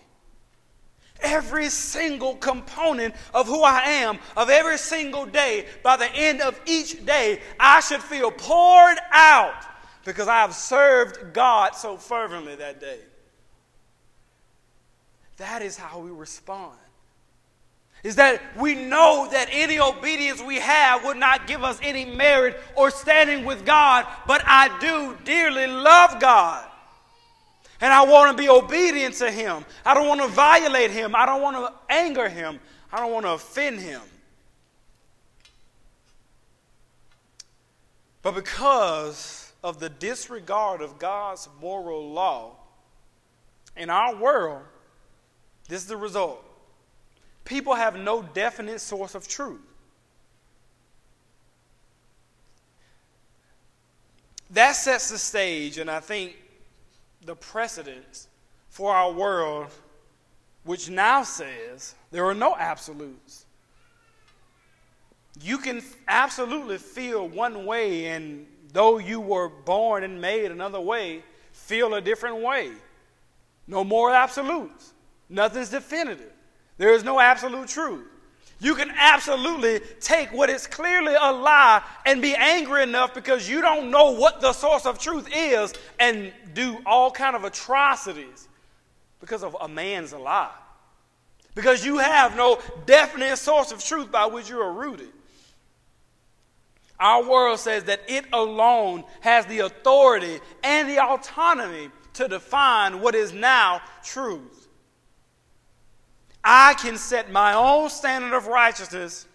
every 1.23 1.69
single 1.69 2.37
component 2.37 3.15
of 3.33 3.47
who 3.47 3.63
I 3.63 3.83
am, 3.83 4.19
of 4.37 4.51
every 4.51 4.79
single 4.79 5.27
day, 5.27 5.67
by 5.83 5.97
the 5.97 6.11
end 6.15 6.41
of 6.41 6.61
each 6.67 7.05
day, 7.05 7.41
I 7.59 7.81
should 7.81 8.03
feel 8.03 8.31
poured 8.31 8.99
out 9.11 9.65
because 10.05 10.29
I 10.29 10.41
have 10.41 10.55
served 10.55 11.33
God 11.33 11.75
so 11.75 11.97
fervently 11.97 12.57
that 12.57 12.81
day. 12.81 12.99
That 15.37 15.63
is 15.63 15.77
how 15.77 15.99
we 16.01 16.11
respond. 16.11 16.77
Is 18.03 18.17
that 18.17 18.43
we 18.57 18.75
know 18.75 19.29
that 19.31 19.49
any 19.51 19.79
obedience 19.79 20.43
we 20.43 20.57
have 20.57 21.05
would 21.05 21.17
not 21.17 21.47
give 21.47 21.63
us 21.63 21.79
any 21.83 22.05
merit 22.05 22.59
or 22.75 22.91
standing 22.91 23.45
with 23.45 23.65
God, 23.65 24.07
but 24.27 24.43
I 24.45 24.77
do 24.81 25.17
dearly 25.25 25.69
love 25.69 26.21
God. 26.21 26.69
And 27.83 27.93
I 27.93 28.05
want 28.05 28.35
to 28.35 28.41
be 28.41 28.49
obedient 28.49 29.17
to 29.17 29.31
him. 29.31 29.65
I 29.85 29.93
don't 29.93 30.07
want 30.07 30.21
to 30.21 30.29
violate 30.29 30.93
him. 30.93 31.17
I 31.17 31.27
don't 31.27 31.43
want 31.43 31.57
to 31.57 31.73
anger 31.93 32.29
him. 32.29 32.61
I 32.93 33.01
don't 33.01 33.13
want 33.13 33.27
to 33.27 33.33
offend 33.33 33.81
him. 33.81 34.01
But 38.23 38.37
because 38.37 39.53
of 39.65 39.81
the 39.81 39.89
disregard 39.89 40.81
of 40.81 41.01
God's 41.01 41.49
moral 41.61 42.13
law 42.13 42.55
in 43.77 43.91
our 43.91 44.15
world, 44.15 44.63
this 45.69 45.83
is 45.83 45.89
the 45.89 45.97
result. 45.97 46.45
People 47.45 47.75
have 47.75 47.97
no 47.97 48.23
definite 48.23 48.81
source 48.81 49.17
of 49.17 49.27
truth. 49.27 49.61
That 54.51 54.77
sets 54.77 55.09
the 55.09 55.19
stage, 55.19 55.79
and 55.79 55.91
I 55.91 55.99
think 55.99 56.37
the 57.25 57.37
precedence 57.37 58.29
for 58.69 58.95
our 58.95 59.13
world, 59.13 59.69
which 60.65 60.91
now 60.91 61.23
says 61.23 61.95
there 62.11 62.25
are 62.25 62.35
no 62.35 62.57
absolutes. 62.57 63.47
You 65.41 65.59
can 65.59 65.83
absolutely 66.09 66.79
feel 66.79 67.29
one 67.29 67.65
way, 67.65 68.07
and 68.07 68.47
though 68.73 68.99
you 68.99 69.21
were 69.21 69.49
born 69.49 70.05
and 70.05 70.21
made 70.21 70.51
another 70.51 70.81
way, 70.81 71.23
feel 71.53 71.95
a 71.95 72.01
different 72.01 72.39
way. 72.39 72.73
No 73.67 73.85
more 73.85 74.11
absolutes. 74.11 74.93
Nothing's 75.29 75.71
definitive. 75.71 76.33
There 76.77 76.93
is 76.93 77.05
no 77.05 77.21
absolute 77.21 77.69
truth. 77.69 78.07
You 78.63 78.77
can 78.77 78.93
absolutely 78.97 79.81
take 79.99 80.33
what 80.33 80.49
is 80.49 80.69
clearly 80.69 81.15
a 81.21 81.33
lie 81.33 81.83
and 82.07 82.23
be 82.23 82.33
angry 82.37 82.85
enough 82.85 83.13
because 83.13 83.49
you 83.49 83.61
don't 83.61 83.91
know 83.91 84.13
what 84.13 84.41
the 84.41 84.53
source 84.53 84.87
of 84.87 85.01
truth 85.01 85.29
is 85.35 85.75
and 85.99 86.33
do 86.55 86.79
all 86.87 87.11
kind 87.11 87.35
of 87.35 87.43
atrocities 87.43 88.47
because 89.21 89.43
of 89.43 89.57
a 89.61 89.67
man's 89.67 90.13
lie. 90.13 90.53
Because 91.57 91.85
you 91.85 91.99
have 91.99 92.37
no 92.37 92.61
definite 92.87 93.37
source 93.39 93.73
of 93.73 93.83
truth 93.83 94.13
by 94.13 94.27
which 94.27 94.49
you 94.49 94.61
are 94.61 94.73
rooted. 94.73 95.11
Our 97.01 97.29
world 97.29 97.59
says 97.59 97.83
that 97.85 98.03
it 98.07 98.27
alone 98.33 99.03
has 99.23 99.45
the 99.47 99.59
authority 99.59 100.39
and 100.63 100.89
the 100.89 101.03
autonomy 101.03 101.91
to 102.15 102.29
define 102.29 103.01
what 103.01 103.17
is 103.17 103.33
now 103.33 103.83
truth. 104.05 104.62
I 106.45 106.75
can 106.75 106.97
set 106.99 107.31
my 107.31 107.55
own 107.55 107.89
standard 107.89 108.37
of 108.37 108.47
righteousness, 108.47 109.27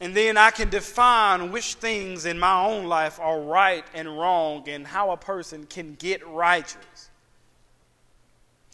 and 0.00 0.14
then 0.14 0.36
I 0.36 0.50
can 0.50 0.68
define 0.68 1.50
which 1.50 1.74
things 1.74 2.26
in 2.26 2.38
my 2.38 2.64
own 2.64 2.86
life 2.86 3.18
are 3.20 3.40
right 3.40 3.84
and 3.94 4.08
wrong 4.18 4.68
and 4.68 4.86
how 4.86 5.10
a 5.10 5.16
person 5.16 5.66
can 5.66 5.94
get 5.94 6.26
righteous. 6.28 7.10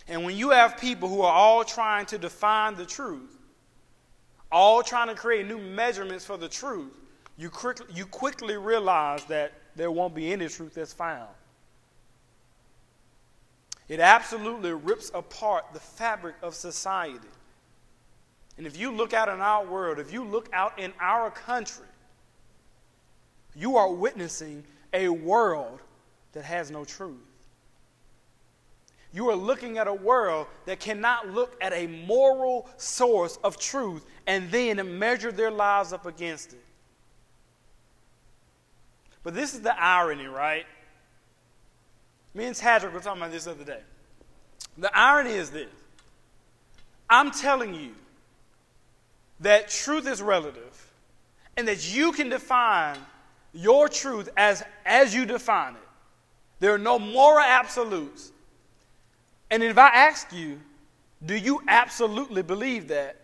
And 0.08 0.24
when 0.24 0.36
you 0.36 0.50
have 0.50 0.76
people 0.76 1.08
who 1.08 1.22
are 1.22 1.32
all 1.32 1.62
trying 1.62 2.06
to 2.06 2.18
define 2.18 2.74
the 2.74 2.84
truth, 2.84 3.38
all 4.50 4.82
trying 4.82 5.08
to 5.08 5.14
create 5.14 5.46
new 5.46 5.58
measurements 5.58 6.24
for 6.24 6.36
the 6.36 6.48
truth, 6.48 6.92
you, 7.38 7.48
quickly, 7.48 7.86
you 7.94 8.06
quickly 8.06 8.56
realize 8.56 9.24
that 9.26 9.52
there 9.76 9.90
won't 9.90 10.14
be 10.14 10.32
any 10.32 10.48
truth 10.48 10.74
that's 10.74 10.92
found. 10.92 11.28
It 13.90 13.98
absolutely 13.98 14.72
rips 14.72 15.10
apart 15.12 15.64
the 15.72 15.80
fabric 15.80 16.36
of 16.42 16.54
society. 16.54 17.26
And 18.56 18.64
if 18.64 18.76
you 18.78 18.92
look 18.92 19.12
out 19.12 19.28
in 19.28 19.40
our 19.40 19.66
world, 19.66 19.98
if 19.98 20.12
you 20.12 20.22
look 20.22 20.48
out 20.52 20.78
in 20.78 20.92
our 21.00 21.32
country, 21.32 21.88
you 23.56 23.76
are 23.76 23.92
witnessing 23.92 24.62
a 24.92 25.08
world 25.08 25.80
that 26.34 26.44
has 26.44 26.70
no 26.70 26.84
truth. 26.84 27.16
You 29.12 29.28
are 29.28 29.34
looking 29.34 29.76
at 29.76 29.88
a 29.88 29.94
world 29.94 30.46
that 30.66 30.78
cannot 30.78 31.30
look 31.30 31.56
at 31.60 31.72
a 31.72 31.88
moral 31.88 32.68
source 32.76 33.40
of 33.42 33.58
truth 33.58 34.06
and 34.28 34.48
then 34.52 35.00
measure 35.00 35.32
their 35.32 35.50
lives 35.50 35.92
up 35.92 36.06
against 36.06 36.52
it. 36.52 36.64
But 39.24 39.34
this 39.34 39.52
is 39.52 39.62
the 39.62 39.76
irony, 39.76 40.26
right? 40.26 40.66
Me 42.34 42.44
and 42.44 42.54
Tadrick 42.54 42.92
were 42.92 43.00
talking 43.00 43.20
about 43.20 43.32
this 43.32 43.44
the 43.44 43.52
other 43.52 43.64
day. 43.64 43.80
The 44.78 44.96
irony 44.96 45.32
is 45.32 45.50
this 45.50 45.68
I'm 47.08 47.30
telling 47.30 47.74
you 47.74 47.94
that 49.40 49.68
truth 49.68 50.06
is 50.06 50.22
relative 50.22 50.90
and 51.56 51.66
that 51.66 51.94
you 51.94 52.12
can 52.12 52.28
define 52.28 52.96
your 53.52 53.88
truth 53.88 54.28
as, 54.36 54.62
as 54.86 55.14
you 55.14 55.26
define 55.26 55.74
it. 55.74 55.88
There 56.60 56.72
are 56.72 56.78
no 56.78 56.98
moral 56.98 57.44
absolutes. 57.44 58.32
And 59.50 59.62
if 59.62 59.76
I 59.76 59.88
ask 59.88 60.32
you, 60.32 60.60
do 61.24 61.34
you 61.34 61.60
absolutely 61.66 62.42
believe 62.42 62.88
that? 62.88 63.16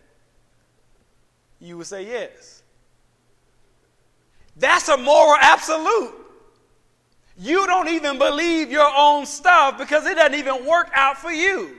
You 1.59 1.77
would 1.77 1.87
say 1.87 2.05
yes. 2.05 2.61
That's 4.57 4.89
a 4.89 4.97
moral 4.97 5.37
absolute. 5.39 6.13
You 7.37 7.67
don't 7.67 7.89
even 7.89 8.17
believe 8.17 8.71
your 8.71 8.91
own 8.95 9.25
stuff 9.25 9.77
because 9.77 10.05
it 10.05 10.15
doesn't 10.15 10.37
even 10.37 10.65
work 10.65 10.89
out 10.93 11.17
for 11.17 11.31
you. 11.31 11.77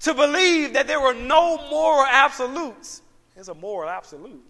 To 0.00 0.14
believe 0.14 0.72
that 0.72 0.88
there 0.88 1.00
were 1.00 1.14
no 1.14 1.56
moral 1.70 2.04
absolutes 2.04 3.02
is 3.36 3.48
a 3.48 3.54
moral 3.54 3.88
absolute. 3.88 4.42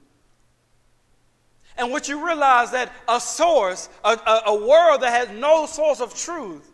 And 1.76 1.91
what 1.91 2.09
you 2.09 2.24
realize 2.24 2.70
that 2.72 2.93
a 3.09 3.20
source, 3.20 3.89
a, 4.05 4.11
a, 4.11 4.43
a, 4.47 4.66
world 4.66 5.03
that 5.03 5.12
has 5.12 5.39
no 5.39 5.66
source 5.66 6.01
of 6.01 6.14
truth, 6.14 6.70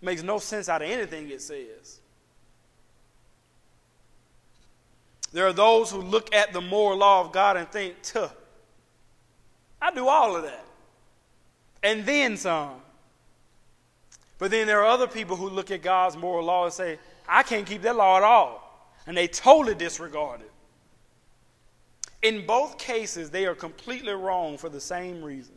makes 0.00 0.22
no 0.22 0.38
sense 0.38 0.68
out 0.68 0.82
of 0.82 0.88
anything 0.88 1.28
it 1.30 1.40
says. 1.40 2.00
There 5.32 5.46
are 5.46 5.52
those 5.52 5.90
who 5.90 6.00
look 6.00 6.34
at 6.34 6.52
the 6.52 6.60
moral 6.60 6.98
law 6.98 7.20
of 7.20 7.32
God 7.32 7.56
and 7.56 7.68
think, 7.68 8.02
tuh, 8.02 8.30
I 9.80 9.90
do 9.90 10.08
all 10.08 10.36
of 10.36 10.42
that. 10.42 10.64
And 11.82 12.04
then 12.04 12.36
some. 12.36 12.74
But 14.38 14.50
then 14.50 14.66
there 14.66 14.80
are 14.80 14.86
other 14.86 15.06
people 15.06 15.36
who 15.36 15.48
look 15.48 15.70
at 15.70 15.82
God's 15.82 16.16
moral 16.16 16.46
law 16.46 16.64
and 16.64 16.72
say, 16.72 16.98
I 17.28 17.42
can't 17.42 17.66
keep 17.66 17.82
that 17.82 17.96
law 17.96 18.16
at 18.16 18.22
all. 18.22 18.64
And 19.06 19.16
they 19.16 19.26
totally 19.26 19.74
disregard 19.74 20.40
it. 20.40 20.50
In 22.22 22.46
both 22.46 22.78
cases, 22.78 23.30
they 23.30 23.46
are 23.46 23.54
completely 23.54 24.12
wrong 24.12 24.58
for 24.58 24.68
the 24.68 24.80
same 24.80 25.22
reason. 25.22 25.54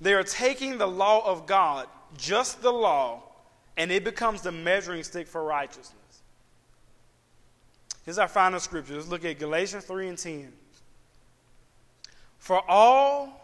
They 0.00 0.14
are 0.14 0.22
taking 0.22 0.78
the 0.78 0.86
law 0.86 1.24
of 1.26 1.46
God, 1.46 1.86
just 2.16 2.62
the 2.62 2.72
law, 2.72 3.22
and 3.76 3.90
it 3.90 4.04
becomes 4.04 4.42
the 4.42 4.52
measuring 4.52 5.02
stick 5.02 5.26
for 5.26 5.42
righteousness. 5.42 6.22
Here's 8.04 8.18
our 8.18 8.28
final 8.28 8.60
scripture. 8.60 8.94
Let's 8.94 9.08
look 9.08 9.24
at 9.24 9.38
Galatians 9.38 9.84
3 9.84 10.08
and 10.08 10.18
10. 10.18 10.52
For 12.38 12.62
all 12.68 13.43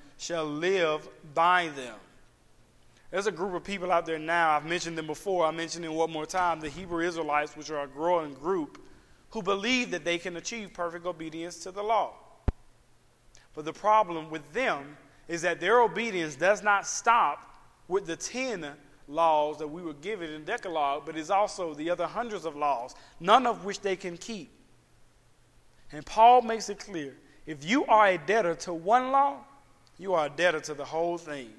shall 0.21 0.45
live 0.45 1.09
by 1.33 1.67
them. 1.69 1.95
There's 3.09 3.25
a 3.25 3.31
group 3.31 3.55
of 3.55 3.63
people 3.63 3.91
out 3.91 4.05
there 4.05 4.19
now, 4.19 4.51
I've 4.51 4.67
mentioned 4.67 4.95
them 4.95 5.07
before, 5.07 5.47
I 5.47 5.51
mentioned 5.51 5.83
them 5.83 5.95
one 5.95 6.11
more 6.11 6.27
time, 6.27 6.59
the 6.59 6.69
Hebrew 6.69 7.03
Israelites, 7.03 7.57
which 7.57 7.71
are 7.71 7.81
a 7.81 7.87
growing 7.87 8.35
group 8.35 8.79
who 9.31 9.41
believe 9.41 9.89
that 9.89 10.05
they 10.05 10.19
can 10.19 10.37
achieve 10.37 10.73
perfect 10.73 11.07
obedience 11.07 11.57
to 11.63 11.71
the 11.71 11.81
law. 11.81 12.13
But 13.55 13.65
the 13.65 13.73
problem 13.73 14.29
with 14.29 14.53
them 14.53 14.95
is 15.27 15.41
that 15.41 15.59
their 15.59 15.81
obedience 15.81 16.35
does 16.35 16.61
not 16.61 16.85
stop 16.85 17.51
with 17.87 18.05
the 18.05 18.15
10 18.15 18.67
laws 19.07 19.57
that 19.57 19.67
we 19.67 19.81
were 19.81 19.95
given 19.95 20.29
in 20.29 20.41
the 20.41 20.51
Decalogue, 20.51 21.01
but 21.03 21.17
is 21.17 21.31
also 21.31 21.73
the 21.73 21.89
other 21.89 22.05
hundreds 22.05 22.45
of 22.45 22.55
laws, 22.55 22.93
none 23.19 23.47
of 23.47 23.65
which 23.65 23.81
they 23.81 23.95
can 23.95 24.17
keep. 24.17 24.51
And 25.91 26.05
Paul 26.05 26.43
makes 26.43 26.69
it 26.69 26.77
clear 26.77 27.17
if 27.47 27.65
you 27.65 27.85
are 27.87 28.09
a 28.09 28.17
debtor 28.19 28.53
to 28.55 28.73
one 28.73 29.11
law, 29.11 29.45
you 29.97 30.13
are 30.13 30.27
a 30.27 30.29
debtor 30.29 30.61
to 30.61 30.73
the 30.73 30.85
whole 30.85 31.17
thing. 31.17 31.49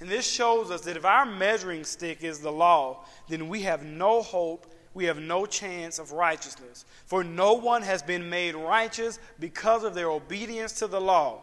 And 0.00 0.08
this 0.08 0.30
shows 0.30 0.70
us 0.70 0.82
that 0.82 0.96
if 0.96 1.04
our 1.04 1.24
measuring 1.24 1.84
stick 1.84 2.22
is 2.22 2.40
the 2.40 2.52
law, 2.52 3.04
then 3.28 3.48
we 3.48 3.62
have 3.62 3.82
no 3.82 4.22
hope 4.22 4.66
we 4.96 5.04
have 5.04 5.18
no 5.18 5.44
chance 5.44 5.98
of 5.98 6.12
righteousness. 6.12 6.86
For 7.04 7.22
no 7.22 7.52
one 7.52 7.82
has 7.82 8.02
been 8.02 8.30
made 8.30 8.54
righteous 8.54 9.18
because 9.38 9.84
of 9.84 9.92
their 9.92 10.08
obedience 10.08 10.72
to 10.78 10.86
the 10.86 10.98
law. 10.98 11.42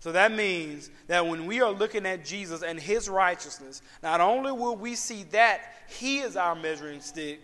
So 0.00 0.10
that 0.10 0.32
means 0.32 0.90
that 1.06 1.24
when 1.24 1.46
we 1.46 1.60
are 1.60 1.70
looking 1.70 2.06
at 2.06 2.24
Jesus 2.24 2.64
and 2.64 2.80
his 2.80 3.08
righteousness, 3.08 3.82
not 4.02 4.20
only 4.20 4.50
will 4.50 4.74
we 4.74 4.96
see 4.96 5.22
that 5.30 5.60
he 5.86 6.18
is 6.18 6.36
our 6.36 6.56
measuring 6.56 7.00
stick, 7.00 7.40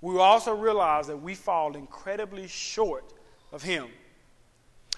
we 0.00 0.14
will 0.14 0.22
also 0.22 0.56
realize 0.56 1.06
that 1.06 1.22
we 1.22 1.36
fall 1.36 1.76
incredibly 1.76 2.48
short 2.48 3.12
of 3.52 3.62
him. 3.62 3.86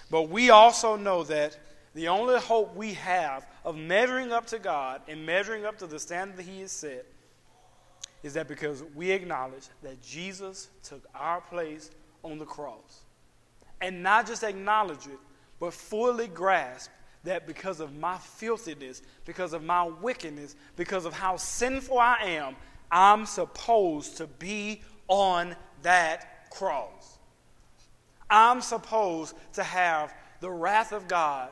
But 0.09 0.29
we 0.29 0.49
also 0.49 0.95
know 0.95 1.23
that 1.23 1.57
the 1.93 2.09
only 2.09 2.39
hope 2.39 2.75
we 2.75 2.93
have 2.93 3.47
of 3.63 3.75
measuring 3.75 4.31
up 4.31 4.45
to 4.47 4.59
God 4.59 5.01
and 5.07 5.25
measuring 5.25 5.65
up 5.65 5.77
to 5.79 5.87
the 5.87 5.99
standard 5.99 6.37
that 6.37 6.45
he 6.45 6.61
has 6.61 6.71
set 6.71 7.05
is 8.21 8.33
that 8.33 8.47
because 8.47 8.83
we 8.95 9.11
acknowledge 9.11 9.67
that 9.81 10.01
Jesus 10.01 10.69
took 10.83 11.03
our 11.13 11.41
place 11.41 11.91
on 12.23 12.37
the 12.37 12.45
cross. 12.45 13.03
And 13.81 14.03
not 14.03 14.27
just 14.27 14.43
acknowledge 14.43 15.05
it, 15.07 15.19
but 15.59 15.73
fully 15.73 16.27
grasp 16.27 16.89
that 17.23 17.47
because 17.47 17.79
of 17.79 17.95
my 17.95 18.17
filthiness, 18.17 19.01
because 19.25 19.53
of 19.53 19.63
my 19.63 19.83
wickedness, 19.83 20.55
because 20.75 21.05
of 21.05 21.13
how 21.13 21.37
sinful 21.37 21.97
I 21.97 22.17
am, 22.23 22.55
I'm 22.91 23.25
supposed 23.25 24.17
to 24.17 24.27
be 24.27 24.81
on 25.07 25.55
that 25.81 26.49
cross. 26.51 27.14
I'm 28.35 28.59
supposed 28.59 29.33
to 29.53 29.63
have 29.63 30.13
the 30.41 30.51
wrath 30.51 30.91
of 30.91 31.07
God, 31.07 31.49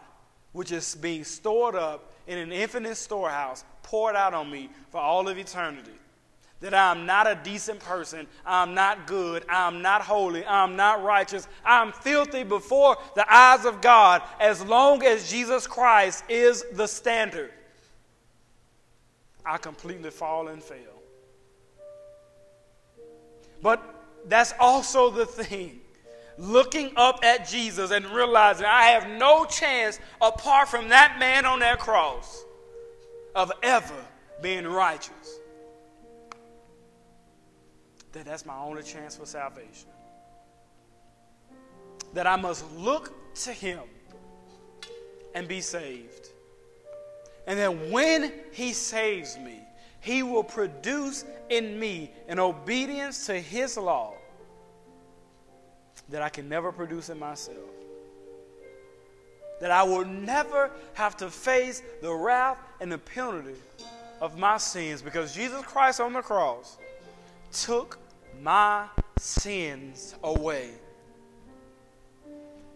which 0.52 0.74
is 0.74 0.96
being 0.96 1.24
stored 1.24 1.76
up 1.76 2.12
in 2.28 2.38
an 2.38 2.52
infinite 2.52 2.96
storehouse, 2.96 3.64
poured 3.84 4.18
out 4.18 4.34
on 4.34 4.52
me 4.52 4.70
for 4.92 5.00
all 5.00 5.30
of 5.30 5.38
eternity 5.38 5.94
that 6.60 6.74
I'm 6.74 7.06
not 7.06 7.28
a 7.28 7.38
decent 7.44 7.80
person, 7.82 8.26
I'm 8.46 8.74
not 8.74 9.06
good, 9.06 9.44
I'm 9.50 9.82
not 9.82 10.02
holy, 10.02 10.46
I'm 10.46 10.78
not 10.78 11.04
righteous, 11.04 11.46
I'm 11.66 11.92
filthy 11.92 12.44
before 12.44 12.98
the 13.16 13.26
eyes 13.34 13.66
of 13.66 13.82
God 13.82 14.22
as 14.40 14.64
long 14.64 15.04
as 15.04 15.30
Jesus 15.30 15.68
Christ 15.68 16.24
is 16.30 16.64
the 16.72 16.88
standard. 16.88 17.52
I 19.46 19.58
completely 19.58 20.10
fall 20.10 20.48
and 20.48 20.64
fail. 20.64 21.02
But 23.62 23.84
that's 24.28 24.54
also 24.58 25.10
the 25.10 25.26
thing. 25.26 25.82
Looking 26.38 26.92
up 26.96 27.24
at 27.24 27.48
Jesus 27.48 27.92
and 27.92 28.06
realizing 28.08 28.66
I 28.66 28.86
have 28.88 29.08
no 29.20 29.46
chance 29.46 30.00
apart 30.22 30.68
from 30.68 30.90
that 30.90 31.18
man 31.20 31.46
on 31.46 31.60
that 31.60 31.80
cross 31.80 32.44
of 33.36 33.52
ever 33.62 34.06
being 34.42 34.66
righteous 34.66 35.40
that 38.14 38.26
that's 38.26 38.46
my 38.46 38.58
only 38.58 38.84
chance 38.84 39.16
for 39.16 39.26
salvation. 39.26 39.90
That 42.14 42.28
I 42.28 42.36
must 42.36 42.72
look 42.78 43.12
to 43.36 43.52
Him 43.52 43.80
and 45.34 45.48
be 45.48 45.62
saved. 45.62 46.30
And 47.48 47.60
then 47.60 47.92
when 47.92 48.32
He 48.52 48.72
saves 48.72 49.38
me, 49.38 49.60
He 50.00 50.24
will 50.24 50.44
produce 50.44 51.26
in 51.50 51.80
me 51.80 52.12
an 52.28 52.40
obedience 52.40 53.26
to 53.26 53.40
His 53.40 53.78
law 53.78 54.14
that 56.10 56.22
I 56.22 56.30
can 56.30 56.50
never 56.50 56.72
produce 56.72 57.10
in 57.10 57.20
myself. 57.20 57.58
That 59.62 59.72
I 59.72 59.84
will 59.84 60.06
never 60.06 60.72
have 60.94 61.16
to 61.18 61.30
face 61.30 61.82
the 62.02 62.14
wrath 62.14 62.58
and 62.82 62.92
the 62.92 62.98
penalty 62.98 63.56
of 64.20 64.38
my 64.38 64.58
sins 64.58 65.02
because 65.02 65.34
Jesus 65.34 65.62
Christ 65.64 66.00
on 66.00 66.14
the 66.14 66.22
cross 66.22 66.78
took 67.52 67.98
my 68.42 68.88
sins 69.18 70.16
away. 70.24 70.72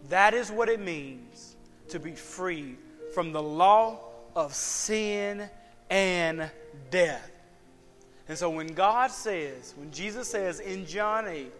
That 0.08 0.34
is 0.34 0.50
what 0.50 0.68
it 0.68 0.80
means 0.80 1.56
to 1.88 1.98
be 1.98 2.12
free 2.12 2.76
from 3.12 3.32
the 3.32 3.42
law 3.42 4.00
of 4.34 4.54
sin 4.54 5.48
and 5.90 6.50
death. 6.90 7.30
And 8.28 8.36
so 8.36 8.50
when 8.50 8.68
God 8.68 9.10
says, 9.10 9.74
when 9.76 9.90
Jesus 9.90 10.28
says 10.28 10.60
in 10.60 10.86
John 10.86 11.26
8, 11.26 11.52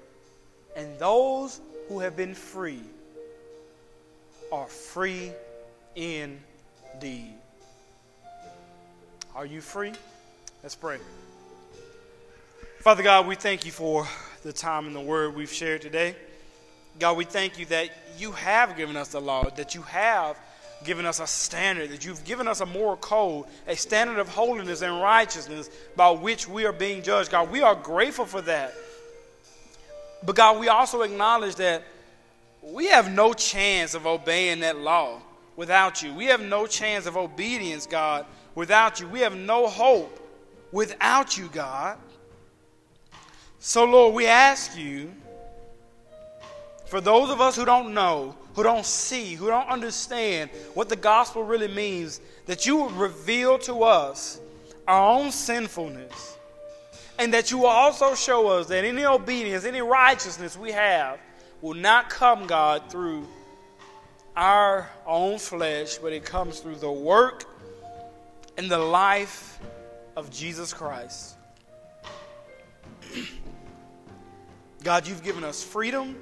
and 0.79 0.97
those 1.01 1.61
who 1.89 1.99
have 1.99 2.17
been 2.17 2.35
free 2.35 2.81
are 4.53 4.69
free 4.69 5.33
indeed. 5.97 7.35
Are 9.35 9.45
you 9.45 9.61
free? 9.61 9.93
Let's 10.63 10.77
pray. 10.77 10.99
Father 12.79 13.03
God, 13.03 13.27
we 13.27 13.35
thank 13.35 13.67
you 13.67 13.73
for 13.73 14.07
the 14.45 14.53
time 14.53 14.87
and 14.87 14.95
the 14.95 15.01
word 15.01 15.35
we've 15.35 15.53
shared 15.53 15.83
today. 15.83 16.15
God, 17.01 17.17
we 17.17 17.25
thank 17.25 17.59
you 17.59 17.67
that 17.67 17.91
you 18.17 18.31
have 18.33 18.77
given 18.77 18.97
us 18.97 19.09
the 19.09 19.21
law, 19.21 19.51
that 19.51 19.75
you 19.75 19.83
have 19.83 20.39
given 20.85 21.07
us 21.07 21.19
a 21.19 21.27
standard, 21.27 21.91
that 21.91 22.05
you've 22.05 22.25
given 22.25 22.47
us 22.47 22.61
a 22.61 22.67
moral 22.67 22.97
code, 22.97 23.47
a 23.67 23.75
standard 23.75 24.21
of 24.21 24.29
holiness 24.29 24.83
and 24.83 25.03
righteousness 25.03 25.71
by 25.97 26.11
which 26.11 26.49
we 26.49 26.67
are 26.67 26.73
being 26.73 27.03
judged. 27.03 27.33
God, 27.33 27.51
we 27.51 27.63
are 27.63 27.75
grateful 27.75 28.27
for 28.27 28.43
that. 28.43 28.75
But 30.23 30.37
God, 30.37 30.59
we 30.59 30.69
also 30.69 31.03
acknowledge 31.03 31.57
that 31.57 31.85
we 32.63 32.87
have 32.87 33.11
no 33.11 33.33
chance 33.33 33.95
of 33.95 34.07
obeying 34.07 34.61
that 34.61 34.79
law 34.79 35.21
without 35.57 36.03
you. 36.03 36.15
We 36.15 36.27
have 36.27 36.41
no 36.41 36.67
chance 36.67 37.07
of 37.07 37.17
obedience, 37.17 37.87
God, 37.87 38.27
without 38.55 39.01
you. 39.01 39.09
We 39.09 39.21
have 39.21 39.37
no 39.37 39.69
hope 39.69 40.19
without 40.73 41.37
you, 41.37 41.49
God. 41.49 41.99
So, 43.59 43.85
Lord, 43.85 44.15
we 44.15 44.27
ask 44.27 44.77
you, 44.77 45.13
for 46.87 47.01
those 47.01 47.29
of 47.31 47.41
us 47.41 47.57
who 47.57 47.65
don't 47.65 47.93
know, 47.93 48.37
who 48.55 48.63
don't 48.63 48.87
see, 48.87 49.35
who 49.35 49.49
don't 49.49 49.69
understand 49.69 50.51
what 50.75 50.89
the 50.89 50.97
gospel 50.97 51.43
really 51.43 51.69
means, 51.69 52.21
that 52.47 52.67
you 52.67 52.77
would 52.77 52.93
reveal 52.93 53.59
to 53.61 53.83
us 53.83 54.41
our 54.87 55.19
own 55.19 55.31
sinfulness. 55.31 56.38
And 57.19 57.35
that 57.35 57.51
you 57.51 57.59
will 57.59 57.67
also 57.67 58.15
show 58.15 58.49
us 58.49 58.67
that 58.67 58.85
any 58.85 59.05
obedience, 59.05 59.65
any 59.65 59.83
righteousness 59.83 60.57
we 60.57 60.71
have 60.73 61.19
will 61.61 61.75
not 61.75 62.09
come, 62.09 62.47
God, 62.47 62.91
through 62.91 63.27
our 64.37 64.89
own 65.05 65.39
flesh, 65.39 65.99
but 65.99 66.13
it 66.13 66.25
comes 66.25 66.61
through 66.61 66.77
the 66.77 66.91
work 66.91 67.45
and 68.57 68.71
the 68.71 68.79
life 68.79 69.59
of 70.17 70.31
Jesus 70.31 70.73
Christ. 70.73 71.35
God, 74.85 75.07
you've 75.09 75.25
given 75.25 75.43
us 75.43 75.63
freedom. 75.63 76.17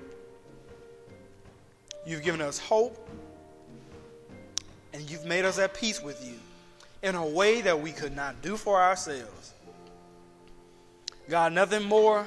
You've 2.06 2.22
given 2.22 2.40
us 2.40 2.58
hope. 2.58 3.08
And 4.94 5.10
you've 5.10 5.26
made 5.26 5.44
us 5.44 5.58
at 5.58 5.74
peace 5.74 6.02
with 6.02 6.26
you 6.26 6.38
in 7.02 7.14
a 7.14 7.26
way 7.26 7.60
that 7.60 7.78
we 7.78 7.92
could 7.92 8.16
not 8.16 8.40
do 8.40 8.56
for 8.56 8.80
ourselves. 8.80 9.45
God, 11.28 11.52
nothing 11.52 11.82
more 11.82 12.26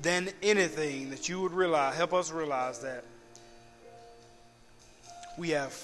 than 0.00 0.30
anything 0.42 1.10
that 1.10 1.28
you 1.28 1.40
would 1.40 1.52
realize, 1.52 1.96
help 1.96 2.14
us 2.14 2.30
realize 2.30 2.80
that 2.80 3.04
we 5.36 5.50
have 5.50 5.76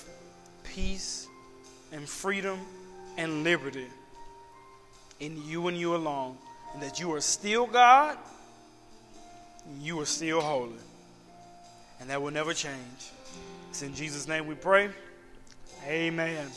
peace 0.63 1.27
and 1.93 2.09
freedom 2.09 2.59
and 3.17 3.45
liberty 3.45 3.87
in 5.21 5.41
you 5.47 5.69
and 5.69 5.77
you 5.77 5.95
alone, 5.95 6.37
and 6.73 6.83
that 6.83 6.99
you 6.99 7.13
are 7.13 7.21
still 7.21 7.67
God, 7.67 8.17
you 9.81 10.01
are 10.01 10.07
still 10.07 10.41
holy, 10.41 10.73
and 12.01 12.11
that 12.11 12.21
will 12.21 12.33
never 12.33 12.53
change. 12.53 13.11
It's 13.71 13.83
in 13.83 13.95
Jesus' 13.95 14.27
name 14.27 14.47
we 14.47 14.55
pray. 14.55 14.91
Amen. 15.87 16.49